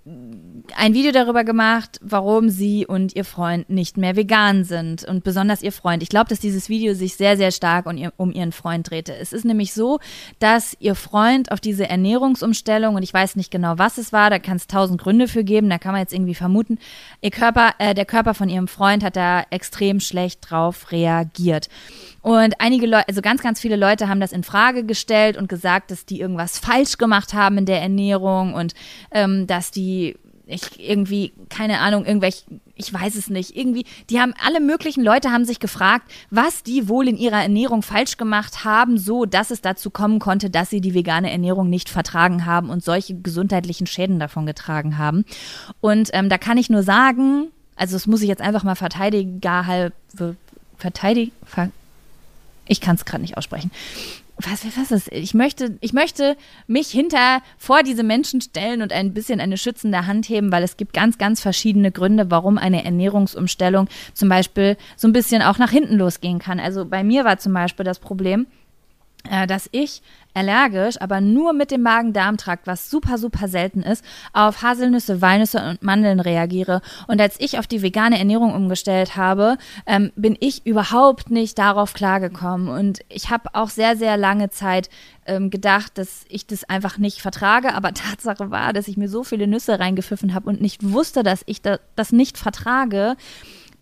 ein 0.03 0.95
Video 0.95 1.11
darüber 1.11 1.43
gemacht, 1.43 1.99
warum 2.01 2.49
sie 2.49 2.87
und 2.87 3.15
ihr 3.15 3.23
Freund 3.23 3.69
nicht 3.69 3.97
mehr 3.97 4.15
vegan 4.15 4.63
sind 4.63 5.03
und 5.03 5.23
besonders 5.23 5.61
ihr 5.61 5.71
Freund. 5.71 6.01
Ich 6.01 6.09
glaube, 6.09 6.27
dass 6.27 6.39
dieses 6.39 6.69
Video 6.69 6.95
sich 6.95 7.15
sehr, 7.15 7.37
sehr 7.37 7.51
stark 7.51 7.85
um, 7.85 7.95
ihr, 7.97 8.11
um 8.17 8.31
ihren 8.31 8.51
Freund 8.51 8.89
drehte. 8.89 9.15
Es 9.15 9.31
ist 9.31 9.45
nämlich 9.45 9.73
so, 9.73 9.99
dass 10.39 10.75
ihr 10.79 10.95
Freund 10.95 11.51
auf 11.51 11.59
diese 11.59 11.87
Ernährungsumstellung 11.87 12.95
und 12.95 13.03
ich 13.03 13.13
weiß 13.13 13.35
nicht 13.35 13.51
genau, 13.51 13.77
was 13.77 13.99
es 13.99 14.11
war, 14.11 14.31
da 14.31 14.39
kann 14.39 14.57
es 14.57 14.65
tausend 14.65 14.99
Gründe 14.99 15.27
für 15.27 15.43
geben, 15.43 15.69
da 15.69 15.77
kann 15.77 15.91
man 15.91 16.01
jetzt 16.01 16.13
irgendwie 16.13 16.35
vermuten, 16.35 16.79
ihr 17.21 17.31
Körper, 17.31 17.75
äh, 17.77 17.93
der 17.93 18.05
Körper 18.05 18.33
von 18.33 18.49
ihrem 18.49 18.67
Freund 18.67 19.03
hat 19.03 19.15
da 19.15 19.43
extrem 19.51 19.99
schlecht 19.99 20.49
drauf 20.49 20.91
reagiert. 20.91 21.69
Und 22.21 22.55
einige 22.59 22.85
Leute, 22.85 23.07
also 23.07 23.21
ganz, 23.21 23.41
ganz 23.41 23.59
viele 23.59 23.75
Leute 23.75 24.07
haben 24.07 24.19
das 24.19 24.31
in 24.31 24.43
Frage 24.43 24.83
gestellt 24.83 25.37
und 25.37 25.49
gesagt, 25.49 25.91
dass 25.91 26.05
die 26.05 26.19
irgendwas 26.19 26.59
falsch 26.59 26.97
gemacht 26.97 27.33
haben 27.33 27.57
in 27.57 27.65
der 27.65 27.81
Ernährung 27.81 28.53
und 28.53 28.73
ähm, 29.11 29.47
dass 29.47 29.71
die 29.71 30.15
ich 30.51 30.79
irgendwie, 30.79 31.31
keine 31.49 31.79
Ahnung, 31.79 32.05
irgendwelche, 32.05 32.43
ich 32.75 32.93
weiß 32.93 33.15
es 33.15 33.29
nicht, 33.29 33.55
irgendwie, 33.55 33.85
die 34.09 34.19
haben, 34.19 34.33
alle 34.43 34.59
möglichen 34.59 35.03
Leute 35.03 35.31
haben 35.31 35.45
sich 35.45 35.59
gefragt, 35.59 36.11
was 36.29 36.63
die 36.63 36.89
wohl 36.89 37.07
in 37.07 37.17
ihrer 37.17 37.41
Ernährung 37.41 37.81
falsch 37.81 38.17
gemacht 38.17 38.65
haben, 38.65 38.97
so 38.97 39.25
dass 39.25 39.51
es 39.51 39.61
dazu 39.61 39.89
kommen 39.89 40.19
konnte, 40.19 40.49
dass 40.49 40.69
sie 40.69 40.81
die 40.81 40.93
vegane 40.93 41.31
Ernährung 41.31 41.69
nicht 41.69 41.89
vertragen 41.89 42.45
haben 42.45 42.69
und 42.69 42.83
solche 42.83 43.15
gesundheitlichen 43.15 43.87
Schäden 43.87 44.19
davon 44.19 44.45
getragen 44.45 44.97
haben. 44.97 45.25
Und 45.79 46.09
ähm, 46.13 46.29
da 46.29 46.37
kann 46.37 46.57
ich 46.57 46.69
nur 46.69 46.83
sagen, 46.83 47.47
also 47.75 47.95
das 47.95 48.07
muss 48.07 48.21
ich 48.21 48.27
jetzt 48.27 48.41
einfach 48.41 48.63
mal 48.63 48.75
Verteidiger 48.75 49.65
halb, 49.65 49.93
verteidigen, 50.77 51.31
ver, 51.45 51.71
ich 52.67 52.81
kann 52.81 52.95
es 52.95 53.05
gerade 53.05 53.21
nicht 53.21 53.37
aussprechen. 53.37 53.71
Was, 54.37 54.65
was 54.75 54.91
ist? 54.91 55.11
Ich 55.11 55.33
möchte, 55.33 55.77
ich 55.81 55.93
möchte 55.93 56.35
mich 56.65 56.87
hinter 56.87 57.41
vor 57.57 57.83
diese 57.83 58.01
Menschen 58.01 58.41
stellen 58.41 58.81
und 58.81 58.91
ein 58.91 59.13
bisschen 59.13 59.39
eine 59.39 59.57
schützende 59.57 60.07
Hand 60.07 60.29
heben, 60.29 60.51
weil 60.51 60.63
es 60.63 60.77
gibt 60.77 60.93
ganz, 60.93 61.17
ganz 61.19 61.41
verschiedene 61.41 61.91
Gründe, 61.91 62.31
warum 62.31 62.57
eine 62.57 62.83
Ernährungsumstellung 62.83 63.87
zum 64.13 64.29
Beispiel 64.29 64.77
so 64.95 65.07
ein 65.07 65.13
bisschen 65.13 65.43
auch 65.43 65.59
nach 65.59 65.69
hinten 65.69 65.97
losgehen 65.97 66.39
kann. 66.39 66.59
Also 66.59 66.85
bei 66.85 67.03
mir 67.03 67.23
war 67.23 67.37
zum 67.37 67.53
Beispiel 67.53 67.83
das 67.83 67.99
Problem, 67.99 68.47
dass 69.47 69.69
ich 69.71 70.01
allergisch, 70.33 70.99
aber 71.01 71.21
nur 71.21 71.53
mit 71.53 71.71
dem 71.71 71.81
Magen-Darm-Trakt, 71.81 72.67
was 72.67 72.89
super, 72.89 73.17
super 73.17 73.47
selten 73.47 73.81
ist, 73.81 74.03
auf 74.33 74.61
Haselnüsse, 74.61 75.21
Walnüsse 75.21 75.61
und 75.69 75.83
Mandeln 75.83 76.19
reagiere. 76.19 76.81
Und 77.07 77.19
als 77.19 77.35
ich 77.39 77.59
auf 77.59 77.67
die 77.67 77.81
vegane 77.81 78.17
Ernährung 78.17 78.53
umgestellt 78.53 79.15
habe, 79.15 79.57
ähm, 79.85 80.11
bin 80.15 80.37
ich 80.39 80.65
überhaupt 80.65 81.29
nicht 81.31 81.57
darauf 81.57 81.93
klargekommen. 81.93 82.69
Und 82.69 82.99
ich 83.09 83.29
habe 83.29 83.49
auch 83.53 83.69
sehr, 83.69 83.95
sehr 83.95 84.17
lange 84.17 84.49
Zeit 84.49 84.89
ähm, 85.25 85.49
gedacht, 85.49 85.97
dass 85.97 86.25
ich 86.29 86.47
das 86.47 86.63
einfach 86.63 86.97
nicht 86.97 87.21
vertrage. 87.21 87.73
Aber 87.73 87.93
Tatsache 87.93 88.51
war, 88.51 88.73
dass 88.73 88.87
ich 88.87 88.97
mir 88.97 89.09
so 89.09 89.23
viele 89.23 89.47
Nüsse 89.47 89.79
reingepfiffen 89.79 90.33
habe 90.33 90.49
und 90.49 90.61
nicht 90.61 90.91
wusste, 90.91 91.23
dass 91.23 91.43
ich 91.45 91.61
da, 91.61 91.79
das 91.95 92.11
nicht 92.11 92.37
vertrage 92.37 93.15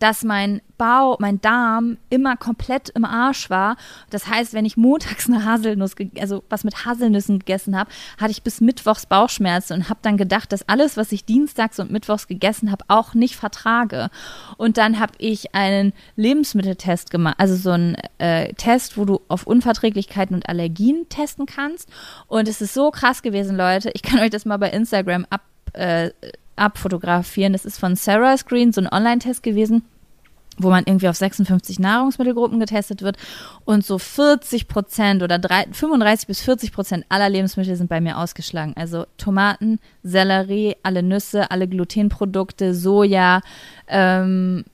dass 0.00 0.24
mein 0.24 0.62
Bauch, 0.78 1.18
mein 1.20 1.42
Darm 1.42 1.98
immer 2.08 2.34
komplett 2.36 2.88
im 2.88 3.04
Arsch 3.04 3.50
war. 3.50 3.76
Das 4.08 4.26
heißt, 4.26 4.54
wenn 4.54 4.64
ich 4.64 4.78
montags 4.78 5.28
eine 5.28 5.44
Haselnuss, 5.44 5.94
also 6.18 6.42
was 6.48 6.64
mit 6.64 6.86
Haselnüssen 6.86 7.38
gegessen 7.38 7.78
habe, 7.78 7.90
hatte 8.18 8.30
ich 8.30 8.42
bis 8.42 8.62
Mittwochs 8.62 9.04
Bauchschmerzen 9.04 9.74
und 9.74 9.88
habe 9.90 10.00
dann 10.02 10.16
gedacht, 10.16 10.52
dass 10.52 10.66
alles, 10.68 10.96
was 10.96 11.12
ich 11.12 11.26
dienstags 11.26 11.78
und 11.78 11.92
mittwochs 11.92 12.26
gegessen 12.26 12.72
habe, 12.72 12.84
auch 12.88 13.12
nicht 13.12 13.36
vertrage. 13.36 14.08
Und 14.56 14.78
dann 14.78 14.98
habe 14.98 15.12
ich 15.18 15.54
einen 15.54 15.92
Lebensmitteltest 16.16 17.10
gemacht, 17.10 17.34
also 17.36 17.54
so 17.54 17.70
einen 17.70 17.96
äh, 18.16 18.54
Test, 18.54 18.96
wo 18.96 19.04
du 19.04 19.20
auf 19.28 19.46
Unverträglichkeiten 19.46 20.34
und 20.34 20.48
Allergien 20.48 21.10
testen 21.10 21.44
kannst. 21.44 21.90
Und 22.26 22.48
es 22.48 22.62
ist 22.62 22.72
so 22.72 22.90
krass 22.90 23.20
gewesen, 23.20 23.54
Leute. 23.54 23.90
Ich 23.92 24.02
kann 24.02 24.18
euch 24.18 24.30
das 24.30 24.46
mal 24.46 24.56
bei 24.56 24.70
Instagram 24.70 25.26
ab 25.28 25.42
äh, 25.74 26.10
abfotografieren. 26.56 27.52
Das 27.52 27.64
ist 27.64 27.78
von 27.78 27.96
Sarah 27.96 28.36
Screen, 28.36 28.72
so 28.72 28.80
ein 28.80 28.88
Online-Test 28.92 29.42
gewesen 29.42 29.84
wo 30.62 30.70
man 30.70 30.84
irgendwie 30.86 31.08
auf 31.08 31.16
56 31.16 31.78
Nahrungsmittelgruppen 31.78 32.60
getestet 32.60 33.02
wird 33.02 33.16
und 33.64 33.84
so 33.84 33.98
40 33.98 34.68
Prozent 34.68 35.22
oder 35.22 35.38
3, 35.38 35.68
35 35.72 36.26
bis 36.26 36.40
40 36.42 36.72
Prozent 36.72 37.04
aller 37.08 37.28
Lebensmittel 37.28 37.76
sind 37.76 37.88
bei 37.88 38.00
mir 38.00 38.18
ausgeschlagen. 38.18 38.74
Also 38.76 39.06
Tomaten, 39.16 39.78
Sellerie, 40.02 40.76
alle 40.82 41.02
Nüsse, 41.02 41.50
alle 41.50 41.68
Glutenprodukte, 41.68 42.74
Soja, 42.74 43.40
ähm, 43.88 44.64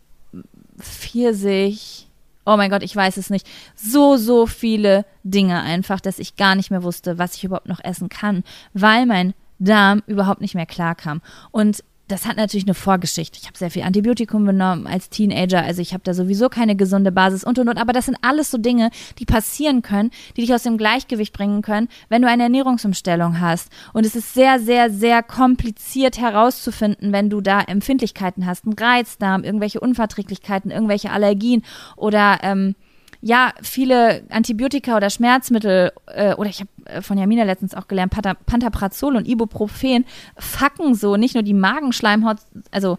Pfirsich, 0.78 2.08
oh 2.44 2.56
mein 2.56 2.70
Gott, 2.70 2.82
ich 2.82 2.94
weiß 2.94 3.16
es 3.16 3.30
nicht. 3.30 3.46
So, 3.74 4.16
so 4.16 4.46
viele 4.46 5.04
Dinge 5.24 5.60
einfach, 5.62 6.00
dass 6.00 6.18
ich 6.18 6.36
gar 6.36 6.54
nicht 6.54 6.70
mehr 6.70 6.82
wusste, 6.82 7.18
was 7.18 7.34
ich 7.36 7.44
überhaupt 7.44 7.68
noch 7.68 7.82
essen 7.82 8.08
kann, 8.08 8.44
weil 8.72 9.06
mein 9.06 9.34
Darm 9.58 10.02
überhaupt 10.06 10.40
nicht 10.40 10.54
mehr 10.54 10.66
klarkam. 10.66 11.22
Und 11.50 11.82
das 12.08 12.26
hat 12.26 12.36
natürlich 12.36 12.66
eine 12.66 12.74
Vorgeschichte. 12.74 13.38
Ich 13.40 13.46
habe 13.46 13.58
sehr 13.58 13.70
viel 13.70 13.82
Antibiotikum 13.82 14.46
genommen 14.46 14.86
als 14.86 15.10
Teenager, 15.10 15.62
also 15.62 15.82
ich 15.82 15.92
habe 15.92 16.04
da 16.04 16.14
sowieso 16.14 16.48
keine 16.48 16.76
gesunde 16.76 17.12
Basis 17.12 17.44
und 17.44 17.58
und 17.58 17.68
und. 17.68 17.78
Aber 17.78 17.92
das 17.92 18.06
sind 18.06 18.18
alles 18.22 18.50
so 18.50 18.58
Dinge, 18.58 18.90
die 19.18 19.24
passieren 19.24 19.82
können, 19.82 20.10
die 20.36 20.42
dich 20.42 20.54
aus 20.54 20.62
dem 20.62 20.78
Gleichgewicht 20.78 21.32
bringen 21.32 21.62
können, 21.62 21.88
wenn 22.08 22.22
du 22.22 22.28
eine 22.28 22.44
Ernährungsumstellung 22.44 23.40
hast. 23.40 23.70
Und 23.92 24.06
es 24.06 24.14
ist 24.14 24.34
sehr, 24.34 24.60
sehr, 24.60 24.90
sehr 24.90 25.22
kompliziert 25.22 26.18
herauszufinden, 26.18 27.12
wenn 27.12 27.30
du 27.30 27.40
da 27.40 27.60
Empfindlichkeiten 27.60 28.46
hast, 28.46 28.64
einen 28.64 28.74
Reizdarm, 28.74 29.44
irgendwelche 29.44 29.80
Unverträglichkeiten, 29.80 30.70
irgendwelche 30.70 31.10
Allergien 31.10 31.62
oder 31.96 32.38
ähm, 32.42 32.74
ja, 33.20 33.52
viele 33.62 34.22
Antibiotika 34.30 34.96
oder 34.96 35.10
Schmerzmittel, 35.10 35.92
äh, 36.06 36.34
oder 36.34 36.48
ich 36.48 36.60
habe 36.60 36.70
äh, 36.84 37.02
von 37.02 37.18
Jamina 37.18 37.44
letztens 37.44 37.74
auch 37.74 37.88
gelernt, 37.88 38.12
Pantaprazol 38.46 39.16
und 39.16 39.26
Ibuprofen 39.26 40.04
fucken 40.36 40.94
so 40.94 41.16
nicht 41.16 41.34
nur 41.34 41.42
die 41.42 41.54
Magenschleimhaut, 41.54 42.38
also 42.70 42.98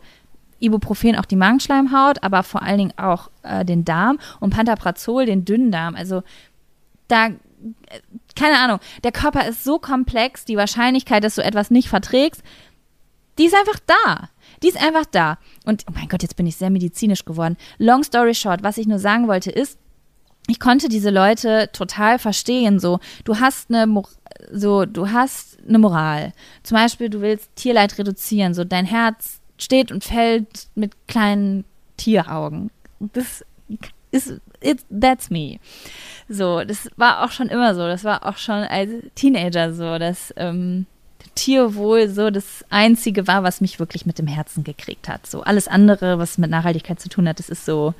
Ibuprofen 0.59 1.15
auch 1.15 1.25
die 1.25 1.35
Magenschleimhaut, 1.35 2.23
aber 2.23 2.43
vor 2.43 2.63
allen 2.63 2.77
Dingen 2.77 2.93
auch 2.97 3.29
äh, 3.43 3.63
den 3.63 3.85
Darm 3.85 4.19
und 4.39 4.51
Pantaprazol 4.51 5.25
den 5.25 5.45
Dünndarm. 5.45 5.95
Also 5.95 6.23
da, 7.07 7.27
äh, 7.27 7.31
keine 8.35 8.57
Ahnung, 8.57 8.79
der 9.03 9.11
Körper 9.11 9.47
ist 9.47 9.63
so 9.63 9.79
komplex, 9.79 10.45
die 10.45 10.57
Wahrscheinlichkeit, 10.57 11.23
dass 11.23 11.35
du 11.35 11.43
etwas 11.43 11.71
nicht 11.71 11.89
verträgst, 11.89 12.43
die 13.37 13.45
ist 13.45 13.55
einfach 13.55 13.79
da. 13.85 14.29
Die 14.63 14.69
ist 14.69 14.81
einfach 14.81 15.05
da. 15.05 15.37
Und, 15.65 15.85
oh 15.87 15.93
mein 15.93 16.07
Gott, 16.07 16.23
jetzt 16.23 16.35
bin 16.35 16.47
ich 16.47 16.55
sehr 16.55 16.71
medizinisch 16.71 17.23
geworden. 17.25 17.57
Long 17.77 18.03
story 18.03 18.33
short, 18.33 18.63
was 18.63 18.79
ich 18.79 18.87
nur 18.87 18.97
sagen 18.99 19.27
wollte 19.27 19.51
ist, 19.51 19.77
ich 20.47 20.59
konnte 20.59 20.89
diese 20.89 21.09
Leute 21.09 21.69
total 21.73 22.19
verstehen. 22.19 22.79
So, 22.79 22.99
du 23.25 23.39
hast 23.39 23.69
eine, 23.69 24.03
so, 24.51 24.85
du 24.85 25.09
hast 25.11 25.57
eine 25.67 25.79
Moral. 25.79 26.33
Zum 26.63 26.77
Beispiel, 26.77 27.09
du 27.09 27.21
willst 27.21 27.55
Tierleid 27.55 27.97
reduzieren. 27.97 28.53
So, 28.53 28.63
dein 28.63 28.85
Herz 28.85 29.41
steht 29.57 29.91
und 29.91 30.03
fällt 30.03 30.67
mit 30.75 30.93
kleinen 31.07 31.65
Tieraugen. 31.97 32.71
Das 32.99 33.43
ist, 34.11 34.39
it, 34.61 34.79
that's 34.89 35.29
me. 35.29 35.59
So, 36.29 36.63
das 36.63 36.89
war 36.95 37.23
auch 37.23 37.31
schon 37.31 37.49
immer 37.49 37.75
so. 37.75 37.81
Das 37.81 38.03
war 38.03 38.25
auch 38.25 38.37
schon 38.37 38.63
als 38.63 38.91
Teenager 39.15 39.73
so, 39.73 39.97
dass 39.97 40.33
ähm, 40.37 40.85
Tierwohl 41.35 42.09
so 42.09 42.29
das 42.29 42.65
Einzige 42.69 43.27
war, 43.27 43.43
was 43.43 43.61
mich 43.61 43.79
wirklich 43.79 44.05
mit 44.05 44.17
dem 44.17 44.27
Herzen 44.27 44.63
gekriegt 44.63 45.07
hat. 45.07 45.27
So 45.27 45.43
alles 45.43 45.67
andere, 45.67 46.17
was 46.17 46.37
mit 46.37 46.49
Nachhaltigkeit 46.49 46.99
zu 46.99 47.09
tun 47.09 47.27
hat, 47.27 47.39
das 47.39 47.49
ist 47.49 47.65
so, 47.65 47.93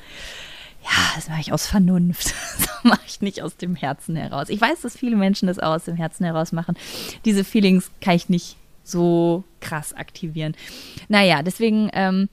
ja, 0.90 1.16
das 1.16 1.30
mache 1.30 1.42
ich 1.42 1.54
aus 1.54 1.68
Vernunft. 1.68 2.34
Das 2.58 2.92
mache 2.92 3.02
ich 3.08 3.22
nicht 3.22 3.42
aus 3.42 3.58
dem 3.58 3.76
Herzen 3.76 4.16
heraus. 4.16 4.48
Ich 4.50 4.62
weiß, 4.62 4.82
dass 4.82 4.96
viele 4.96 5.18
Menschen 5.18 5.48
das 5.48 5.60
auch 5.60 5.76
aus 5.76 5.86
dem 5.86 5.98
Herzen 5.98 6.24
heraus 6.24 6.54
machen. 6.54 6.78
Diese 7.26 7.44
Feelings 7.44 7.92
kann 8.00 8.16
ich 8.16 8.30
nicht 8.30 8.56
so 8.84 9.44
krass 9.60 9.94
aktivieren. 9.94 10.56
Naja, 11.10 11.44
deswegen 11.44 11.90
ähm, 11.92 12.30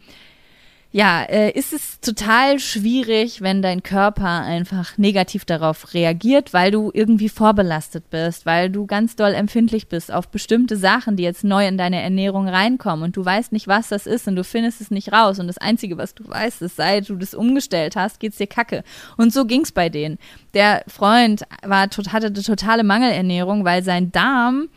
ja, 0.94 1.24
äh, 1.24 1.50
ist 1.50 1.72
es 1.72 1.98
total 1.98 2.60
schwierig, 2.60 3.40
wenn 3.40 3.62
dein 3.62 3.82
Körper 3.82 4.28
einfach 4.28 4.96
negativ 4.96 5.44
darauf 5.44 5.92
reagiert, 5.92 6.52
weil 6.52 6.70
du 6.70 6.92
irgendwie 6.94 7.28
vorbelastet 7.28 8.10
bist, 8.10 8.46
weil 8.46 8.70
du 8.70 8.86
ganz 8.86 9.16
doll 9.16 9.34
empfindlich 9.34 9.88
bist 9.88 10.12
auf 10.12 10.28
bestimmte 10.28 10.76
Sachen, 10.76 11.16
die 11.16 11.24
jetzt 11.24 11.42
neu 11.42 11.66
in 11.66 11.78
deine 11.78 12.00
Ernährung 12.00 12.46
reinkommen 12.46 13.06
und 13.06 13.16
du 13.16 13.24
weißt 13.24 13.50
nicht, 13.50 13.66
was 13.66 13.88
das 13.88 14.06
ist 14.06 14.28
und 14.28 14.36
du 14.36 14.44
findest 14.44 14.80
es 14.80 14.92
nicht 14.92 15.12
raus 15.12 15.40
und 15.40 15.48
das 15.48 15.58
Einzige, 15.58 15.98
was 15.98 16.14
du 16.14 16.28
weißt, 16.28 16.62
ist, 16.62 16.76
seit 16.76 17.08
du 17.08 17.16
das 17.16 17.34
umgestellt 17.34 17.96
hast, 17.96 18.20
geht's 18.20 18.36
dir 18.36 18.46
kacke. 18.46 18.84
Und 19.16 19.32
so 19.32 19.46
ging's 19.46 19.72
bei 19.72 19.88
denen. 19.88 20.16
Der 20.54 20.84
Freund 20.86 21.42
war, 21.64 21.88
hatte 21.88 22.26
eine 22.26 22.42
totale 22.42 22.84
Mangelernährung, 22.84 23.64
weil 23.64 23.82
sein 23.82 24.12
Darm 24.12 24.68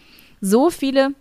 so 0.42 0.72
viele 0.72 1.12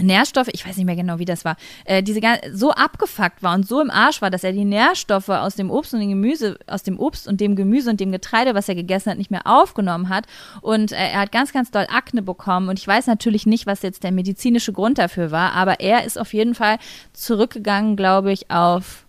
Nährstoffe, 0.00 0.48
ich 0.52 0.66
weiß 0.66 0.78
nicht 0.78 0.86
mehr 0.86 0.96
genau, 0.96 1.18
wie 1.18 1.26
das 1.26 1.44
war, 1.44 1.56
äh, 1.84 2.02
diese 2.02 2.20
so 2.52 2.70
abgefuckt 2.70 3.42
war 3.42 3.54
und 3.54 3.68
so 3.68 3.80
im 3.80 3.90
Arsch 3.90 4.22
war, 4.22 4.30
dass 4.30 4.42
er 4.42 4.52
die 4.52 4.64
Nährstoffe 4.64 5.28
aus 5.28 5.54
dem 5.54 5.70
Obst 5.70 5.92
und 5.92 6.00
dem 6.00 6.08
Gemüse, 6.08 6.58
aus 6.66 6.82
dem 6.82 6.98
Obst 6.98 7.28
und 7.28 7.42
dem 7.42 7.56
Gemüse 7.56 7.90
und 7.90 8.00
dem 8.00 8.10
Getreide, 8.10 8.54
was 8.54 8.70
er 8.70 8.74
gegessen 8.74 9.10
hat, 9.10 9.18
nicht 9.18 9.30
mehr 9.30 9.46
aufgenommen 9.46 10.08
hat. 10.08 10.24
Und 10.62 10.92
äh, 10.92 10.96
er 10.96 11.20
hat 11.20 11.32
ganz, 11.32 11.52
ganz 11.52 11.70
doll 11.70 11.86
Akne 11.90 12.22
bekommen. 12.22 12.70
Und 12.70 12.78
ich 12.78 12.86
weiß 12.86 13.06
natürlich 13.06 13.44
nicht, 13.44 13.66
was 13.66 13.82
jetzt 13.82 14.02
der 14.02 14.12
medizinische 14.12 14.72
Grund 14.72 14.96
dafür 14.96 15.30
war, 15.30 15.52
aber 15.52 15.80
er 15.80 16.04
ist 16.04 16.18
auf 16.18 16.32
jeden 16.32 16.54
Fall 16.54 16.78
zurückgegangen, 17.12 17.94
glaube 17.94 18.32
ich, 18.32 18.50
auf 18.50 19.04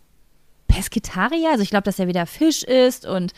Pesketarier. 0.68 1.52
Also 1.52 1.64
ich 1.64 1.70
glaube, 1.70 1.84
dass 1.84 2.00
er 2.00 2.08
wieder 2.08 2.26
Fisch 2.26 2.64
isst 2.64 3.06
und 3.06 3.32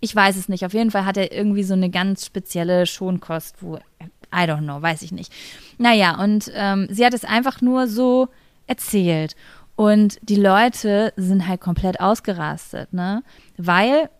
ich 0.00 0.14
weiß 0.14 0.36
es 0.36 0.48
nicht. 0.48 0.64
Auf 0.64 0.74
jeden 0.74 0.90
Fall 0.90 1.04
hat 1.04 1.16
er 1.16 1.32
irgendwie 1.32 1.62
so 1.62 1.74
eine 1.74 1.90
ganz 1.90 2.26
spezielle 2.26 2.86
Schonkost, 2.86 3.62
wo 3.62 3.78
I 4.32 4.44
don't 4.44 4.64
know, 4.64 4.80
weiß 4.80 5.02
ich 5.02 5.12
nicht. 5.12 5.32
Naja, 5.78 6.22
und 6.22 6.50
ähm, 6.54 6.88
sie 6.90 7.04
hat 7.04 7.14
es 7.14 7.24
einfach 7.24 7.60
nur 7.60 7.88
so 7.88 8.28
erzählt. 8.66 9.34
Und 9.76 10.18
die 10.22 10.36
Leute 10.36 11.12
sind 11.16 11.46
halt 11.46 11.60
komplett 11.60 12.00
ausgerastet, 12.00 12.92
ne? 12.92 13.22
Weil 13.56 14.10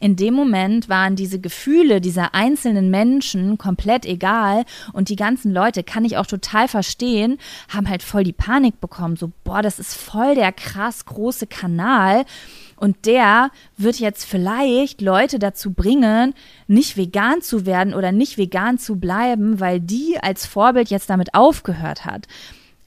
in 0.00 0.16
dem 0.16 0.34
Moment 0.34 0.88
waren 0.88 1.16
diese 1.16 1.40
Gefühle 1.40 2.00
dieser 2.00 2.34
einzelnen 2.34 2.90
Menschen 2.90 3.56
komplett 3.56 4.04
egal 4.04 4.64
und 4.92 5.08
die 5.08 5.16
ganzen 5.16 5.52
Leute, 5.52 5.84
kann 5.84 6.04
ich 6.04 6.16
auch 6.16 6.26
total 6.26 6.68
verstehen, 6.68 7.38
haben 7.68 7.88
halt 7.88 8.02
voll 8.02 8.24
die 8.24 8.32
Panik 8.32 8.80
bekommen. 8.80 9.16
So, 9.16 9.32
boah, 9.44 9.62
das 9.62 9.78
ist 9.78 9.94
voll 9.94 10.34
der 10.34 10.52
krass 10.52 11.04
große 11.06 11.46
Kanal 11.46 12.24
und 12.76 13.06
der 13.06 13.50
wird 13.76 13.98
jetzt 13.98 14.24
vielleicht 14.24 15.00
Leute 15.00 15.38
dazu 15.38 15.72
bringen, 15.72 16.34
nicht 16.66 16.96
vegan 16.96 17.40
zu 17.40 17.64
werden 17.64 17.94
oder 17.94 18.12
nicht 18.12 18.36
vegan 18.38 18.78
zu 18.78 18.96
bleiben, 18.96 19.60
weil 19.60 19.80
die 19.80 20.18
als 20.20 20.46
Vorbild 20.46 20.90
jetzt 20.90 21.08
damit 21.08 21.34
aufgehört 21.34 22.04
hat. 22.04 22.26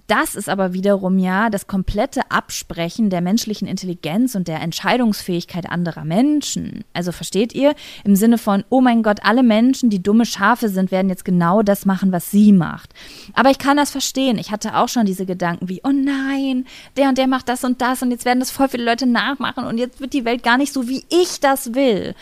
Das 0.09 0.33
ist 0.33 0.49
aber 0.49 0.73
wiederum 0.73 1.19
ja 1.19 1.51
das 1.51 1.67
komplette 1.67 2.31
Absprechen 2.31 3.11
der 3.11 3.21
menschlichen 3.21 3.67
Intelligenz 3.67 4.33
und 4.33 4.47
der 4.47 4.59
Entscheidungsfähigkeit 4.59 5.69
anderer 5.69 6.03
Menschen. 6.03 6.83
Also 6.93 7.11
versteht 7.11 7.53
ihr? 7.53 7.75
Im 8.03 8.15
Sinne 8.15 8.39
von, 8.39 8.63
oh 8.69 8.81
mein 8.81 9.03
Gott, 9.03 9.19
alle 9.21 9.43
Menschen, 9.43 9.91
die 9.91 10.01
dumme 10.01 10.25
Schafe 10.25 10.69
sind, 10.69 10.89
werden 10.89 11.09
jetzt 11.09 11.25
genau 11.25 11.61
das 11.61 11.85
machen, 11.85 12.11
was 12.11 12.31
sie 12.31 12.51
macht. 12.51 12.91
Aber 13.35 13.51
ich 13.51 13.59
kann 13.59 13.77
das 13.77 13.91
verstehen. 13.91 14.39
Ich 14.39 14.49
hatte 14.49 14.75
auch 14.77 14.89
schon 14.89 15.05
diese 15.05 15.27
Gedanken 15.27 15.69
wie, 15.69 15.81
oh 15.83 15.91
nein, 15.91 16.65
der 16.97 17.09
und 17.09 17.19
der 17.19 17.27
macht 17.27 17.47
das 17.47 17.63
und 17.63 17.79
das 17.79 18.01
und 18.01 18.09
jetzt 18.09 18.25
werden 18.25 18.39
das 18.39 18.49
voll 18.49 18.67
viele 18.67 18.85
Leute 18.85 19.05
nachmachen 19.05 19.65
und 19.65 19.77
jetzt 19.77 20.01
wird 20.01 20.13
die 20.13 20.25
Welt 20.25 20.41
gar 20.41 20.57
nicht 20.57 20.73
so, 20.73 20.87
wie 20.87 21.03
ich 21.09 21.39
das 21.39 21.75
will. 21.75 22.15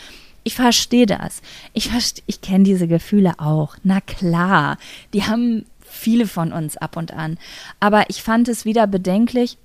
Ich 0.44 0.56
verstehe 0.56 1.06
das. 1.06 1.40
Ich, 1.72 1.88
verste 1.88 2.22
ich 2.26 2.42
kenne 2.42 2.64
diese 2.64 2.86
Gefühle 2.86 3.32
auch. 3.38 3.76
Na 3.82 4.02
klar. 4.02 4.76
Die 5.14 5.24
haben 5.24 5.64
viele 5.90 6.26
von 6.26 6.52
uns 6.52 6.76
ab 6.76 6.96
und 6.96 7.12
an. 7.12 7.38
Aber 7.80 8.10
ich 8.10 8.22
fand 8.22 8.48
es 8.48 8.64
wieder 8.64 8.86
bedenklich, 8.86 9.58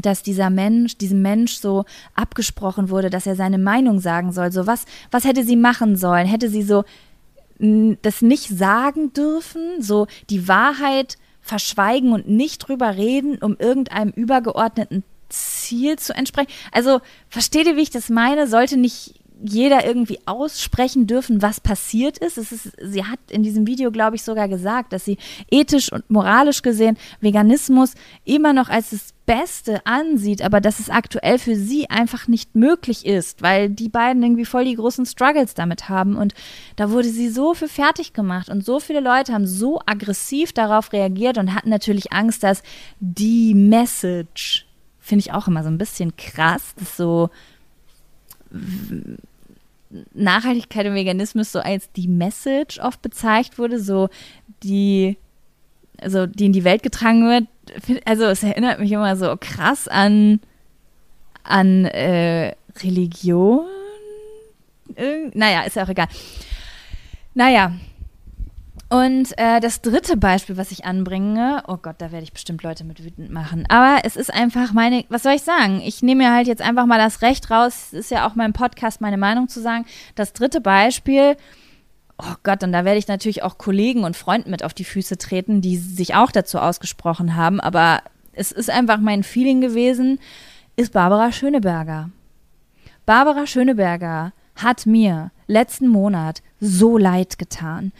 dass 0.00 0.22
dieser 0.22 0.50
Mensch, 0.50 0.96
diesem 0.98 1.22
Mensch 1.22 1.54
so 1.54 1.84
abgesprochen 2.14 2.90
wurde, 2.90 3.10
dass 3.10 3.26
er 3.26 3.34
seine 3.34 3.58
Meinung 3.58 3.98
sagen 3.98 4.32
soll. 4.32 4.52
So 4.52 4.66
was, 4.66 4.84
was 5.10 5.24
hätte 5.24 5.44
sie 5.44 5.56
machen 5.56 5.96
sollen? 5.96 6.26
Hätte 6.26 6.48
sie 6.48 6.62
so 6.62 6.84
das 8.02 8.22
nicht 8.22 8.48
sagen 8.48 9.12
dürfen, 9.12 9.82
so 9.82 10.06
die 10.30 10.48
Wahrheit 10.48 11.18
verschweigen 11.42 12.12
und 12.12 12.28
nicht 12.28 12.58
drüber 12.58 12.96
reden, 12.96 13.36
um 13.38 13.56
irgendeinem 13.58 14.10
übergeordneten 14.10 15.04
Ziel 15.28 15.98
zu 15.98 16.14
entsprechen. 16.14 16.50
Also 16.72 17.00
versteht 17.28 17.66
ihr, 17.66 17.76
wie 17.76 17.82
ich 17.82 17.90
das 17.90 18.08
meine? 18.08 18.46
Sollte 18.46 18.76
nicht 18.76 19.19
jeder 19.42 19.86
irgendwie 19.86 20.18
aussprechen 20.26 21.06
dürfen, 21.06 21.42
was 21.42 21.60
passiert 21.60 22.18
ist. 22.18 22.38
ist. 22.38 22.72
Sie 22.80 23.04
hat 23.04 23.18
in 23.30 23.42
diesem 23.42 23.66
Video, 23.66 23.90
glaube 23.90 24.16
ich, 24.16 24.22
sogar 24.22 24.48
gesagt, 24.48 24.92
dass 24.92 25.04
sie 25.04 25.18
ethisch 25.50 25.92
und 25.92 26.08
moralisch 26.10 26.62
gesehen 26.62 26.96
Veganismus 27.20 27.94
immer 28.24 28.52
noch 28.52 28.68
als 28.68 28.90
das 28.90 29.14
Beste 29.26 29.86
ansieht, 29.86 30.42
aber 30.42 30.60
dass 30.60 30.80
es 30.80 30.90
aktuell 30.90 31.38
für 31.38 31.54
sie 31.54 31.88
einfach 31.88 32.26
nicht 32.26 32.56
möglich 32.56 33.06
ist, 33.06 33.42
weil 33.42 33.70
die 33.70 33.88
beiden 33.88 34.22
irgendwie 34.22 34.44
voll 34.44 34.64
die 34.64 34.74
großen 34.74 35.06
Struggles 35.06 35.54
damit 35.54 35.88
haben. 35.88 36.16
Und 36.16 36.34
da 36.76 36.90
wurde 36.90 37.08
sie 37.08 37.28
so 37.28 37.54
für 37.54 37.68
fertig 37.68 38.12
gemacht 38.12 38.48
und 38.48 38.64
so 38.64 38.80
viele 38.80 39.00
Leute 39.00 39.32
haben 39.32 39.46
so 39.46 39.80
aggressiv 39.86 40.52
darauf 40.52 40.92
reagiert 40.92 41.38
und 41.38 41.54
hatten 41.54 41.70
natürlich 41.70 42.12
Angst, 42.12 42.42
dass 42.42 42.62
die 42.98 43.54
Message, 43.54 44.66
finde 44.98 45.20
ich 45.20 45.32
auch 45.32 45.46
immer 45.46 45.62
so 45.62 45.68
ein 45.68 45.78
bisschen 45.78 46.16
krass, 46.16 46.74
dass 46.76 46.96
so 46.96 47.30
Nachhaltigkeit 50.12 50.86
und 50.86 50.94
Veganismus 50.94 51.52
so 51.52 51.58
als 51.58 51.90
die 51.92 52.08
Message 52.08 52.78
oft 52.78 53.02
bezeichnet 53.02 53.58
wurde, 53.58 53.80
so 53.80 54.08
die, 54.62 55.16
also 56.00 56.26
die 56.26 56.46
in 56.46 56.52
die 56.52 56.64
Welt 56.64 56.82
getragen 56.82 57.28
wird. 57.28 57.46
Also 58.04 58.24
es 58.24 58.42
erinnert 58.42 58.78
mich 58.80 58.92
immer 58.92 59.16
so 59.16 59.36
krass 59.38 59.88
an, 59.88 60.40
an 61.42 61.84
äh, 61.86 62.54
Religion. 62.82 63.66
Irgend, 64.96 65.34
naja, 65.34 65.62
ist 65.62 65.76
ja 65.76 65.84
auch 65.84 65.88
egal. 65.88 66.08
Naja, 67.34 67.72
und 68.90 69.38
äh, 69.38 69.60
das 69.60 69.82
dritte 69.82 70.16
Beispiel, 70.16 70.56
was 70.56 70.72
ich 70.72 70.84
anbringe, 70.84 71.62
oh 71.68 71.76
Gott, 71.76 71.96
da 71.98 72.10
werde 72.10 72.24
ich 72.24 72.32
bestimmt 72.32 72.64
Leute 72.64 72.82
mit 72.82 73.04
wütend 73.04 73.30
machen. 73.30 73.64
Aber 73.68 74.00
es 74.04 74.16
ist 74.16 74.34
einfach 74.34 74.72
meine, 74.72 75.04
was 75.08 75.22
soll 75.22 75.34
ich 75.34 75.42
sagen? 75.42 75.80
Ich 75.80 76.02
nehme 76.02 76.24
mir 76.24 76.34
halt 76.34 76.48
jetzt 76.48 76.60
einfach 76.60 76.86
mal 76.86 76.98
das 76.98 77.22
Recht 77.22 77.52
raus, 77.52 77.86
es 77.86 77.92
ist 77.92 78.10
ja 78.10 78.26
auch 78.26 78.34
mein 78.34 78.52
Podcast, 78.52 79.00
meine 79.00 79.16
Meinung 79.16 79.48
zu 79.48 79.60
sagen. 79.60 79.86
Das 80.16 80.32
dritte 80.32 80.60
Beispiel, 80.60 81.36
oh 82.18 82.34
Gott, 82.42 82.64
und 82.64 82.72
da 82.72 82.84
werde 82.84 82.98
ich 82.98 83.06
natürlich 83.06 83.44
auch 83.44 83.58
Kollegen 83.58 84.02
und 84.02 84.16
Freunden 84.16 84.50
mit 84.50 84.64
auf 84.64 84.74
die 84.74 84.84
Füße 84.84 85.18
treten, 85.18 85.60
die 85.60 85.76
sich 85.76 86.16
auch 86.16 86.32
dazu 86.32 86.58
ausgesprochen 86.58 87.36
haben. 87.36 87.60
Aber 87.60 88.02
es 88.32 88.50
ist 88.50 88.70
einfach 88.70 88.98
mein 88.98 89.22
Feeling 89.22 89.60
gewesen, 89.60 90.18
ist 90.74 90.92
Barbara 90.92 91.30
Schöneberger. 91.30 92.10
Barbara 93.06 93.46
Schöneberger 93.46 94.32
hat 94.56 94.84
mir 94.84 95.30
letzten 95.46 95.86
Monat 95.86 96.42
so 96.58 96.98
leid 96.98 97.38
getan. 97.38 97.92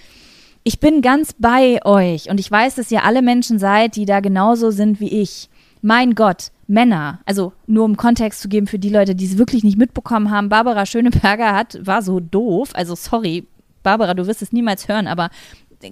Ich 0.63 0.79
bin 0.79 1.01
ganz 1.01 1.33
bei 1.39 1.85
euch 1.87 2.29
und 2.29 2.39
ich 2.39 2.51
weiß, 2.51 2.75
dass 2.75 2.91
ihr 2.91 3.05
alle 3.05 3.23
Menschen 3.23 3.59
seid, 3.59 3.97
die 3.97 4.05
da 4.05 4.21
genauso 4.21 4.71
sind 4.71 5.01
wie 5.01 5.23
ich. 5.23 5.49
Mein 5.81 6.15
Gott, 6.15 6.51
Männer, 6.67 7.21
also 7.25 7.55
nur 7.67 7.87
um 7.87 7.97
Kontext 7.97 8.43
zu 8.43 8.49
geben 8.49 8.67
für 8.67 8.79
die 8.79 8.91
Leute, 8.91 9.15
die 9.15 9.25
es 9.25 9.39
wirklich 9.39 9.65
nicht 9.65 9.79
mitbekommen 9.79 10.31
haben, 10.31 10.51
Barbara 10.51 10.85
Schöneberger 10.85 11.55
hat, 11.55 11.79
war 11.85 12.03
so 12.03 12.21
doof, 12.21 12.71
also 12.75 12.95
sorry, 12.95 13.47
Barbara, 13.83 14.13
du 14.13 14.27
wirst 14.27 14.43
es 14.43 14.53
niemals 14.53 14.87
hören, 14.87 15.07
aber 15.07 15.31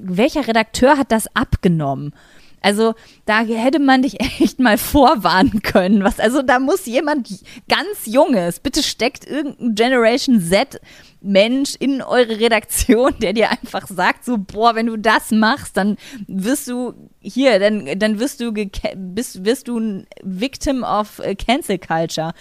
welcher 0.02 0.46
Redakteur 0.46 0.98
hat 0.98 1.10
das 1.12 1.34
abgenommen? 1.34 2.12
Also 2.60 2.94
da 3.24 3.40
hätte 3.40 3.78
man 3.78 4.02
dich 4.02 4.20
echt 4.40 4.58
mal 4.58 4.76
vorwarnen 4.76 5.62
können. 5.62 6.04
Was, 6.04 6.20
also 6.20 6.42
da 6.42 6.58
muss 6.58 6.84
jemand 6.86 7.28
ganz 7.68 8.04
Junges, 8.04 8.60
bitte 8.60 8.82
steckt 8.82 9.26
irgendein 9.26 9.74
Generation 9.74 10.40
Z 10.40 10.80
Mensch 11.20 11.74
in 11.78 12.02
eure 12.02 12.38
Redaktion, 12.38 13.14
der 13.20 13.32
dir 13.32 13.50
einfach 13.50 13.86
sagt, 13.86 14.24
so, 14.24 14.38
boah, 14.38 14.74
wenn 14.74 14.86
du 14.86 14.96
das 14.96 15.30
machst, 15.30 15.76
dann 15.76 15.96
wirst 16.26 16.68
du 16.68 16.94
hier, 17.20 17.58
dann, 17.58 17.98
dann 17.98 18.20
wirst 18.20 18.40
du, 18.40 18.52
bist, 18.52 19.44
wirst 19.44 19.68
du 19.68 19.78
ein 19.78 20.06
Victim 20.22 20.84
of 20.84 21.18
äh, 21.18 21.34
Cancel 21.34 21.78
Culture. 21.78 22.32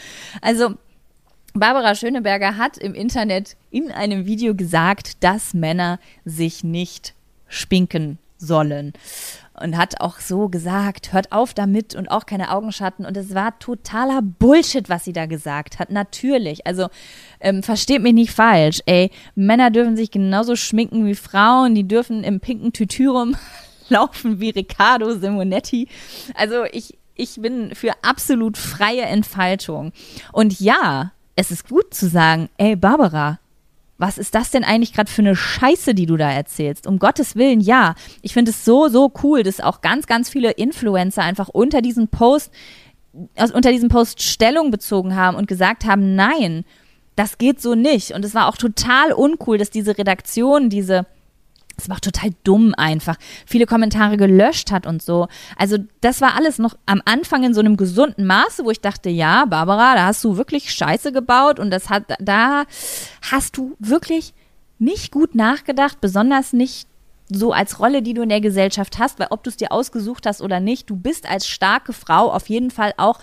Also, 0.41 0.75
Barbara 1.53 1.95
Schöneberger 1.95 2.57
hat 2.57 2.77
im 2.77 2.93
Internet 2.93 3.55
in 3.71 3.91
einem 3.91 4.25
Video 4.27 4.53
gesagt, 4.53 5.23
dass 5.23 5.55
Männer 5.55 5.99
sich 6.23 6.63
nicht 6.63 7.15
spinken 7.47 8.19
sollen 8.37 8.93
und 9.61 9.77
hat 9.77 10.01
auch 10.01 10.19
so 10.19 10.49
gesagt, 10.49 11.13
hört 11.13 11.31
auf 11.31 11.53
damit 11.53 11.95
und 11.95 12.09
auch 12.09 12.25
keine 12.25 12.51
Augenschatten. 12.51 13.05
Und 13.05 13.17
es 13.17 13.33
war 13.33 13.57
totaler 13.59 14.21
Bullshit, 14.21 14.89
was 14.89 15.05
sie 15.05 15.13
da 15.13 15.25
gesagt 15.25 15.79
hat. 15.79 15.91
Natürlich. 15.91 16.65
Also 16.67 16.87
ähm, 17.39 17.63
versteht 17.63 18.01
mich 18.01 18.13
nicht 18.13 18.31
falsch. 18.31 18.81
Ey, 18.85 19.11
Männer 19.35 19.71
dürfen 19.71 19.95
sich 19.95 20.11
genauso 20.11 20.55
schminken 20.55 21.05
wie 21.05 21.15
Frauen. 21.15 21.75
Die 21.75 21.87
dürfen 21.87 22.23
im 22.23 22.39
pinken 22.39 22.73
Tütürum 22.73 23.35
laufen 23.89 24.39
wie 24.39 24.49
Riccardo 24.49 25.17
Simonetti. 25.17 25.87
Also 26.35 26.63
ich, 26.71 26.97
ich 27.15 27.41
bin 27.41 27.73
für 27.73 27.93
absolut 28.03 28.57
freie 28.57 29.03
Entfaltung. 29.03 29.91
Und 30.31 30.59
ja, 30.59 31.11
es 31.35 31.51
ist 31.51 31.69
gut 31.69 31.93
zu 31.93 32.07
sagen, 32.07 32.49
ey 32.57 32.75
Barbara, 32.75 33.39
was 33.97 34.17
ist 34.17 34.35
das 34.35 34.51
denn 34.51 34.63
eigentlich 34.63 34.93
gerade 34.93 35.11
für 35.11 35.21
eine 35.21 35.35
Scheiße, 35.35 35.95
die 35.95 36.05
du 36.05 36.17
da 36.17 36.31
erzählst? 36.31 36.85
Um 36.85 36.99
Gottes 36.99 37.35
Willen, 37.35 37.59
ja. 37.59 37.95
Ich 38.21 38.33
finde 38.33 38.51
es 38.51 38.63
so, 38.63 38.89
so 38.89 39.11
cool, 39.23 39.43
dass 39.43 39.59
auch 39.59 39.81
ganz, 39.81 40.05
ganz 40.05 40.29
viele 40.29 40.51
Influencer 40.51 41.23
einfach 41.23 41.49
unter 41.49 41.81
diesem 41.81 42.07
Post, 42.07 42.51
also 43.35 43.55
unter 43.55 43.71
diesem 43.71 43.89
Post 43.89 44.21
Stellung 44.21 44.69
bezogen 44.69 45.15
haben 45.15 45.35
und 45.35 45.47
gesagt 45.47 45.85
haben, 45.85 46.15
nein, 46.15 46.63
das 47.15 47.39
geht 47.39 47.59
so 47.59 47.73
nicht. 47.73 48.11
Und 48.11 48.23
es 48.23 48.35
war 48.35 48.47
auch 48.47 48.57
total 48.57 49.11
uncool, 49.11 49.57
dass 49.57 49.71
diese 49.71 49.97
Redaktion, 49.97 50.69
diese 50.69 51.07
es 51.77 51.89
war 51.89 52.01
total 52.01 52.31
dumm 52.43 52.73
einfach. 52.75 53.17
Viele 53.45 53.67
Kommentare 53.67 54.17
gelöscht 54.17 54.71
hat 54.71 54.87
und 54.87 55.01
so. 55.01 55.27
Also 55.57 55.77
das 56.01 56.21
war 56.21 56.35
alles 56.35 56.57
noch 56.57 56.75
am 56.87 57.01
Anfang 57.05 57.43
in 57.43 57.53
so 57.53 57.59
einem 57.59 57.77
gesunden 57.77 58.25
Maße, 58.25 58.65
wo 58.65 58.71
ich 58.71 58.81
dachte, 58.81 59.09
ja, 59.09 59.45
Barbara, 59.45 59.95
da 59.95 60.05
hast 60.07 60.23
du 60.23 60.37
wirklich 60.37 60.73
Scheiße 60.73 61.11
gebaut 61.11 61.59
und 61.59 61.69
das 61.69 61.89
hat, 61.89 62.05
da 62.19 62.63
hast 63.31 63.57
du 63.57 63.75
wirklich 63.79 64.33
nicht 64.79 65.11
gut 65.11 65.35
nachgedacht, 65.35 66.01
besonders 66.01 66.51
nicht 66.51 66.87
so 67.29 67.51
als 67.51 67.79
Rolle, 67.79 68.01
die 68.01 68.13
du 68.13 68.21
in 68.21 68.29
der 68.29 68.41
Gesellschaft 68.41 68.97
hast, 68.99 69.19
weil 69.19 69.27
ob 69.29 69.43
du 69.43 69.49
es 69.49 69.57
dir 69.57 69.71
ausgesucht 69.71 70.25
hast 70.25 70.41
oder 70.41 70.59
nicht, 70.59 70.89
du 70.89 70.95
bist 70.95 71.29
als 71.29 71.47
starke 71.47 71.93
Frau 71.93 72.31
auf 72.31 72.49
jeden 72.49 72.71
Fall 72.71 72.93
auch 72.97 73.19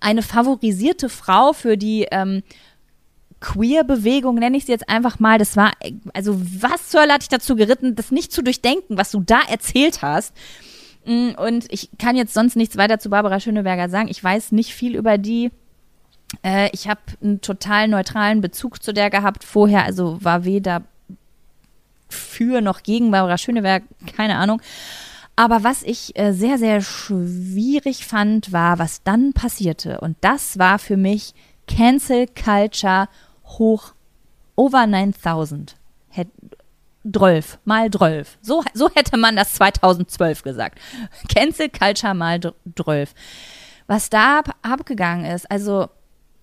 eine 0.00 0.22
favorisierte 0.22 1.08
Frau 1.08 1.52
für 1.52 1.76
die 1.76 2.06
ähm, 2.10 2.42
Queer-Bewegung, 3.46 4.34
nenne 4.34 4.56
ich 4.56 4.64
sie 4.64 4.72
jetzt 4.72 4.88
einfach 4.88 5.20
mal, 5.20 5.38
das 5.38 5.56
war, 5.56 5.70
also 6.14 6.40
was 6.60 6.88
zur 6.88 7.02
Hölle 7.02 7.12
hat 7.12 7.22
dich 7.22 7.28
dazu 7.28 7.54
geritten, 7.54 7.94
das 7.94 8.10
nicht 8.10 8.32
zu 8.32 8.42
durchdenken, 8.42 8.98
was 8.98 9.12
du 9.12 9.20
da 9.20 9.40
erzählt 9.48 10.02
hast. 10.02 10.34
Mm, 11.04 11.30
und 11.36 11.72
ich 11.72 11.90
kann 11.96 12.16
jetzt 12.16 12.34
sonst 12.34 12.56
nichts 12.56 12.76
weiter 12.76 12.98
zu 12.98 13.08
Barbara 13.08 13.38
Schöneberger 13.38 13.88
sagen. 13.88 14.08
Ich 14.08 14.22
weiß 14.22 14.50
nicht 14.50 14.74
viel 14.74 14.96
über 14.96 15.16
die. 15.16 15.52
Äh, 16.42 16.70
ich 16.72 16.88
habe 16.88 17.00
einen 17.22 17.40
total 17.40 17.86
neutralen 17.86 18.40
Bezug 18.40 18.82
zu 18.82 18.92
der 18.92 19.10
gehabt 19.10 19.44
vorher, 19.44 19.84
also 19.84 20.18
war 20.24 20.44
weder 20.44 20.82
für 22.08 22.60
noch 22.60 22.82
gegen 22.82 23.12
Barbara 23.12 23.38
Schöneberger, 23.38 23.86
keine 24.16 24.38
Ahnung. 24.38 24.60
Aber 25.36 25.62
was 25.62 25.84
ich 25.84 26.18
äh, 26.18 26.32
sehr, 26.32 26.58
sehr 26.58 26.80
schwierig 26.80 28.06
fand, 28.06 28.52
war, 28.52 28.80
was 28.80 29.04
dann 29.04 29.34
passierte. 29.34 30.00
Und 30.00 30.16
das 30.20 30.58
war 30.58 30.80
für 30.80 30.96
mich 30.96 31.32
Cancel 31.68 32.26
Culture 32.26 33.08
hoch 33.46 33.94
over 34.56 34.86
9000. 34.86 35.76
Hätt, 36.08 36.28
12 37.10 37.58
mal 37.64 37.90
12. 37.90 38.38
So, 38.42 38.64
so 38.74 38.90
hätte 38.94 39.16
man 39.16 39.36
das 39.36 39.54
2012 39.54 40.42
gesagt. 40.42 40.78
Cancel 41.28 41.68
Culture 41.68 42.14
mal 42.14 42.40
12. 42.40 43.14
Was 43.86 44.10
da 44.10 44.40
ab, 44.40 44.56
abgegangen 44.62 45.24
ist, 45.24 45.50
also 45.50 45.88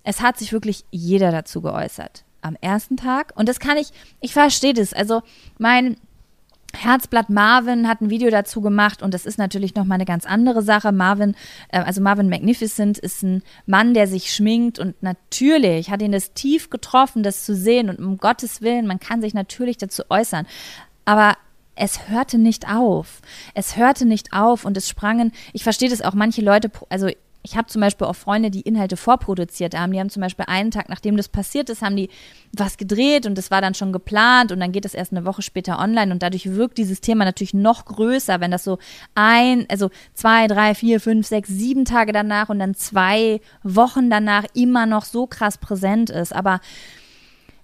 es 0.02 0.20
hat 0.20 0.38
sich 0.38 0.52
wirklich 0.52 0.84
jeder 0.90 1.30
dazu 1.30 1.60
geäußert. 1.60 2.24
Am 2.40 2.56
ersten 2.60 2.96
Tag. 2.96 3.32
Und 3.36 3.48
das 3.48 3.58
kann 3.58 3.78
ich, 3.78 3.88
ich 4.20 4.32
verstehe 4.32 4.74
das. 4.74 4.92
Also 4.92 5.22
mein 5.58 5.96
Herzblatt 6.74 7.30
Marvin 7.30 7.88
hat 7.88 8.00
ein 8.00 8.10
Video 8.10 8.30
dazu 8.30 8.60
gemacht 8.60 9.02
und 9.02 9.14
das 9.14 9.26
ist 9.26 9.38
natürlich 9.38 9.74
nochmal 9.74 9.96
eine 9.96 10.04
ganz 10.04 10.26
andere 10.26 10.62
Sache. 10.62 10.92
Marvin, 10.92 11.34
äh, 11.68 11.78
also 11.78 12.00
Marvin 12.00 12.28
Magnificent 12.28 12.98
ist 12.98 13.22
ein 13.22 13.42
Mann, 13.66 13.94
der 13.94 14.06
sich 14.06 14.32
schminkt 14.32 14.78
und 14.78 15.02
natürlich 15.02 15.90
hat 15.90 16.02
ihn 16.02 16.12
das 16.12 16.32
tief 16.32 16.70
getroffen, 16.70 17.22
das 17.22 17.44
zu 17.44 17.54
sehen 17.54 17.88
und 17.88 17.98
um 17.98 18.18
Gottes 18.18 18.62
Willen, 18.62 18.86
man 18.86 19.00
kann 19.00 19.20
sich 19.20 19.34
natürlich 19.34 19.78
dazu 19.78 20.02
äußern. 20.08 20.46
Aber 21.04 21.36
es 21.76 22.08
hörte 22.08 22.38
nicht 22.38 22.68
auf. 22.68 23.20
Es 23.54 23.76
hörte 23.76 24.06
nicht 24.06 24.32
auf 24.32 24.64
und 24.64 24.76
es 24.76 24.88
sprangen, 24.88 25.32
ich 25.52 25.64
verstehe 25.64 25.88
das 25.88 26.02
auch, 26.02 26.14
manche 26.14 26.42
Leute, 26.42 26.70
also 26.88 27.08
ich 27.46 27.58
habe 27.58 27.68
zum 27.68 27.82
Beispiel 27.82 28.06
auch 28.06 28.16
Freunde, 28.16 28.50
die 28.50 28.62
Inhalte 28.62 28.96
vorproduziert 28.96 29.78
haben. 29.78 29.92
Die 29.92 30.00
haben 30.00 30.08
zum 30.08 30.22
Beispiel 30.22 30.46
einen 30.48 30.70
Tag, 30.70 30.88
nachdem 30.88 31.18
das 31.18 31.28
passiert 31.28 31.68
ist, 31.68 31.82
haben 31.82 31.94
die 31.94 32.08
was 32.56 32.78
gedreht 32.78 33.26
und 33.26 33.36
das 33.36 33.50
war 33.50 33.60
dann 33.60 33.74
schon 33.74 33.92
geplant 33.92 34.50
und 34.50 34.60
dann 34.60 34.72
geht 34.72 34.86
es 34.86 34.94
erst 34.94 35.12
eine 35.12 35.26
Woche 35.26 35.42
später 35.42 35.78
online 35.78 36.10
und 36.10 36.22
dadurch 36.22 36.50
wirkt 36.54 36.78
dieses 36.78 37.02
Thema 37.02 37.26
natürlich 37.26 37.52
noch 37.52 37.84
größer, 37.84 38.40
wenn 38.40 38.50
das 38.50 38.64
so 38.64 38.78
ein, 39.14 39.66
also 39.68 39.90
zwei, 40.14 40.46
drei, 40.46 40.74
vier, 40.74 41.00
fünf, 41.00 41.26
sechs, 41.26 41.50
sieben 41.50 41.84
Tage 41.84 42.12
danach 42.12 42.48
und 42.48 42.58
dann 42.60 42.74
zwei 42.74 43.42
Wochen 43.62 44.08
danach 44.08 44.44
immer 44.54 44.86
noch 44.86 45.04
so 45.04 45.26
krass 45.26 45.58
präsent 45.58 46.08
ist. 46.08 46.34
Aber 46.34 46.60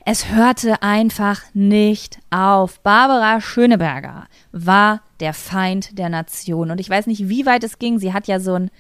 es 0.05 0.31
hörte 0.31 0.83
einfach 0.83 1.43
nicht 1.55 2.19
auf. 2.31 2.81
Barbara 2.81 3.41
Schöneberger 3.41 4.27
war 4.53 5.01
der 5.21 5.33
Feind 5.33 5.99
der 5.99 6.11
Nation. 6.11 6.71
Und 6.71 6.81
ich 6.81 6.91
weiß 6.91 7.07
nicht, 7.07 7.29
wie 7.31 7.47
weit 7.47 7.65
es 7.65 7.79
ging. 7.79 7.99
Sie 7.99 8.13
hat 8.13 8.27
ja 8.27 8.41
so 8.41 8.55
ein 8.55 8.71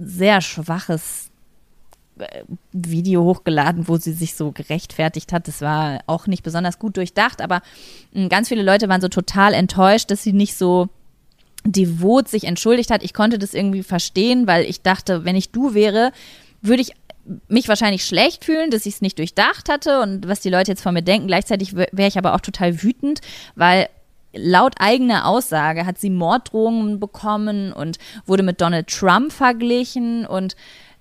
sehr 0.00 0.40
schwaches 0.40 1.30
äh, 2.18 2.44
Video 2.72 3.24
hochgeladen, 3.24 3.88
wo 3.88 3.96
sie 3.96 4.12
sich 4.12 4.34
so 4.34 4.52
gerechtfertigt 4.52 5.32
hat. 5.32 5.46
Das 5.48 5.60
war 5.60 6.00
auch 6.06 6.26
nicht 6.26 6.42
besonders 6.42 6.78
gut 6.78 6.96
durchdacht, 6.96 7.40
aber 7.40 7.62
hm, 8.12 8.28
ganz 8.28 8.48
viele 8.48 8.62
Leute 8.62 8.88
waren 8.88 9.00
so 9.00 9.08
total 9.08 9.54
enttäuscht, 9.54 10.10
dass 10.10 10.22
sie 10.22 10.32
nicht 10.32 10.56
so 10.56 10.88
devot 11.64 12.28
sich 12.28 12.44
entschuldigt 12.44 12.90
hat. 12.90 13.02
Ich 13.02 13.12
konnte 13.12 13.38
das 13.38 13.54
irgendwie 13.54 13.82
verstehen, 13.82 14.46
weil 14.46 14.64
ich 14.64 14.82
dachte, 14.82 15.24
wenn 15.24 15.36
ich 15.36 15.50
du 15.50 15.74
wäre, 15.74 16.12
würde 16.62 16.82
ich 16.82 16.92
mich 17.48 17.68
wahrscheinlich 17.68 18.04
schlecht 18.04 18.44
fühlen, 18.44 18.70
dass 18.70 18.86
ich 18.86 18.94
es 18.94 19.00
nicht 19.02 19.18
durchdacht 19.18 19.68
hatte 19.68 20.00
und 20.00 20.26
was 20.26 20.40
die 20.40 20.48
Leute 20.48 20.72
jetzt 20.72 20.82
von 20.82 20.94
mir 20.94 21.02
denken. 21.02 21.26
Gleichzeitig 21.26 21.76
wäre 21.76 22.08
ich 22.08 22.18
aber 22.18 22.34
auch 22.34 22.40
total 22.40 22.82
wütend, 22.82 23.20
weil 23.54 23.88
laut 24.32 24.74
eigener 24.78 25.26
Aussage 25.26 25.86
hat 25.86 25.98
sie 25.98 26.10
Morddrohungen 26.10 27.00
bekommen 27.00 27.72
und 27.72 27.98
wurde 28.26 28.42
mit 28.42 28.60
Donald 28.60 28.88
Trump 28.88 29.32
verglichen 29.32 30.26
und 30.26 30.56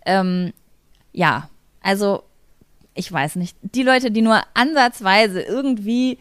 ähm, 0.05 0.53
ja, 1.11 1.49
also 1.81 2.23
ich 2.95 3.11
weiß 3.11 3.35
nicht, 3.35 3.55
die 3.61 3.83
Leute, 3.83 4.11
die 4.11 4.21
nur 4.21 4.41
ansatzweise 4.53 5.41
irgendwie 5.41 6.17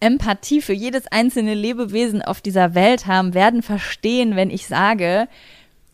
Empathie 0.00 0.60
für 0.60 0.72
jedes 0.72 1.06
einzelne 1.06 1.54
Lebewesen 1.54 2.22
auf 2.22 2.40
dieser 2.40 2.74
Welt 2.74 3.06
haben, 3.06 3.34
werden 3.34 3.62
verstehen, 3.62 4.34
wenn 4.34 4.50
ich 4.50 4.66
sage, 4.66 5.28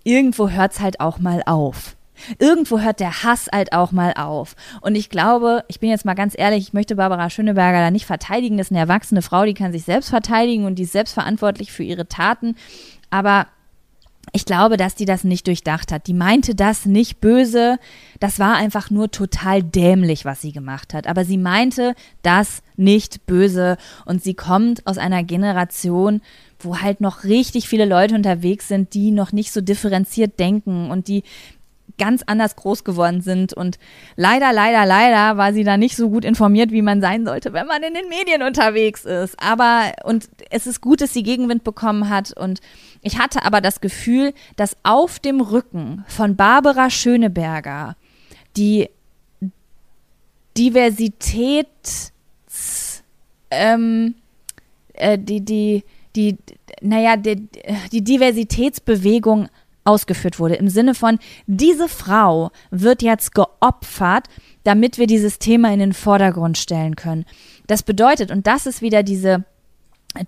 irgendwo 0.03 0.49
hört 0.49 0.73
es 0.73 0.81
halt 0.81 1.01
auch 1.01 1.19
mal 1.19 1.43
auf. 1.45 1.98
Irgendwo 2.39 2.81
hört 2.81 3.01
der 3.01 3.23
Hass 3.23 3.49
halt 3.53 3.73
auch 3.73 3.93
mal 3.93 4.15
auf. 4.15 4.57
Und 4.81 4.95
ich 4.95 5.11
glaube, 5.11 5.65
ich 5.69 5.81
bin 5.81 5.91
jetzt 5.91 6.05
mal 6.05 6.15
ganz 6.15 6.35
ehrlich, 6.37 6.69
ich 6.69 6.73
möchte 6.73 6.97
Barbara 6.97 7.31
Schöneberger 7.31 7.81
da 7.81 7.91
nicht 7.91 8.07
verteidigen. 8.07 8.57
Das 8.57 8.69
ist 8.69 8.73
eine 8.73 8.81
erwachsene 8.81 9.23
Frau, 9.23 9.45
die 9.45 9.55
kann 9.55 9.73
sich 9.73 9.85
selbst 9.85 10.11
verteidigen 10.11 10.65
und 10.65 10.77
die 10.77 10.85
ist 10.85 10.93
selbstverantwortlich 10.93 11.73
für 11.73 11.83
ihre 11.83 12.09
Taten. 12.09 12.57
Aber 13.11 13.47
ich 14.33 14.45
glaube, 14.45 14.77
dass 14.77 14.95
die 14.95 15.05
das 15.05 15.25
nicht 15.25 15.47
durchdacht 15.47 15.93
hat. 15.93 16.07
Die 16.07 16.15
meinte 16.15 16.55
das 16.55 16.87
nicht 16.87 17.21
böse. 17.21 17.79
Das 18.21 18.39
war 18.39 18.57
einfach 18.57 18.91
nur 18.91 19.11
total 19.11 19.63
dämlich, 19.63 20.25
was 20.25 20.41
sie 20.43 20.53
gemacht 20.53 20.95
hat. 20.95 21.07
Aber 21.07 21.25
sie 21.25 21.39
meinte 21.39 21.95
das 22.23 22.63
nicht 22.77 23.27
böse. 23.27 23.77
Und 24.05 24.23
sie 24.23 24.35
kommt 24.35 24.87
aus 24.87 24.99
einer 24.99 25.23
Generation, 25.25 26.21
wo 26.59 26.79
halt 26.79 27.01
noch 27.01 27.25
richtig 27.25 27.69
viele 27.69 27.85
Leute 27.85 28.15
unterwegs 28.15 28.69
sind, 28.69 28.95
die 28.95 29.11
noch 29.11 29.33
nicht 29.33 29.53
so 29.53 29.61
differenziert 29.61 30.39
denken 30.39 30.91
und 30.91 31.09
die 31.09 31.23
ganz 31.99 32.23
anders 32.27 32.57
groß 32.57 32.85
geworden 32.85 33.21
sind. 33.21 33.53
Und 33.53 33.79
leider, 34.17 34.53
leider, 34.53 34.87
leider 34.87 35.37
war 35.37 35.53
sie 35.53 35.65
da 35.65 35.77
nicht 35.77 35.97
so 35.97 36.09
gut 36.09 36.25
informiert, 36.25 36.71
wie 36.71 36.83
man 36.83 37.01
sein 37.01 37.27
sollte, 37.27 37.53
wenn 37.53 37.67
man 37.67 37.83
in 37.83 37.95
den 37.95 38.09
Medien 38.09 38.43
unterwegs 38.43 39.05
ist. 39.05 39.37
Aber, 39.43 39.93
und 40.05 40.29
es 40.51 40.67
ist 40.67 40.81
gut, 40.81 41.01
dass 41.01 41.13
sie 41.13 41.23
Gegenwind 41.23 41.65
bekommen 41.65 42.09
hat. 42.09 42.33
Und 42.33 42.61
ich 43.03 43.19
hatte 43.19 43.45
aber 43.45 43.61
das 43.61 43.81
Gefühl, 43.81 44.33
dass 44.57 44.77
auf 44.83 45.19
dem 45.19 45.41
Rücken 45.41 46.05
von 46.09 46.37
Barbara 46.37 46.89
Schöneberger 46.91 47.97
die 48.57 48.89
Diversität, 50.57 51.69
ähm, 53.51 54.15
äh, 54.95 55.19
die, 55.19 55.41
die, 55.45 55.85
die, 56.17 56.37
naja, 56.81 57.17
die, 57.17 57.49
die 57.93 58.03
Diversitätsbewegung 58.03 59.49
ausgeführt 59.89 60.39
wurde. 60.39 60.55
Im 60.55 60.69
Sinne 60.69 60.95
von, 60.95 61.19
diese 61.47 61.89
Frau 61.89 62.51
wird 62.71 63.03
jetzt 63.03 63.35
geopfert, 63.35 64.27
damit 64.65 64.99
wir 64.99 65.07
dieses 65.07 65.39
Thema 65.39 65.73
in 65.73 65.81
den 65.81 65.95
Vordergrund 65.95 66.59
stellen 66.59 66.95
können. 66.95 67.25
Das 67.67 67.83
bedeutet, 67.83 68.31
und 68.31 68.47
das 68.47 68.67
ist 68.67 68.83
wieder 68.83 69.03
diese, 69.03 69.45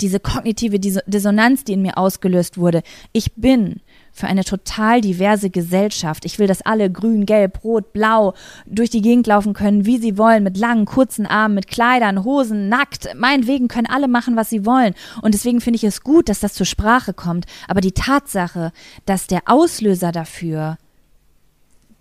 diese 0.00 0.18
kognitive 0.18 0.78
Dissonanz, 0.80 1.64
die 1.64 1.74
in 1.74 1.82
mir 1.82 1.98
ausgelöst 1.98 2.58
wurde. 2.58 2.82
Ich 3.12 3.34
bin 3.34 3.80
für 4.12 4.26
eine 4.26 4.44
total 4.44 5.00
diverse 5.00 5.50
Gesellschaft. 5.50 6.24
Ich 6.24 6.38
will, 6.38 6.46
dass 6.46 6.62
alle 6.62 6.90
grün, 6.90 7.26
gelb, 7.26 7.64
rot, 7.64 7.92
blau 7.92 8.34
durch 8.66 8.90
die 8.90 9.02
Gegend 9.02 9.26
laufen 9.26 9.52
können, 9.52 9.86
wie 9.86 9.98
sie 9.98 10.18
wollen, 10.18 10.42
mit 10.42 10.56
langen, 10.56 10.84
kurzen 10.84 11.26
Armen, 11.26 11.54
mit 11.54 11.68
Kleidern, 11.68 12.24
Hosen, 12.24 12.68
nackt. 12.68 13.08
Meinetwegen 13.14 13.68
können 13.68 13.86
alle 13.86 14.08
machen, 14.08 14.36
was 14.36 14.50
sie 14.50 14.66
wollen. 14.66 14.94
Und 15.22 15.34
deswegen 15.34 15.60
finde 15.60 15.76
ich 15.76 15.84
es 15.84 16.02
gut, 16.02 16.28
dass 16.28 16.40
das 16.40 16.54
zur 16.54 16.66
Sprache 16.66 17.14
kommt. 17.14 17.46
Aber 17.68 17.80
die 17.80 17.92
Tatsache, 17.92 18.72
dass 19.06 19.26
der 19.26 19.42
Auslöser 19.46 20.12
dafür 20.12 20.76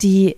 die 0.02 0.38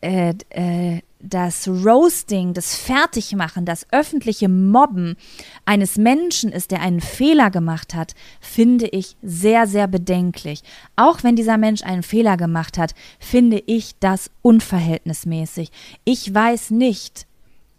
äh, 0.00 0.34
äh, 0.50 1.00
das 1.20 1.66
Roasting, 1.66 2.54
das 2.54 2.76
Fertigmachen, 2.76 3.64
das 3.64 3.86
öffentliche 3.90 4.48
Mobben 4.48 5.16
eines 5.64 5.96
Menschen 5.96 6.52
ist, 6.52 6.70
der 6.70 6.80
einen 6.80 7.00
Fehler 7.00 7.50
gemacht 7.50 7.94
hat, 7.94 8.14
finde 8.40 8.86
ich 8.86 9.16
sehr, 9.22 9.66
sehr 9.66 9.88
bedenklich. 9.88 10.62
Auch 10.94 11.22
wenn 11.22 11.36
dieser 11.36 11.58
Mensch 11.58 11.82
einen 11.82 12.02
Fehler 12.02 12.36
gemacht 12.36 12.78
hat, 12.78 12.94
finde 13.18 13.62
ich 13.66 13.98
das 13.98 14.30
unverhältnismäßig. 14.42 15.70
Ich 16.04 16.32
weiß 16.32 16.70
nicht, 16.70 17.26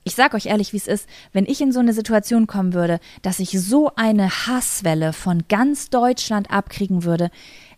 ich 0.03 0.15
sage 0.15 0.37
euch 0.37 0.45
ehrlich, 0.45 0.71
wie 0.71 0.77
es 0.77 0.87
ist, 0.87 1.07
wenn 1.33 1.45
ich 1.45 1.59
in 1.59 1.73
so 1.73 1.79
eine 1.79 1.93
Situation 1.93 2.47
kommen 2.47 2.73
würde, 2.73 2.99
dass 3.21 3.39
ich 3.39 3.59
so 3.59 3.91
eine 3.95 4.29
Hasswelle 4.47 5.11
von 5.11 5.43
ganz 5.49 5.89
Deutschland 5.89 6.49
abkriegen 6.49 7.03
würde, 7.03 7.29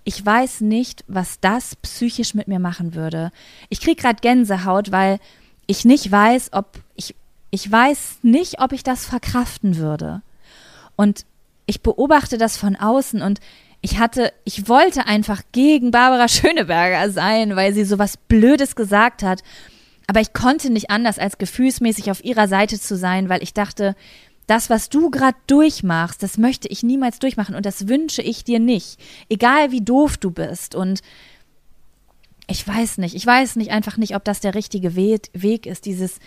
ich 0.04 0.26
weiß 0.26 0.62
nicht, 0.62 1.04
was 1.08 1.40
das 1.40 1.76
psychisch 1.76 2.34
mit 2.34 2.48
mir 2.48 2.60
machen 2.60 2.96
würde. 2.96 3.32
Ich 3.70 3.82
kriege 3.82 4.02
gerade 4.02 4.22
Gänsehaut, 4.22 4.92
weil 4.92 5.20
ich 5.70 5.86
nicht 5.86 6.12
weiß, 6.12 6.50
ob 6.54 6.80
ich, 6.96 7.14
ich 7.52 7.72
weiß 7.72 8.18
nicht, 8.24 8.60
ob 8.60 8.74
ich 8.74 8.82
das 8.82 9.06
verkraften 9.06 9.78
würde. 9.78 10.24
Und 10.96 11.28
ich 11.68 11.82
beobachte 11.82 12.40
das 12.40 12.58
von 12.58 12.76
außen 12.76 13.22
und 13.22 13.40
ich 13.80 14.00
hatte, 14.00 14.34
ich 14.46 14.68
wollte 14.68 15.06
einfach 15.06 15.44
gegen 15.52 15.92
Barbara 15.92 16.28
Schöneberger 16.28 17.12
sein, 17.12 17.56
weil 17.56 17.76
sie 17.76 17.86
so 17.86 18.00
was 18.00 18.18
Blödes 18.18 18.76
gesagt 18.76 19.22
hat. 19.22 19.44
Aber 20.08 20.22
ich 20.22 20.34
konnte 20.34 20.72
nicht 20.72 20.90
anders, 20.90 21.20
als 21.20 21.38
gefühlsmäßig 21.38 22.10
auf 22.10 22.26
ihrer 22.26 22.48
Seite 22.48 22.80
zu 22.80 22.98
sein, 22.98 23.30
weil 23.30 23.44
ich 23.44 23.54
dachte, 23.54 23.96
das, 24.48 24.72
was 24.72 24.90
du 24.90 25.12
gerade 25.12 25.38
durchmachst, 25.46 26.24
das 26.24 26.40
möchte 26.40 26.68
ich 26.68 26.82
niemals 26.82 27.20
durchmachen 27.20 27.54
und 27.54 27.68
das 27.68 27.88
wünsche 27.88 28.24
ich 28.24 28.44
dir 28.44 28.60
nicht. 28.60 29.00
Egal 29.30 29.70
wie 29.70 29.82
doof 29.82 30.18
du 30.18 30.32
bist. 30.32 30.74
Und 30.74 31.02
ich 32.50 32.68
weiß 32.68 32.98
nicht, 32.98 33.16
ich 33.16 33.26
weiß 33.26 33.56
nicht 33.58 33.72
einfach 33.72 33.98
nicht, 33.98 34.16
ob 34.16 34.24
das 34.24 34.40
der 34.40 34.56
richtige 34.56 34.96
Weg, 34.96 35.66
ist, 35.66 35.86
dieses, 35.86 36.20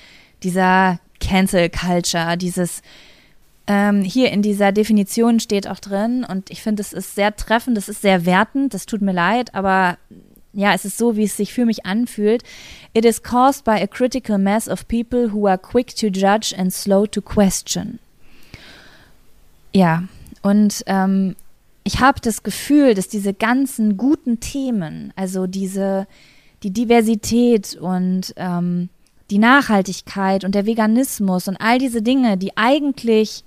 dieser 0.43 1.01
Cancel 1.21 1.69
Culture, 1.69 2.37
dieses, 2.37 2.83
ähm, 3.67 4.03
hier 4.03 4.31
in 4.31 4.41
dieser 4.41 4.71
Definition 4.71 5.41
steht 5.41 5.67
auch 5.67 5.81
drin 5.81 6.25
und 6.25 6.51
ich 6.51 6.63
finde, 6.63 6.81
es 6.81 6.93
ist 6.93 7.17
sehr 7.17 7.35
treffend, 7.35 7.77
es 7.77 7.89
ist 7.89 8.03
sehr 8.03 8.25
wertend, 8.25 8.73
das 8.73 8.87
tut 8.87 9.03
mir 9.03 9.13
leid, 9.13 9.55
aber 9.55 9.99
ja, 10.53 10.75
es 10.75 10.85
ist 10.85 10.99
so, 10.99 11.17
wie 11.17 11.25
es 11.25 11.37
sich 11.37 11.53
für 11.53 11.65
mich 11.65 11.87
anfühlt. 11.87 12.45
It 12.93 13.05
is 13.05 13.23
caused 13.23 13.65
by 13.65 13.81
a 13.81 13.87
critical 13.87 14.39
mass 14.39 14.69
of 14.69 14.87
people 14.87 15.33
who 15.33 15.49
are 15.49 15.59
quick 15.59 15.97
to 15.97 16.09
judge 16.09 16.55
and 16.57 16.73
slow 16.73 17.07
to 17.07 17.21
question. 17.21 17.99
Ja, 19.75 20.05
und 20.43 20.85
ähm, 20.87 21.35
ich 21.85 22.01
habe 22.01 22.21
das 22.21 22.43
Gefühl, 22.43 22.95
dass 22.95 23.09
diese 23.09 23.35
ganzen 23.35 23.97
guten 23.97 24.41
Themen, 24.41 25.13
also 25.17 25.47
diese, 25.47 26.07
die 26.63 26.71
Diversität 26.71 27.75
und 27.75 28.33
ähm, 28.37 28.89
die 29.31 29.39
Nachhaltigkeit 29.39 30.45
und 30.45 30.55
der 30.55 30.67
Veganismus 30.67 31.49
und 31.49 31.57
all 31.57 31.79
diese 31.79 32.03
Dinge, 32.03 32.37
die 32.37 32.57
eigentlich 32.57 33.45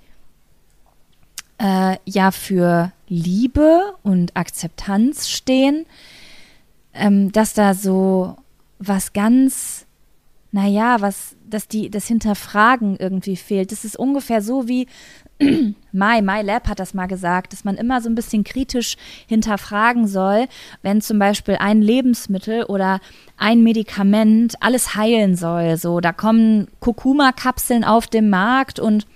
äh, 1.58 1.96
ja 2.04 2.30
für 2.30 2.92
Liebe 3.08 3.94
und 4.02 4.36
Akzeptanz 4.36 5.28
stehen, 5.28 5.86
ähm, 6.92 7.32
dass 7.32 7.54
da 7.54 7.74
so 7.74 8.36
was 8.78 9.12
ganz, 9.12 9.86
naja, 10.52 11.00
was, 11.00 11.36
dass 11.48 11.68
die, 11.68 11.88
das 11.88 12.06
Hinterfragen 12.06 12.96
irgendwie 12.96 13.36
fehlt. 13.36 13.72
Das 13.72 13.84
ist 13.84 13.96
ungefähr 13.96 14.42
so 14.42 14.68
wie, 14.68 14.86
My, 15.92 16.22
My 16.22 16.42
Lab 16.42 16.68
hat 16.68 16.80
das 16.80 16.94
mal 16.94 17.06
gesagt, 17.06 17.52
dass 17.52 17.64
man 17.64 17.76
immer 17.76 18.00
so 18.00 18.08
ein 18.08 18.14
bisschen 18.14 18.44
kritisch 18.44 18.96
hinterfragen 19.26 20.06
soll, 20.06 20.46
wenn 20.82 21.00
zum 21.00 21.18
Beispiel 21.18 21.56
ein 21.58 21.82
Lebensmittel 21.82 22.64
oder 22.64 23.00
ein 23.36 23.62
Medikament 23.62 24.54
alles 24.60 24.94
heilen 24.94 25.36
soll. 25.36 25.76
So, 25.76 26.00
da 26.00 26.12
kommen 26.12 26.68
Kurkuma-Kapseln 26.80 27.84
auf 27.84 28.06
den 28.06 28.30
Markt 28.30 28.80
und 28.80 29.06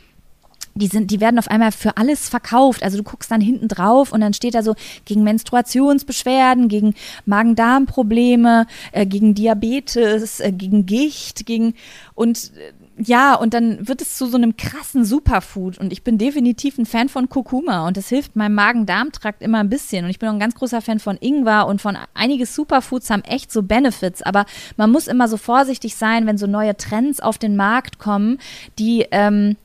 die 0.74 0.86
sind, 0.86 1.10
die 1.10 1.20
werden 1.20 1.38
auf 1.38 1.48
einmal 1.48 1.72
für 1.72 1.96
alles 1.96 2.28
verkauft. 2.28 2.82
Also 2.82 2.96
du 2.96 3.02
guckst 3.02 3.30
dann 3.30 3.40
hinten 3.40 3.68
drauf 3.68 4.12
und 4.12 4.20
dann 4.20 4.32
steht 4.32 4.54
da 4.54 4.62
so 4.62 4.74
gegen 5.04 5.24
Menstruationsbeschwerden, 5.24 6.68
gegen 6.68 6.94
Magen-Darm-Probleme, 7.26 8.66
äh, 8.92 9.06
gegen 9.06 9.34
Diabetes, 9.34 10.40
äh, 10.40 10.52
gegen 10.52 10.86
Gicht, 10.86 11.44
gegen 11.44 11.74
und 12.14 12.52
äh, 12.56 12.72
ja, 13.02 13.34
und 13.34 13.54
dann 13.54 13.88
wird 13.88 14.02
es 14.02 14.16
zu 14.16 14.26
so 14.26 14.36
einem 14.36 14.56
krassen 14.56 15.04
Superfood. 15.04 15.78
Und 15.78 15.92
ich 15.92 16.02
bin 16.02 16.18
definitiv 16.18 16.76
ein 16.76 16.84
Fan 16.84 17.08
von 17.08 17.28
Kurkuma 17.30 17.86
und 17.86 17.96
das 17.96 18.08
hilft 18.08 18.36
meinem 18.36 18.54
Magen-Darm-Trakt 18.54 19.42
immer 19.42 19.58
ein 19.58 19.70
bisschen. 19.70 20.04
Und 20.04 20.10
ich 20.10 20.18
bin 20.18 20.28
auch 20.28 20.34
ein 20.34 20.40
ganz 20.40 20.54
großer 20.54 20.82
Fan 20.82 20.98
von 20.98 21.16
Ingwer 21.18 21.66
und 21.66 21.80
von 21.80 21.96
einige 22.12 22.44
Superfoods 22.44 23.08
haben 23.08 23.24
echt 23.24 23.50
so 23.52 23.62
Benefits. 23.62 24.20
Aber 24.22 24.44
man 24.76 24.90
muss 24.90 25.06
immer 25.06 25.28
so 25.28 25.38
vorsichtig 25.38 25.96
sein, 25.96 26.26
wenn 26.26 26.36
so 26.36 26.46
neue 26.46 26.76
Trends 26.76 27.20
auf 27.20 27.38
den 27.38 27.56
Markt 27.56 27.98
kommen, 27.98 28.38
die 28.78 29.06
ähm, 29.10 29.56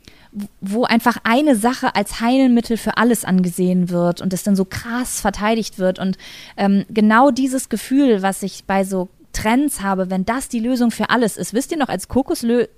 wo 0.59 0.83
einfach 0.83 1.17
eine 1.23 1.55
Sache 1.55 1.95
als 1.95 2.19
Heilmittel 2.19 2.77
für 2.77 2.97
alles 2.97 3.23
angesehen 3.23 3.89
wird 3.89 4.21
und 4.21 4.33
das 4.33 4.43
dann 4.43 4.55
so 4.55 4.65
krass 4.65 5.21
verteidigt 5.21 5.79
wird. 5.79 5.97
Und 5.97 6.17
ähm, 6.57 6.85
genau 6.89 7.31
dieses 7.31 7.69
Gefühl, 7.69 8.21
was 8.21 8.43
ich 8.43 8.65
bei 8.65 8.83
so 8.83 9.07
Trends 9.35 9.81
habe, 9.81 10.09
wenn 10.09 10.25
das 10.25 10.47
die 10.47 10.61
Lösung 10.61 10.91
für 10.91 11.09
alles 11.09 11.35
ist. 11.35 11.53
Wisst 11.53 11.71
ihr 11.71 11.77
noch, 11.77 11.89
als 11.89 12.07
Kokosöl 12.07 12.69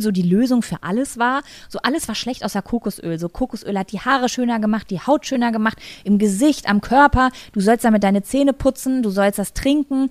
so 0.00 0.10
die 0.10 0.22
Lösung 0.22 0.62
für 0.62 0.82
alles 0.82 1.18
war? 1.18 1.42
So 1.70 1.78
alles 1.80 2.06
war 2.06 2.14
schlecht 2.14 2.44
außer 2.44 2.60
Kokosöl. 2.60 3.18
So 3.18 3.30
Kokosöl 3.30 3.78
hat 3.78 3.92
die 3.92 4.00
Haare 4.00 4.28
schöner 4.28 4.60
gemacht, 4.60 4.90
die 4.90 5.00
Haut 5.00 5.26
schöner 5.26 5.52
gemacht, 5.52 5.78
im 6.04 6.18
Gesicht, 6.18 6.68
am 6.68 6.82
Körper. 6.82 7.30
Du 7.52 7.60
sollst 7.60 7.84
damit 7.84 8.04
deine 8.04 8.22
Zähne 8.22 8.52
putzen, 8.52 9.02
du 9.02 9.10
sollst 9.10 9.38
das 9.38 9.54
trinken. 9.54 10.10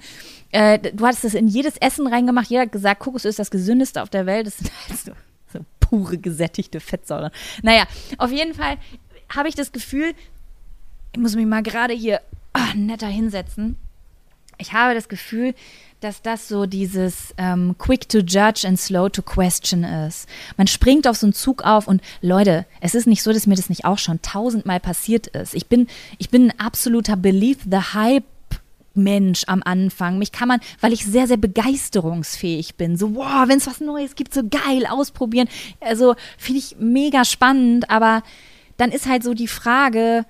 Äh, 0.51 0.79
du 0.79 1.05
hattest 1.05 1.23
das 1.23 1.35
in 1.35 1.47
jedes 1.47 1.77
Essen 1.77 2.07
reingemacht. 2.07 2.47
Jeder 2.49 2.63
hat 2.63 2.71
gesagt, 2.71 2.99
Kokosöl 2.99 3.29
ist 3.29 3.39
das 3.39 3.51
gesündeste 3.51 4.01
auf 4.01 4.09
der 4.09 4.25
Welt. 4.25 4.47
Das 4.47 4.57
sind 4.57 4.71
halt 4.89 4.99
so 5.53 5.59
pure 5.79 6.17
gesättigte 6.17 6.79
Fettsäure. 6.79 7.31
Naja, 7.61 7.83
auf 8.17 8.31
jeden 8.31 8.55
Fall 8.55 8.77
habe 9.29 9.49
ich 9.49 9.55
das 9.55 9.71
Gefühl, 9.71 10.13
ich 11.13 11.19
muss 11.19 11.35
mich 11.35 11.45
mal 11.45 11.61
gerade 11.61 11.93
hier 11.93 12.21
oh, 12.57 12.75
netter 12.75 13.07
hinsetzen. 13.07 13.77
Ich 14.57 14.73
habe 14.73 14.93
das 14.93 15.09
Gefühl, 15.09 15.53
dass 16.01 16.23
das 16.23 16.47
so 16.47 16.65
dieses 16.65 17.33
ähm, 17.37 17.75
quick 17.77 18.09
to 18.09 18.19
judge 18.19 18.67
and 18.67 18.79
slow 18.79 19.07
to 19.07 19.21
question 19.21 19.83
ist. 19.83 20.27
Man 20.57 20.65
springt 20.65 21.07
auf 21.07 21.15
so 21.15 21.27
einen 21.27 21.33
Zug 21.33 21.63
auf 21.63 21.87
und 21.87 22.01
Leute, 22.21 22.65
es 22.81 22.95
ist 22.95 23.05
nicht 23.05 23.21
so, 23.21 23.31
dass 23.31 23.45
mir 23.45 23.55
das 23.55 23.69
nicht 23.69 23.85
auch 23.85 23.99
schon 23.99 24.21
tausendmal 24.21 24.79
passiert 24.79 25.27
ist. 25.27 25.53
Ich 25.53 25.67
bin, 25.67 25.87
ich 26.17 26.31
bin 26.31 26.49
ein 26.49 26.59
absoluter 26.59 27.15
Believe 27.15 27.59
the 27.69 27.93
Hype 27.93 28.23
Mensch 28.95 29.43
am 29.47 29.61
Anfang. 29.63 30.17
Mich 30.17 30.31
kann 30.31 30.47
man, 30.47 30.59
weil 30.81 30.91
ich 30.91 31.05
sehr, 31.05 31.27
sehr 31.27 31.37
begeisterungsfähig 31.37 32.75
bin. 32.75 32.97
So, 32.97 33.15
wow, 33.15 33.47
wenn 33.47 33.59
es 33.59 33.67
was 33.67 33.79
Neues 33.79 34.15
gibt, 34.15 34.33
so 34.33 34.41
geil, 34.43 34.87
ausprobieren. 34.89 35.47
Also 35.79 36.15
finde 36.37 36.59
ich 36.59 36.77
mega 36.79 37.23
spannend, 37.25 37.89
aber 37.91 38.23
dann 38.77 38.91
ist 38.91 39.07
halt 39.07 39.23
so 39.23 39.35
die 39.35 39.47
Frage, 39.47 40.25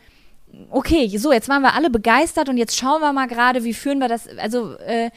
okay, 0.69 1.17
so, 1.17 1.31
jetzt 1.31 1.49
waren 1.49 1.61
wir 1.61 1.73
alle 1.73 1.89
begeistert 1.89 2.49
und 2.49 2.57
jetzt 2.57 2.75
schauen 2.75 3.01
wir 3.01 3.13
mal 3.13 3.27
gerade, 3.27 3.63
wie 3.63 3.73
führen 3.73 3.99
wir 3.99 4.07
das, 4.07 4.27
also 4.37 4.73
äh, 4.79 5.09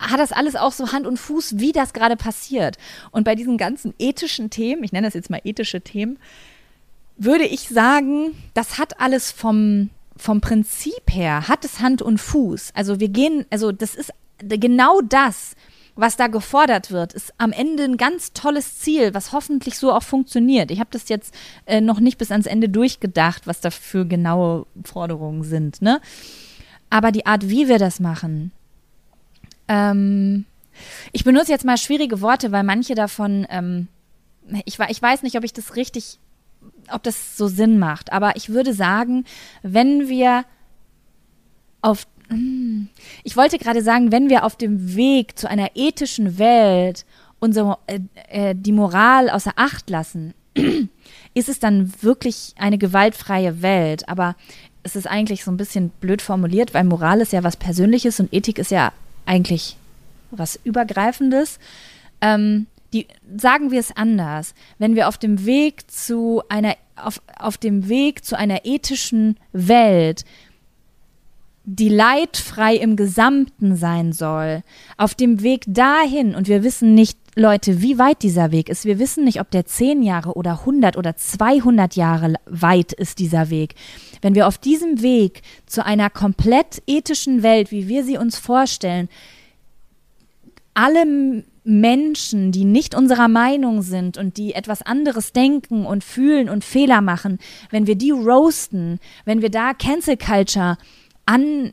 hat 0.00 0.18
das 0.18 0.32
alles 0.32 0.56
auch 0.56 0.72
so 0.72 0.92
Hand 0.92 1.06
und 1.06 1.18
Fuß, 1.18 1.58
wie 1.58 1.72
das 1.72 1.92
gerade 1.92 2.16
passiert. 2.16 2.76
Und 3.10 3.24
bei 3.24 3.34
diesen 3.34 3.58
ganzen 3.58 3.94
ethischen 3.98 4.50
Themen, 4.50 4.82
ich 4.82 4.92
nenne 4.92 5.06
das 5.06 5.14
jetzt 5.14 5.30
mal 5.30 5.40
ethische 5.44 5.80
Themen, 5.80 6.18
würde 7.16 7.44
ich 7.44 7.68
sagen, 7.68 8.34
das 8.54 8.78
hat 8.78 9.00
alles 9.00 9.30
vom 9.30 9.90
vom 10.16 10.42
Prinzip 10.42 11.02
her 11.10 11.48
hat 11.48 11.64
es 11.64 11.80
Hand 11.80 12.02
und 12.02 12.18
Fuß. 12.18 12.72
Also 12.74 13.00
wir 13.00 13.08
gehen, 13.08 13.46
also 13.48 13.72
das 13.72 13.94
ist 13.94 14.12
genau 14.38 15.00
das, 15.00 15.54
was 15.96 16.16
da 16.16 16.28
gefordert 16.28 16.90
wird, 16.90 17.12
ist 17.12 17.32
am 17.38 17.52
Ende 17.52 17.84
ein 17.84 17.96
ganz 17.96 18.32
tolles 18.32 18.78
Ziel, 18.78 19.12
was 19.14 19.32
hoffentlich 19.32 19.76
so 19.78 19.92
auch 19.92 20.02
funktioniert. 20.02 20.70
Ich 20.70 20.80
habe 20.80 20.90
das 20.92 21.08
jetzt 21.08 21.34
äh, 21.66 21.80
noch 21.80 22.00
nicht 22.00 22.18
bis 22.18 22.30
ans 22.30 22.46
Ende 22.46 22.68
durchgedacht, 22.68 23.46
was 23.46 23.60
da 23.60 23.70
für 23.70 24.06
genaue 24.06 24.66
Forderungen 24.84 25.42
sind. 25.42 25.82
Ne? 25.82 26.00
Aber 26.90 27.12
die 27.12 27.26
Art, 27.26 27.48
wie 27.48 27.68
wir 27.68 27.78
das 27.78 28.00
machen, 28.00 28.52
ähm, 29.70 30.44
ich 31.12 31.24
benutze 31.24 31.52
jetzt 31.52 31.64
mal 31.64 31.78
schwierige 31.78 32.20
Worte, 32.20 32.52
weil 32.52 32.64
manche 32.64 32.94
davon, 32.94 33.46
ähm, 33.50 33.88
ich, 34.64 34.78
ich 34.88 35.00
weiß 35.00 35.22
nicht, 35.22 35.36
ob 35.36 35.44
ich 35.44 35.52
das 35.52 35.76
richtig 35.76 36.18
ob 36.92 37.02
das 37.02 37.36
so 37.36 37.48
Sinn 37.48 37.78
macht. 37.78 38.12
Aber 38.12 38.36
ich 38.36 38.50
würde 38.50 38.74
sagen, 38.74 39.24
wenn 39.62 40.08
wir 40.08 40.44
auf, 41.82 42.06
hm, 42.28 42.88
ich 43.22 43.36
wollte 43.36 43.58
gerade 43.58 43.82
sagen, 43.82 44.12
wenn 44.12 44.28
wir 44.28 44.44
auf 44.44 44.56
dem 44.56 44.96
Weg 44.96 45.38
zu 45.38 45.48
einer 45.48 45.70
ethischen 45.74 46.38
Welt 46.38 47.06
unsere, 47.38 47.78
äh, 47.86 48.00
äh, 48.28 48.54
die 48.54 48.72
Moral 48.72 49.30
außer 49.30 49.52
Acht 49.56 49.88
lassen, 49.88 50.34
ist 51.34 51.48
es 51.48 51.60
dann 51.60 51.92
wirklich 52.02 52.54
eine 52.58 52.76
gewaltfreie 52.76 53.62
Welt. 53.62 54.08
Aber 54.08 54.36
es 54.82 54.96
ist 54.96 55.06
eigentlich 55.06 55.44
so 55.44 55.50
ein 55.50 55.56
bisschen 55.56 55.90
blöd 56.00 56.22
formuliert, 56.22 56.74
weil 56.74 56.84
Moral 56.84 57.20
ist 57.20 57.32
ja 57.32 57.44
was 57.44 57.56
Persönliches 57.56 58.20
und 58.20 58.32
Ethik 58.32 58.58
ist 58.58 58.70
ja 58.70 58.92
eigentlich 59.26 59.76
was 60.30 60.58
Übergreifendes. 60.64 61.58
Ähm, 62.20 62.66
die, 62.92 63.06
sagen 63.36 63.70
wir 63.70 63.80
es 63.80 63.96
anders, 63.96 64.54
wenn 64.78 64.96
wir 64.96 65.08
auf 65.08 65.18
dem 65.18 65.44
Weg 65.46 65.90
zu 65.90 66.42
einer, 66.48 66.74
auf, 66.96 67.22
auf 67.38 67.56
dem 67.56 67.88
Weg 67.88 68.24
zu 68.24 68.36
einer 68.36 68.64
ethischen 68.64 69.36
Welt, 69.52 70.24
die 71.64 71.88
leidfrei 71.88 72.74
im 72.74 72.96
Gesamten 72.96 73.76
sein 73.76 74.12
soll, 74.12 74.62
auf 74.96 75.14
dem 75.14 75.42
Weg 75.42 75.64
dahin, 75.68 76.34
und 76.34 76.48
wir 76.48 76.64
wissen 76.64 76.94
nicht, 76.94 77.16
Leute, 77.36 77.80
wie 77.80 77.96
weit 77.96 78.22
dieser 78.22 78.50
Weg 78.50 78.68
ist. 78.68 78.84
Wir 78.84 78.98
wissen 78.98 79.24
nicht, 79.24 79.40
ob 79.40 79.50
der 79.52 79.64
zehn 79.64 80.02
Jahre 80.02 80.34
oder 80.34 80.60
100 80.60 80.96
oder 80.96 81.16
200 81.16 81.94
Jahre 81.94 82.34
weit 82.46 82.92
ist, 82.92 83.20
dieser 83.20 83.50
Weg. 83.50 83.76
Wenn 84.20 84.34
wir 84.34 84.46
auf 84.46 84.58
diesem 84.58 85.02
Weg 85.02 85.42
zu 85.66 85.84
einer 85.84 86.10
komplett 86.10 86.82
ethischen 86.86 87.42
Welt, 87.42 87.70
wie 87.70 87.88
wir 87.88 88.04
sie 88.04 88.18
uns 88.18 88.38
vorstellen, 88.38 89.08
alle 90.74 91.44
Menschen, 91.64 92.52
die 92.52 92.64
nicht 92.64 92.94
unserer 92.94 93.28
Meinung 93.28 93.82
sind 93.82 94.16
und 94.16 94.36
die 94.36 94.54
etwas 94.54 94.82
anderes 94.82 95.32
denken 95.32 95.84
und 95.84 96.04
fühlen 96.04 96.48
und 96.48 96.64
Fehler 96.64 97.00
machen, 97.00 97.38
wenn 97.70 97.86
wir 97.86 97.96
die 97.96 98.10
roasten, 98.10 98.98
wenn 99.24 99.42
wir 99.42 99.50
da 99.50 99.74
Cancel 99.74 100.16
Culture 100.16 100.78
an 101.26 101.72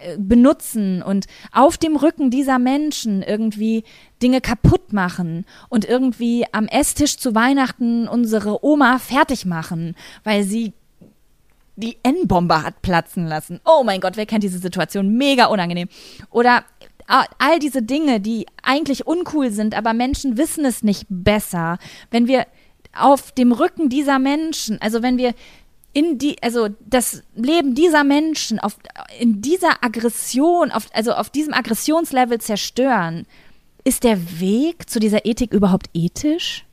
äh, 0.00 0.16
benutzen 0.18 1.02
und 1.02 1.26
auf 1.52 1.78
dem 1.78 1.96
Rücken 1.96 2.30
dieser 2.30 2.58
Menschen 2.58 3.22
irgendwie 3.22 3.84
Dinge 4.22 4.40
kaputt 4.40 4.92
machen 4.92 5.44
und 5.68 5.84
irgendwie 5.84 6.46
am 6.52 6.66
Esstisch 6.66 7.18
zu 7.18 7.34
Weihnachten 7.34 8.06
unsere 8.06 8.64
Oma 8.64 8.98
fertig 8.98 9.46
machen, 9.46 9.96
weil 10.22 10.44
sie 10.44 10.72
die 11.76 11.96
N-Bombe 12.02 12.62
hat 12.62 12.82
platzen 12.82 13.26
lassen. 13.26 13.60
Oh 13.64 13.82
mein 13.84 14.00
Gott, 14.00 14.16
wer 14.16 14.26
kennt 14.26 14.44
diese 14.44 14.58
Situation? 14.58 15.16
Mega 15.16 15.46
unangenehm. 15.46 15.88
Oder 16.30 16.64
all 17.06 17.58
diese 17.58 17.82
Dinge, 17.82 18.20
die 18.20 18.46
eigentlich 18.62 19.06
uncool 19.06 19.50
sind, 19.50 19.74
aber 19.76 19.92
Menschen 19.92 20.36
wissen 20.36 20.64
es 20.64 20.82
nicht 20.82 21.06
besser. 21.08 21.78
Wenn 22.10 22.28
wir 22.28 22.46
auf 22.96 23.32
dem 23.32 23.52
Rücken 23.52 23.88
dieser 23.88 24.18
Menschen, 24.18 24.80
also 24.80 25.02
wenn 25.02 25.18
wir 25.18 25.34
in 25.92 26.18
die, 26.18 26.42
also 26.42 26.68
das 26.80 27.22
Leben 27.34 27.74
dieser 27.74 28.04
Menschen 28.04 28.58
auf, 28.58 28.76
in 29.20 29.42
dieser 29.42 29.82
Aggression, 29.84 30.72
auf, 30.72 30.86
also 30.92 31.12
auf 31.12 31.30
diesem 31.30 31.54
Aggressionslevel 31.54 32.40
zerstören, 32.40 33.26
ist 33.84 34.02
der 34.02 34.40
Weg 34.40 34.88
zu 34.88 34.98
dieser 34.98 35.26
Ethik 35.26 35.52
überhaupt 35.52 35.88
ethisch? 35.92 36.64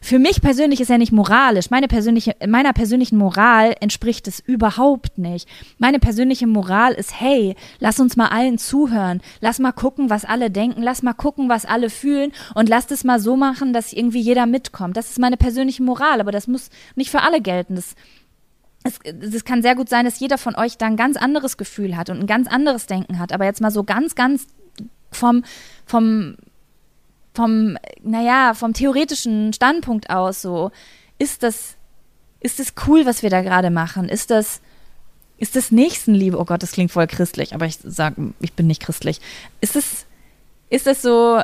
Für 0.00 0.18
mich 0.18 0.40
persönlich 0.40 0.80
ist 0.80 0.90
er 0.90 0.98
nicht 0.98 1.12
moralisch. 1.12 1.70
Meine 1.70 1.88
persönliche, 1.88 2.34
meiner 2.46 2.72
persönlichen 2.72 3.18
Moral 3.18 3.74
entspricht 3.80 4.26
es 4.28 4.40
überhaupt 4.40 5.18
nicht. 5.18 5.48
Meine 5.78 5.98
persönliche 5.98 6.46
Moral 6.46 6.92
ist, 6.92 7.20
hey, 7.20 7.54
lass 7.78 8.00
uns 8.00 8.16
mal 8.16 8.28
allen 8.28 8.58
zuhören. 8.58 9.20
Lass 9.40 9.58
mal 9.58 9.72
gucken, 9.72 10.10
was 10.10 10.24
alle 10.24 10.50
denken. 10.50 10.82
Lass 10.82 11.02
mal 11.02 11.12
gucken, 11.12 11.48
was 11.48 11.66
alle 11.66 11.90
fühlen. 11.90 12.32
Und 12.54 12.68
lass 12.68 12.90
es 12.90 13.04
mal 13.04 13.20
so 13.20 13.36
machen, 13.36 13.72
dass 13.72 13.92
irgendwie 13.92 14.20
jeder 14.20 14.46
mitkommt. 14.46 14.96
Das 14.96 15.10
ist 15.10 15.18
meine 15.18 15.36
persönliche 15.36 15.82
Moral. 15.82 16.20
Aber 16.20 16.32
das 16.32 16.46
muss 16.46 16.70
nicht 16.94 17.10
für 17.10 17.22
alle 17.22 17.40
gelten. 17.40 17.76
Das, 17.76 17.94
es, 18.82 18.98
es 19.34 19.44
kann 19.44 19.62
sehr 19.62 19.74
gut 19.74 19.88
sein, 19.88 20.04
dass 20.04 20.20
jeder 20.20 20.38
von 20.38 20.56
euch 20.56 20.78
da 20.78 20.86
ein 20.86 20.96
ganz 20.96 21.16
anderes 21.16 21.56
Gefühl 21.56 21.96
hat 21.96 22.10
und 22.10 22.20
ein 22.20 22.26
ganz 22.26 22.48
anderes 22.48 22.86
Denken 22.86 23.18
hat. 23.18 23.32
Aber 23.32 23.44
jetzt 23.44 23.60
mal 23.60 23.70
so 23.70 23.84
ganz, 23.84 24.14
ganz 24.14 24.46
vom, 25.10 25.44
vom 25.84 26.36
vom, 27.36 27.78
naja, 28.02 28.54
vom 28.54 28.72
theoretischen 28.72 29.52
Standpunkt 29.52 30.10
aus 30.10 30.42
so, 30.42 30.72
ist 31.18 31.42
das, 31.42 31.76
ist 32.40 32.58
das 32.58 32.72
cool, 32.86 33.06
was 33.06 33.22
wir 33.22 33.30
da 33.30 33.42
gerade 33.42 33.70
machen? 33.70 34.08
Ist 34.08 34.30
das, 34.30 34.60
ist 35.38 35.54
das 35.54 35.70
Nächstenliebe? 35.70 36.38
Oh 36.38 36.44
Gott, 36.44 36.62
das 36.62 36.72
klingt 36.72 36.90
voll 36.90 37.06
christlich, 37.06 37.54
aber 37.54 37.66
ich 37.66 37.78
sage, 37.82 38.32
ich 38.40 38.54
bin 38.54 38.66
nicht 38.66 38.82
christlich. 38.82 39.20
Ist 39.60 39.76
es, 39.76 40.06
ist 40.70 40.86
das 40.86 41.02
so, 41.02 41.42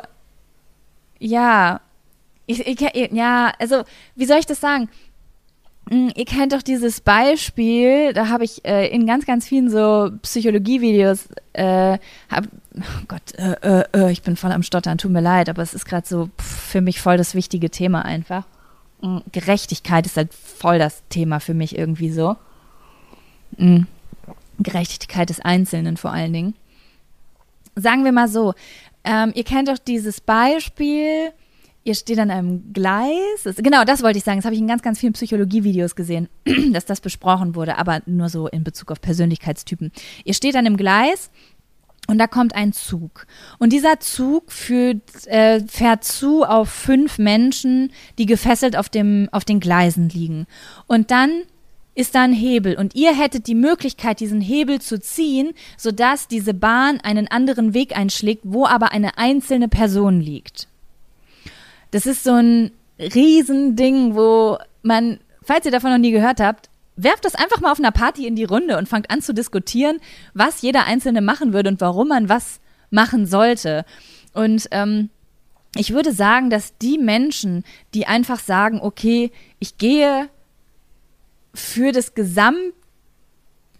ja, 1.19 1.81
ich, 2.47 2.67
ich, 2.67 3.13
ja, 3.13 3.53
also, 3.59 3.85
wie 4.17 4.27
soll 4.27 4.39
ich 4.39 4.47
das 4.47 4.61
sagen? 4.61 4.89
Hm, 5.91 6.13
ihr 6.15 6.25
kennt 6.25 6.53
doch 6.53 6.63
dieses 6.63 7.01
Beispiel, 7.01 8.13
da 8.13 8.29
habe 8.29 8.45
ich 8.45 8.65
äh, 8.65 8.89
in 8.89 9.07
ganz, 9.07 9.27
ganz 9.27 9.47
vielen 9.47 9.69
so 9.69 10.11
Psychologie-Videos, 10.23 11.29
äh, 11.55 11.99
hab, 12.31 12.45
oh 12.77 13.05
Gott, 13.09 13.35
äh, 13.37 13.53
äh, 13.63 13.85
äh, 13.93 14.13
ich 14.13 14.23
bin 14.23 14.37
voll 14.37 14.53
am 14.53 14.63
Stottern, 14.63 14.99
tut 14.99 15.11
mir 15.11 15.21
leid, 15.21 15.49
aber 15.49 15.63
es 15.63 15.75
ist 15.75 15.85
gerade 15.85 16.07
so 16.07 16.29
pff, 16.41 16.71
für 16.71 16.81
mich 16.81 17.01
voll 17.01 17.17
das 17.17 17.35
wichtige 17.35 17.71
Thema 17.71 18.05
einfach. 18.05 18.45
mm, 19.01 19.19
Gerechtigkeit 19.33 20.07
ist 20.07 20.17
halt 20.17 20.33
voll 20.33 20.79
das 20.79 21.03
Thema 21.09 21.41
für 21.41 21.55
mich 21.55 21.77
irgendwie 21.77 22.11
so. 22.11 22.37
Mhm. 23.57 23.87
Gerechtigkeit 24.59 25.31
des 25.31 25.41
Einzelnen 25.41 25.97
vor 25.97 26.13
allen 26.13 26.33
Dingen. 26.33 26.55
Sagen 27.75 28.05
wir 28.05 28.13
mal 28.13 28.29
so, 28.29 28.55
ähm, 29.05 29.33
ihr 29.35 29.45
kennt 29.45 29.69
doch 29.69 29.79
dieses 29.79 30.21
Beispiel, 30.21 31.33
ihr 31.85 31.95
steht 31.95 32.19
an 32.19 32.31
einem 32.31 32.73
Gleis. 32.73 33.45
Genau, 33.57 33.85
das 33.85 34.03
wollte 34.03 34.19
ich 34.19 34.25
sagen. 34.25 34.39
Das 34.39 34.45
habe 34.45 34.55
ich 34.55 34.61
in 34.61 34.69
ganz, 34.69 34.83
ganz 34.83 34.99
vielen 34.99 35.13
Psychologievideos 35.13 35.95
gesehen, 35.95 36.29
dass 36.73 36.85
das 36.85 37.01
besprochen 37.01 37.55
wurde, 37.55 37.79
aber 37.79 38.03
nur 38.07 38.29
so 38.29 38.49
in 38.49 38.65
Bezug 38.65 38.91
auf 38.93 39.01
Persönlichkeitstypen. 39.01 39.93
Ihr 40.25 40.35
steht 40.35 40.57
an 40.57 40.67
einem 40.67 40.77
Gleis 40.77 41.31
und 42.09 42.19
da 42.19 42.27
kommt 42.27 42.55
ein 42.55 42.73
Zug. 42.73 43.27
Und 43.59 43.73
dieser 43.73 44.01
Zug 44.01 44.51
führt, 44.51 45.27
äh, 45.27 45.61
fährt 45.61 46.05
zu 46.05 46.45
auf 46.45 46.69
fünf 46.69 47.19
Menschen, 47.19 47.93
die 48.19 48.27
gefesselt 48.27 48.77
auf, 48.77 48.89
dem, 48.89 49.29
auf 49.33 49.45
den 49.45 49.61
Gleisen 49.61 50.09
liegen. 50.09 50.47
Und 50.87 51.11
dann 51.11 51.43
ist 51.95 52.15
da 52.15 52.23
ein 52.23 52.33
Hebel 52.33 52.77
und 52.77 52.95
ihr 52.95 53.15
hättet 53.15 53.47
die 53.47 53.55
Möglichkeit, 53.55 54.21
diesen 54.21 54.41
Hebel 54.41 54.81
zu 54.81 54.99
ziehen, 54.99 55.53
sodass 55.77 56.27
diese 56.27 56.55
Bahn 56.55 57.01
einen 57.01 57.29
anderen 57.29 57.75
Weg 57.75 57.97
einschlägt, 57.97 58.43
wo 58.45 58.67
aber 58.67 58.93
eine 58.93 59.19
einzelne 59.19 59.69
Person 59.69 60.19
liegt. 60.21 60.69
Das 61.93 62.07
ist 62.07 62.25
so 62.25 62.33
ein 62.33 62.73
Riesending, 62.99 64.17
wo 64.17 64.59
man, 64.83 65.21
falls 65.43 65.65
ihr 65.65 65.71
davon 65.71 65.93
noch 65.93 65.99
nie 65.99 66.11
gehört 66.11 66.41
habt, 66.41 66.69
werft 66.97 67.25
das 67.25 67.35
einfach 67.35 67.61
mal 67.61 67.71
auf 67.71 67.79
einer 67.79 67.93
Party 67.93 68.27
in 68.27 68.35
die 68.35 68.45
Runde 68.45 68.77
und 68.77 68.89
fangt 68.89 69.11
an 69.11 69.23
zu 69.23 69.33
diskutieren, 69.33 69.99
was 70.35 70.63
jeder 70.63 70.87
Einzelne 70.87 71.21
machen 71.21 71.53
würde 71.53 71.69
und 71.71 71.81
warum 71.81 72.09
man 72.09 72.29
was 72.29 72.61
machen 72.91 73.27
sollte. 73.27 73.85
Und 74.35 74.69
ähm, 74.73 75.11
ich 75.77 75.93
würde 75.93 76.13
sagen, 76.13 76.51
dass 76.51 76.77
die 76.79 76.99
Menschen, 76.99 77.65
die 77.95 78.07
einfach 78.07 78.41
sagen, 78.41 78.81
okay, 78.81 79.31
ich 79.59 79.79
gehe 79.79 80.29
für 81.55 81.93
das 81.93 82.15
Gesamt 82.15 82.75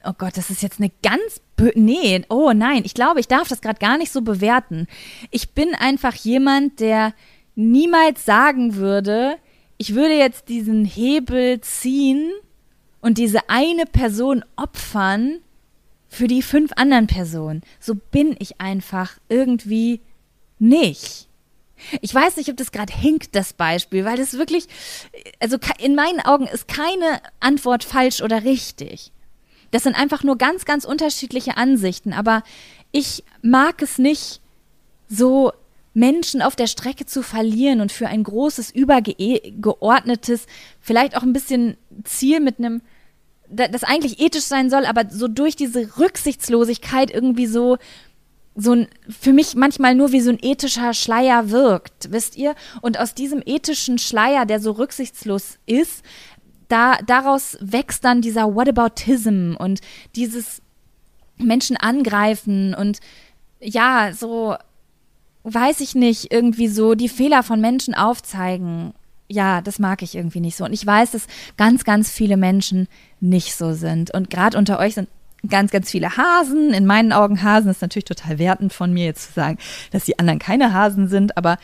Oh 0.05 0.13
Gott, 0.19 0.37
das 0.37 0.51
ist 0.51 0.63
jetzt 0.63 0.81
eine 0.81 0.91
ganz 1.03 1.41
nee, 1.75 2.25
oh 2.29 2.53
nein, 2.53 2.83
ich 2.85 2.95
glaube, 2.95 3.21
ich 3.21 3.29
darf 3.29 3.47
das 3.47 3.61
gerade 3.61 3.79
gar 3.79 3.99
nicht 3.99 4.11
so 4.11 4.23
bewerten. 4.23 4.89
Ich 5.31 5.51
bin 5.51 5.75
einfach 5.75 6.15
jemand, 6.15 6.81
der 6.81 7.15
niemals 7.55 8.25
sagen 8.25 8.77
würde, 8.77 9.37
ich 9.79 9.95
würde 9.95 10.15
jetzt 10.15 10.49
diesen 10.49 10.85
Hebel 10.85 11.61
ziehen 11.61 12.31
und 13.01 13.19
diese 13.19 13.49
eine 13.49 13.85
Person 13.87 14.45
opfern 14.57 15.39
für 16.09 16.29
die 16.29 16.43
fünf 16.43 16.73
anderen 16.77 17.07
Personen. 17.07 17.63
So 17.81 17.95
bin 17.95 18.37
ich 18.39 18.61
einfach 18.61 19.19
irgendwie 19.29 20.01
nicht. 20.59 21.29
Ich 22.01 22.15
weiß 22.15 22.37
nicht, 22.37 22.49
ob 22.49 22.57
das 22.57 22.71
gerade 22.71 22.93
hinkt, 22.93 23.35
das 23.35 23.55
Beispiel, 23.55 24.05
weil 24.05 24.17
das 24.17 24.35
wirklich, 24.35 24.69
also 25.41 25.57
in 25.79 25.95
meinen 25.95 26.21
Augen 26.21 26.47
ist 26.47 26.69
keine 26.69 27.21
Antwort 27.41 27.83
falsch 27.83 28.23
oder 28.23 28.45
richtig. 28.45 29.11
Das 29.73 29.83
sind 29.83 29.99
einfach 29.99 30.23
nur 30.23 30.39
ganz, 30.39 30.65
ganz 30.65 30.85
unterschiedliche 30.85 31.57
Ansichten, 31.57 32.13
aber 32.13 32.45
ich 32.93 33.25
mag 33.41 33.83
es 33.83 33.99
nicht, 33.99 34.41
so 35.09 35.53
Menschen 35.95 36.43
auf 36.43 36.57
der 36.57 36.67
Strecke 36.67 37.07
zu 37.07 37.23
verlieren 37.23 37.81
und 37.81 37.93
für 37.93 38.09
ein 38.09 38.23
großes, 38.23 38.71
übergeordnetes, 38.71 40.47
vielleicht 40.81 41.17
auch 41.17 41.23
ein 41.23 41.33
bisschen 41.33 41.77
Ziel 42.05 42.41
mit 42.41 42.59
einem, 42.59 42.83
das 43.49 43.85
eigentlich 43.85 44.21
ethisch 44.21 44.45
sein 44.45 44.71
soll, 44.71 44.87
aber 44.87 45.11
so 45.11 45.29
durch 45.29 45.57
diese 45.57 45.99
Rücksichtslosigkeit 45.99 47.11
irgendwie 47.11 47.47
so 47.47 47.77
so 48.55 48.73
ein, 48.73 48.89
für 49.09 49.33
mich 49.33 49.55
manchmal 49.55 49.95
nur 49.95 50.13
wie 50.13 50.21
so 50.21 50.31
ein 50.31 50.39
ethischer 50.41 50.93
Schleier 50.93 51.51
wirkt, 51.51 52.13
wisst 52.13 52.37
ihr? 52.37 52.55
Und 52.83 52.99
aus 52.99 53.15
diesem 53.15 53.43
ethischen 53.45 53.99
Schleier, 53.99 54.45
der 54.45 54.61
so 54.61 54.73
rücksichtslos 54.73 55.59
ist, 55.65 56.03
da, 56.69 56.99
daraus 57.07 57.57
wächst 57.61 58.05
dann 58.05 58.21
dieser 58.21 58.55
Whataboutism 58.55 59.55
und 59.59 59.81
dieses 60.17 60.61
Menschen 61.39 61.77
angreifen 61.77 62.75
und 62.75 63.01
ja, 63.61 64.13
so, 64.13 64.57
weiß 65.45 65.81
ich 65.81 65.95
nicht, 65.95 66.33
irgendwie 66.33 66.69
so 66.69 66.95
die 66.95 67.09
Fehler 67.09 67.43
von 67.43 67.61
Menschen 67.61 67.95
aufzeigen. 67.95 68.95
Ja, 69.29 69.61
das 69.61 69.79
mag 69.79 70.03
ich 70.03 70.15
irgendwie 70.15 70.41
nicht 70.41 70.57
so. 70.57 70.65
Und 70.65 70.73
ich 70.73 70.87
weiß, 70.87 71.13
dass 71.13 71.27
ganz, 71.57 71.85
ganz 71.85 72.11
viele 72.11 72.37
Menschen 72.37 72.89
nicht 73.21 73.57
so 73.57 73.73
sind. 73.73 74.13
Und 74.13 74.31
gerade 74.31 74.59
unter 74.59 74.79
euch 74.79 74.95
sind 74.95 75.09
ganz, 75.49 75.71
ganz 75.71 75.91
viele 75.91 76.17
Hasen. 76.17 76.73
In 76.73 76.87
meinen 76.87 77.13
Augen 77.13 77.43
Hasen 77.43 77.71
ist 77.71 77.83
natürlich 77.83 78.05
total 78.05 78.39
wertend 78.39 78.73
von 78.73 78.93
mir 78.93 79.07
jetzt 79.07 79.29
zu 79.29 79.33
sagen, 79.33 79.59
dass 79.91 80.05
die 80.05 80.19
anderen 80.19 80.39
keine 80.39 80.73
Hasen 80.73 81.09
sind. 81.09 81.37
Aber 81.37 81.59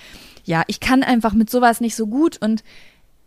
ja, 0.44 0.62
ich 0.66 0.80
kann 0.80 1.02
einfach 1.02 1.34
mit 1.34 1.50
sowas 1.50 1.80
nicht 1.80 1.94
so 1.94 2.06
gut. 2.06 2.38
Und 2.38 2.64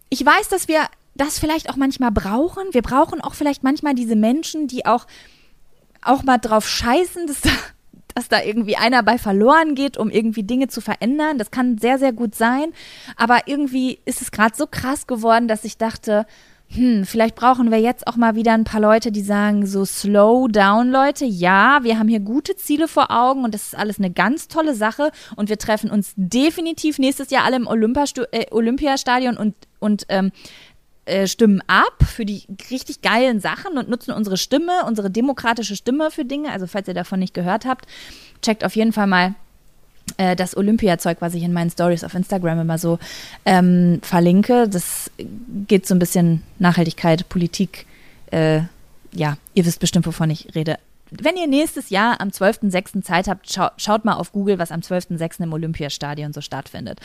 ich 0.10 0.26
weiß, 0.26 0.50
dass 0.50 0.68
wir 0.68 0.82
das 1.16 1.40
vielleicht 1.40 1.70
auch 1.70 1.76
manchmal 1.76 2.12
brauchen. 2.12 2.64
Wir 2.72 2.82
brauchen 2.82 3.22
auch 3.22 3.36
vielleicht 3.36 3.64
manchmal 3.64 3.94
diese 3.94 4.16
Menschen, 4.16 4.68
die 4.68 4.86
auch, 4.86 5.08
auch 6.02 6.24
mal 6.24 6.38
drauf 6.38 6.68
scheißen, 6.68 7.28
dass 7.28 7.42
da, 7.42 7.50
dass 8.16 8.28
da 8.28 8.42
irgendwie 8.42 8.78
einer 8.78 9.04
bei 9.04 9.18
verloren 9.18 9.76
geht, 9.76 9.98
um 9.98 10.10
irgendwie 10.10 10.44
Dinge 10.44 10.68
zu 10.68 10.82
verändern. 10.82 11.38
Das 11.38 11.52
kann 11.52 11.78
sehr, 11.78 11.98
sehr 11.98 12.14
gut 12.14 12.36
sein. 12.36 12.74
Aber 13.16 13.48
irgendwie 13.48 14.00
ist 14.06 14.22
es 14.22 14.32
gerade 14.32 14.56
so 14.56 14.68
krass 14.68 15.08
geworden, 15.08 15.48
dass 15.48 15.64
ich 15.64 15.78
dachte, 15.78 16.26
hm, 16.74 17.06
vielleicht 17.06 17.36
brauchen 17.36 17.70
wir 17.70 17.80
jetzt 17.80 18.08
auch 18.08 18.16
mal 18.16 18.36
wieder 18.36 18.54
ein 18.54 18.64
paar 18.64 18.80
Leute, 18.80 19.12
die 19.12 19.22
sagen, 19.22 19.66
so 19.66 19.84
slow 19.84 20.48
down, 20.48 20.90
Leute. 20.90 21.26
Ja, 21.26 21.80
wir 21.84 22.00
haben 22.00 22.08
hier 22.08 22.22
gute 22.22 22.56
Ziele 22.56 22.88
vor 22.88 23.12
Augen 23.12 23.44
und 23.44 23.54
das 23.54 23.64
ist 23.64 23.78
alles 23.78 24.00
eine 24.00 24.10
ganz 24.10 24.48
tolle 24.48 24.74
Sache 24.74 25.12
und 25.36 25.50
wir 25.50 25.58
treffen 25.58 25.92
uns 25.92 26.14
definitiv 26.16 26.98
nächstes 26.98 27.30
Jahr 27.30 27.44
alle 27.44 27.58
im 27.58 27.68
äh, 27.68 28.46
Olympiastadion 28.52 29.36
und, 29.36 29.54
und 29.80 30.06
ähm, 30.08 30.32
äh, 31.06 31.28
stimmen 31.28 31.62
ab 31.68 32.04
für 32.06 32.26
die 32.26 32.44
richtig 32.70 33.02
geilen 33.02 33.40
Sachen 33.40 33.78
und 33.78 33.90
nutzen 33.90 34.12
unsere 34.12 34.38
Stimme, 34.38 34.86
unsere 34.86 35.10
demokratische 35.10 35.76
Stimme 35.76 36.12
für 36.12 36.26
Dinge. 36.26 36.52
Also 36.52 36.68
falls 36.68 36.88
ihr 36.88 36.94
davon 36.94 37.20
nicht 37.20 37.34
gehört 37.34 37.66
habt, 37.66 37.86
checkt 38.42 38.64
auf 38.64 38.76
jeden 38.76 38.94
Fall 38.94 39.08
mal 39.08 39.36
äh, 40.18 40.36
das 40.36 40.56
Olympia-Zeug, 40.56 41.18
was 41.20 41.34
ich 41.34 41.44
in 41.44 41.54
meinen 41.54 41.70
Stories 41.70 42.04
auf 42.04 42.14
Instagram 42.14 42.62
immer 42.62 42.78
so 42.78 43.00
ähm, 43.46 44.00
verlinke. 44.04 44.68
Das 44.70 45.10
geht 45.68 45.88
so 45.88 45.96
ein 45.96 46.00
bisschen 46.00 46.44
Nachhaltigkeit, 46.60 47.28
Politik. 47.30 47.86
Äh, 48.32 48.62
ja, 49.14 49.38
ihr 49.54 49.66
wisst 49.66 49.80
bestimmt, 49.80 50.06
wovon 50.06 50.30
ich 50.30 50.54
rede 50.56 50.78
wenn 51.12 51.36
ihr 51.36 51.48
nächstes 51.48 51.90
Jahr 51.90 52.22
am 52.22 52.30
12.06. 52.30 53.02
Zeit 53.04 53.28
habt, 53.28 53.52
schau, 53.52 53.68
schaut 53.76 54.06
mal 54.06 54.14
auf 54.14 54.32
Google, 54.32 54.60
was 54.60 54.72
am 54.72 54.80
12.06. 54.80 55.44
im 55.44 55.52
Olympiastadion 55.52 56.32
so 56.32 56.40
stattfindet. 56.40 57.00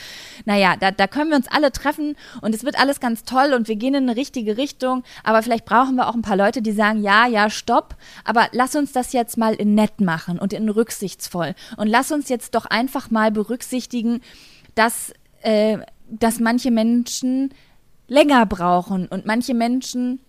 Naja, 0.45 0.77
da, 0.79 0.93
da 0.93 1.09
können 1.09 1.31
wir 1.31 1.37
uns 1.37 1.49
alle 1.49 1.73
treffen 1.73 2.17
und 2.41 2.55
es 2.55 2.63
wird 2.63 2.79
alles 2.79 3.01
ganz 3.01 3.25
toll 3.25 3.53
und 3.53 3.67
wir 3.67 3.75
gehen 3.75 3.95
in 3.95 4.05
eine 4.05 4.17
richtige 4.17 4.57
Richtung, 4.57 5.03
aber 5.25 5.43
vielleicht 5.43 5.65
brauchen 5.65 5.97
wir 5.97 6.09
auch 6.09 6.15
ein 6.15 6.23
paar 6.23 6.37
Leute, 6.37 6.63
die 6.63 6.73
sagen, 6.73 7.03
ja, 7.03 7.27
ja, 7.27 7.51
stopp, 7.51 7.97
aber 8.25 8.47
lass 8.53 8.77
uns 8.77 8.93
das 8.93 9.13
jetzt 9.13 9.37
mal 9.37 9.55
in 9.55 9.75
nett 9.75 10.01
machen 10.01 10.39
und 10.39 10.53
in 10.53 10.69
rücksichtsvoll 10.69 11.55
und 11.77 11.89
lass 11.89 12.13
uns 12.13 12.29
jetzt 12.29 12.55
doch 12.55 12.67
einfach 12.67 13.11
mal 13.11 13.33
berücksichtigen, 13.33 14.21
dass, 14.77 15.13
äh, 15.43 15.79
dass 16.09 16.39
manche 16.39 16.71
Menschen 16.71 17.53
länger 18.07 18.47
brauchen 18.47 19.09
und 19.09 19.27
manche 19.27 19.55
Menschen 19.55 20.21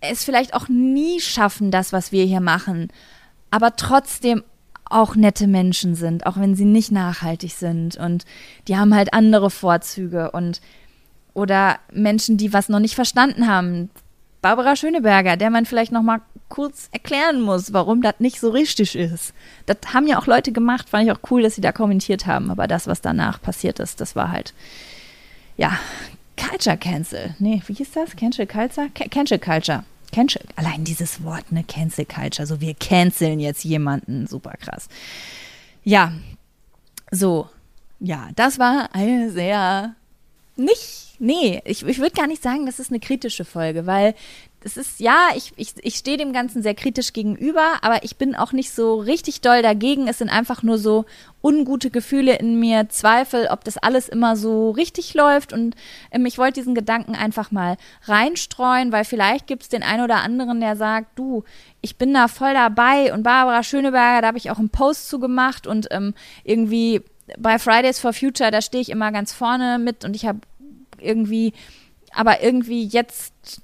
es 0.00 0.24
vielleicht 0.24 0.54
auch 0.54 0.68
nie 0.68 1.20
schaffen, 1.20 1.70
das, 1.70 1.92
was 1.92 2.12
wir 2.12 2.24
hier 2.24 2.40
machen, 2.40 2.88
aber 3.50 3.76
trotzdem 3.76 4.44
auch 4.84 5.14
nette 5.14 5.46
Menschen 5.46 5.94
sind, 5.94 6.26
auch 6.26 6.36
wenn 6.36 6.56
sie 6.56 6.64
nicht 6.64 6.90
nachhaltig 6.90 7.52
sind 7.52 7.96
und 7.96 8.24
die 8.66 8.76
haben 8.76 8.94
halt 8.94 9.14
andere 9.14 9.50
Vorzüge 9.50 10.32
und 10.32 10.60
oder 11.32 11.78
Menschen, 11.92 12.36
die 12.36 12.52
was 12.52 12.68
noch 12.68 12.80
nicht 12.80 12.96
verstanden 12.96 13.46
haben. 13.46 13.88
Barbara 14.42 14.74
Schöneberger, 14.74 15.36
der 15.36 15.50
man 15.50 15.64
vielleicht 15.64 15.92
noch 15.92 16.02
mal 16.02 16.22
kurz 16.48 16.88
erklären 16.90 17.40
muss, 17.40 17.72
warum 17.72 18.02
das 18.02 18.14
nicht 18.18 18.40
so 18.40 18.50
richtig 18.50 18.96
ist. 18.96 19.32
Das 19.66 19.76
haben 19.94 20.08
ja 20.08 20.18
auch 20.18 20.26
Leute 20.26 20.50
gemacht, 20.50 20.88
fand 20.88 21.04
ich 21.04 21.12
auch 21.12 21.30
cool, 21.30 21.42
dass 21.42 21.54
sie 21.54 21.60
da 21.60 21.70
kommentiert 21.70 22.26
haben, 22.26 22.50
aber 22.50 22.66
das, 22.66 22.88
was 22.88 23.00
danach 23.00 23.40
passiert 23.40 23.78
ist, 23.78 24.00
das 24.00 24.16
war 24.16 24.32
halt 24.32 24.54
ja, 25.60 25.78
Culture 26.40 26.76
Cancel. 26.76 27.34
Nee, 27.38 27.62
wie 27.66 27.74
hieß 27.74 27.92
das? 27.92 28.16
Cancel 28.16 28.46
Culture? 28.46 28.88
Cancel 28.90 29.38
Culture. 29.38 29.84
Cancel, 30.12 30.42
allein 30.56 30.84
dieses 30.84 31.22
Wort, 31.22 31.52
ne, 31.52 31.64
Cancel 31.64 32.04
Culture, 32.04 32.46
so 32.46 32.60
wir 32.60 32.74
canceln 32.74 33.38
jetzt 33.38 33.64
jemanden, 33.64 34.26
super 34.26 34.54
krass. 34.60 34.88
Ja, 35.84 36.12
so, 37.10 37.48
ja, 38.00 38.30
das 38.34 38.58
war 38.58 38.88
eine 38.92 39.30
sehr, 39.30 39.94
nicht, 40.56 41.14
nee, 41.18 41.60
ich, 41.64 41.86
ich 41.86 41.98
würde 41.98 42.14
gar 42.14 42.26
nicht 42.26 42.42
sagen, 42.42 42.66
das 42.66 42.80
ist 42.80 42.90
eine 42.90 43.00
kritische 43.00 43.44
Folge, 43.44 43.86
weil 43.86 44.14
es 44.62 44.76
ist, 44.76 45.00
ja, 45.00 45.28
ich, 45.34 45.52
ich, 45.56 45.74
ich 45.82 45.94
stehe 45.96 46.18
dem 46.18 46.32
Ganzen 46.32 46.62
sehr 46.62 46.74
kritisch 46.74 47.12
gegenüber, 47.12 47.78
aber 47.80 48.04
ich 48.04 48.16
bin 48.16 48.34
auch 48.34 48.52
nicht 48.52 48.72
so 48.72 48.96
richtig 48.98 49.40
doll 49.40 49.62
dagegen. 49.62 50.06
Es 50.06 50.18
sind 50.18 50.28
einfach 50.28 50.62
nur 50.62 50.76
so 50.76 51.06
ungute 51.42 51.90
Gefühle 51.90 52.36
in 52.36 52.60
mir, 52.60 52.88
Zweifel, 52.90 53.48
ob 53.50 53.64
das 53.64 53.78
alles 53.78 54.08
immer 54.08 54.36
so 54.36 54.70
richtig 54.70 55.14
läuft. 55.14 55.54
Und 55.54 55.76
ähm, 56.10 56.26
ich 56.26 56.36
wollte 56.36 56.60
diesen 56.60 56.74
Gedanken 56.74 57.14
einfach 57.14 57.50
mal 57.50 57.76
reinstreuen, 58.04 58.92
weil 58.92 59.04
vielleicht 59.04 59.46
gibt 59.46 59.62
es 59.62 59.68
den 59.70 59.82
einen 59.82 60.04
oder 60.04 60.16
anderen, 60.16 60.60
der 60.60 60.76
sagt, 60.76 61.18
du, 61.18 61.44
ich 61.80 61.96
bin 61.96 62.12
da 62.12 62.28
voll 62.28 62.52
dabei. 62.52 63.14
Und 63.14 63.22
Barbara 63.22 63.62
Schöneberger, 63.62 64.20
da 64.20 64.26
habe 64.28 64.38
ich 64.38 64.50
auch 64.50 64.58
einen 64.58 64.68
Post 64.68 65.08
zu 65.08 65.18
gemacht 65.18 65.66
und 65.66 65.88
ähm, 65.90 66.14
irgendwie 66.44 67.02
bei 67.38 67.58
Fridays 67.58 67.98
for 67.98 68.12
Future, 68.12 68.50
da 68.50 68.60
stehe 68.60 68.82
ich 68.82 68.90
immer 68.90 69.12
ganz 69.12 69.32
vorne 69.32 69.78
mit 69.78 70.04
und 70.04 70.16
ich 70.16 70.26
habe 70.26 70.40
irgendwie 70.98 71.52
aber 72.12 72.42
irgendwie 72.42 72.84
jetzt 72.84 73.62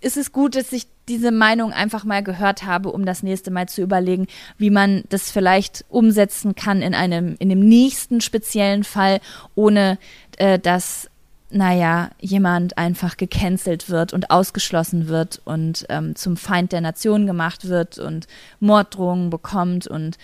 ist 0.00 0.16
es 0.16 0.32
gut, 0.32 0.54
dass 0.56 0.72
ich 0.72 0.86
diese 1.08 1.30
Meinung 1.30 1.72
einfach 1.72 2.04
mal 2.04 2.22
gehört 2.22 2.64
habe, 2.64 2.90
um 2.90 3.06
das 3.06 3.22
nächste 3.22 3.50
Mal 3.50 3.68
zu 3.68 3.82
überlegen, 3.82 4.26
wie 4.58 4.70
man 4.70 5.04
das 5.08 5.30
vielleicht 5.30 5.84
umsetzen 5.88 6.54
kann 6.54 6.82
in 6.82 6.94
einem, 6.94 7.36
in 7.38 7.48
dem 7.48 7.60
nächsten 7.60 8.20
speziellen 8.20 8.84
Fall, 8.84 9.20
ohne 9.54 9.98
äh, 10.38 10.58
dass, 10.58 11.08
naja, 11.50 12.10
jemand 12.18 12.76
einfach 12.76 13.16
gecancelt 13.16 13.88
wird 13.88 14.12
und 14.12 14.30
ausgeschlossen 14.30 15.08
wird 15.08 15.40
und 15.44 15.86
ähm, 15.88 16.16
zum 16.16 16.36
Feind 16.36 16.72
der 16.72 16.80
Nation 16.80 17.26
gemacht 17.26 17.68
wird 17.68 17.98
und 17.98 18.26
Morddrohungen 18.58 19.30
bekommt 19.30 19.86
und 19.86 20.18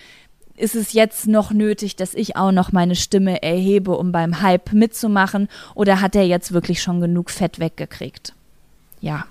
ist 0.57 0.75
es 0.75 0.93
jetzt 0.93 1.27
noch 1.27 1.51
nötig, 1.51 1.97
dass 1.97 2.15
ich 2.15 2.37
auch 2.37 2.53
noch 2.53 2.73
meine 2.73 2.95
Stimme 2.95 3.43
erhebe, 3.43 3.97
um 3.97 4.13
beim 4.13 4.43
Hype 4.43 4.73
mitzumachen? 4.73 5.49
Oder 5.75 6.01
hat 6.01 6.15
er 6.15 6.27
jetzt 6.27 6.53
wirklich 6.53 6.83
schon 6.83 7.01
genug 7.01 7.31
Fett 7.31 7.59
weggekriegt? 7.59 8.35
Ja, 9.01 9.25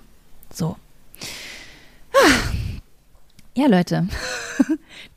so. 0.53 0.77
Ja, 3.53 3.67
Leute. 3.67 4.07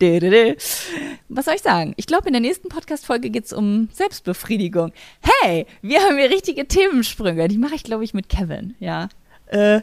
Was 1.29 1.45
soll 1.45 1.55
ich 1.55 1.63
sagen? 1.63 1.95
Ich 1.97 2.07
glaube, 2.07 2.27
in 2.27 2.33
der 2.33 2.41
nächsten 2.41 2.69
Podcast-Folge 2.69 3.31
geht 3.31 3.45
es 3.45 3.53
um 3.53 3.89
Selbstbefriedigung. 3.93 4.93
Hey, 5.23 5.67
wir 5.83 6.01
haben 6.01 6.19
hier 6.19 6.31
richtige 6.31 6.67
Themensprünge. 6.67 7.47
Die 7.47 7.59
mache 7.59 7.77
ich, 7.77 7.85
glaube 7.85 8.03
ich, 8.03 8.13
mit 8.13 8.29
Kevin, 8.29 8.75
ja. 8.81 9.09
Äh, 9.47 9.83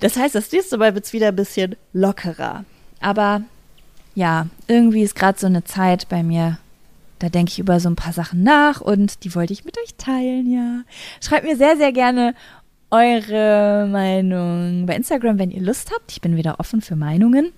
das 0.00 0.16
heißt, 0.16 0.34
das 0.34 0.52
nächste 0.52 0.76
Mal 0.76 0.94
wird 0.94 1.06
es 1.06 1.12
wieder 1.14 1.28
ein 1.28 1.36
bisschen 1.36 1.76
lockerer. 1.94 2.64
Aber 3.00 3.42
ja, 4.14 4.46
irgendwie 4.68 5.02
ist 5.02 5.14
gerade 5.14 5.38
so 5.38 5.46
eine 5.46 5.64
Zeit 5.64 6.08
bei 6.08 6.22
mir, 6.22 6.58
da 7.18 7.28
denke 7.28 7.50
ich 7.50 7.58
über 7.58 7.80
so 7.80 7.88
ein 7.88 7.96
paar 7.96 8.12
Sachen 8.12 8.42
nach 8.42 8.80
und 8.80 9.24
die 9.24 9.34
wollte 9.34 9.52
ich 9.52 9.64
mit 9.64 9.78
euch 9.78 9.94
teilen, 9.96 10.52
ja. 10.52 10.82
Schreibt 11.20 11.44
mir 11.44 11.56
sehr, 11.56 11.76
sehr 11.76 11.92
gerne 11.92 12.34
eure 12.94 13.88
Meinung 13.90 14.86
bei 14.86 14.94
Instagram, 14.94 15.38
wenn 15.38 15.50
ihr 15.50 15.62
Lust 15.62 15.90
habt. 15.92 16.12
Ich 16.12 16.20
bin 16.20 16.36
wieder 16.36 16.60
offen 16.60 16.80
für 16.80 16.94
Meinungen. 16.94 17.52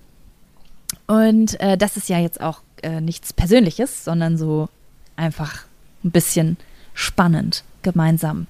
Und 1.05 1.59
äh, 1.59 1.77
das 1.77 1.95
ist 1.95 2.09
ja 2.09 2.17
jetzt 2.17 2.41
auch 2.41 2.61
äh, 2.81 3.01
nichts 3.01 3.33
Persönliches, 3.33 4.03
sondern 4.03 4.37
so 4.37 4.67
einfach 5.15 5.65
ein 6.03 6.09
bisschen 6.09 6.57
spannend 6.95 7.63
gemeinsam 7.83 8.47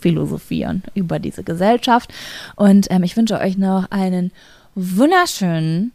philosophieren 0.00 0.82
über 0.94 1.18
diese 1.18 1.44
Gesellschaft. 1.44 2.12
Und 2.56 2.90
ähm, 2.90 3.02
ich 3.02 3.16
wünsche 3.16 3.38
euch 3.38 3.58
noch 3.58 3.90
einen 3.90 4.32
wunderschönen 4.74 5.92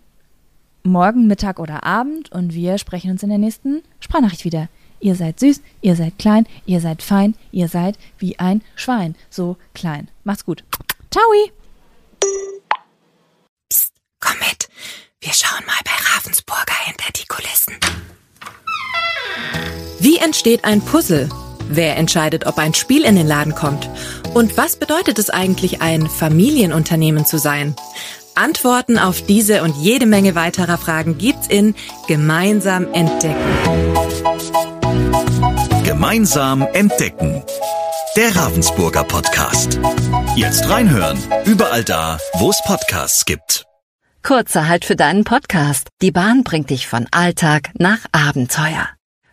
Morgen, 0.84 1.26
Mittag 1.26 1.60
oder 1.60 1.84
Abend 1.84 2.32
und 2.32 2.54
wir 2.54 2.78
sprechen 2.78 3.10
uns 3.10 3.24
in 3.24 3.30
der 3.30 3.40
nächsten 3.40 3.82
Sprachnachricht 4.00 4.46
wieder. 4.46 4.70
Ihr 5.00 5.16
seid 5.16 5.40
süß, 5.40 5.62
ihr 5.82 5.96
seid 5.96 6.18
klein, 6.18 6.48
ihr 6.66 6.82
seid 6.82 7.04
fein, 7.04 7.36
ihr 7.52 7.68
seid 7.68 7.98
wie 8.18 8.40
ein 8.40 8.62
Schwein. 8.76 9.16
So 9.30 9.58
klein. 9.74 10.10
Macht's 10.24 10.46
gut. 10.46 10.64
Ciao. 11.12 11.24
Psst, 13.70 13.94
komm 14.20 14.38
mit. 14.40 14.70
Wir 15.22 15.34
schauen 15.34 15.66
mal 15.66 15.76
bei 15.84 15.92
Ravensburger 16.16 16.76
hinter 16.86 17.12
die 17.16 17.26
Kulissen. 17.28 17.76
Wie 20.00 20.18
entsteht 20.18 20.64
ein 20.64 20.82
Puzzle? 20.82 21.30
Wer 21.70 21.98
entscheidet, 21.98 22.46
ob 22.46 22.58
ein 22.60 22.74
Spiel 22.74 23.04
in 23.04 23.16
den 23.16 23.28
Laden 23.28 23.54
kommt? 23.54 23.90
Und 24.34 24.56
was 24.58 24.78
bedeutet 24.78 25.20
es 25.20 25.30
eigentlich, 25.30 25.82
ein 25.82 26.08
Familienunternehmen 26.08 27.26
zu 27.26 27.38
sein? 27.38 27.76
Antworten 28.36 29.00
auf 29.00 29.26
diese 29.26 29.64
und 29.64 29.76
jede 29.76 30.06
Menge 30.06 30.36
weiterer 30.36 30.78
Fragen 30.78 31.18
gibt's 31.18 31.48
in 31.48 31.76
Gemeinsam 32.08 32.94
entdecken. 32.94 34.17
Gemeinsam 35.98 36.62
entdecken. 36.74 37.42
Der 38.16 38.36
Ravensburger 38.36 39.04
Podcast. 39.04 39.80
Jetzt 40.36 40.70
reinhören. 40.70 41.18
Überall 41.46 41.84
da, 41.84 42.20
wo 42.36 42.52
es 42.52 42.62
Podcasts 42.64 43.26
gibt. 43.26 43.66
Kurzer 44.22 44.68
Halt 44.68 44.86
für 44.86 44.96
deinen 44.96 45.24
Podcast. 45.24 45.88
Die 46.04 46.12
Bahn 46.12 46.44
bringt 46.44 46.70
dich 46.70 46.86
von 46.86 47.08
Alltag 47.10 47.72
nach 47.80 48.02
Abenteuer. 48.12 48.88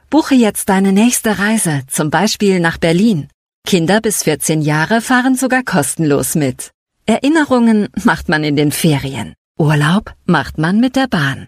Buche 0.08 0.36
jetzt 0.36 0.70
deine 0.70 0.92
nächste 0.92 1.38
Reise, 1.38 1.82
zum 1.86 2.08
Beispiel 2.08 2.60
nach 2.60 2.78
Berlin. 2.78 3.28
Kinder 3.66 4.00
bis 4.00 4.22
14 4.22 4.62
Jahre 4.62 5.02
fahren 5.02 5.36
sogar 5.36 5.64
kostenlos 5.64 6.34
mit. 6.34 6.70
Erinnerungen 7.04 7.88
macht 8.04 8.30
man 8.30 8.42
in 8.42 8.56
den 8.56 8.72
Ferien. 8.72 9.34
Urlaub 9.58 10.14
macht 10.24 10.56
man 10.56 10.80
mit 10.80 10.96
der 10.96 11.08
Bahn. 11.08 11.42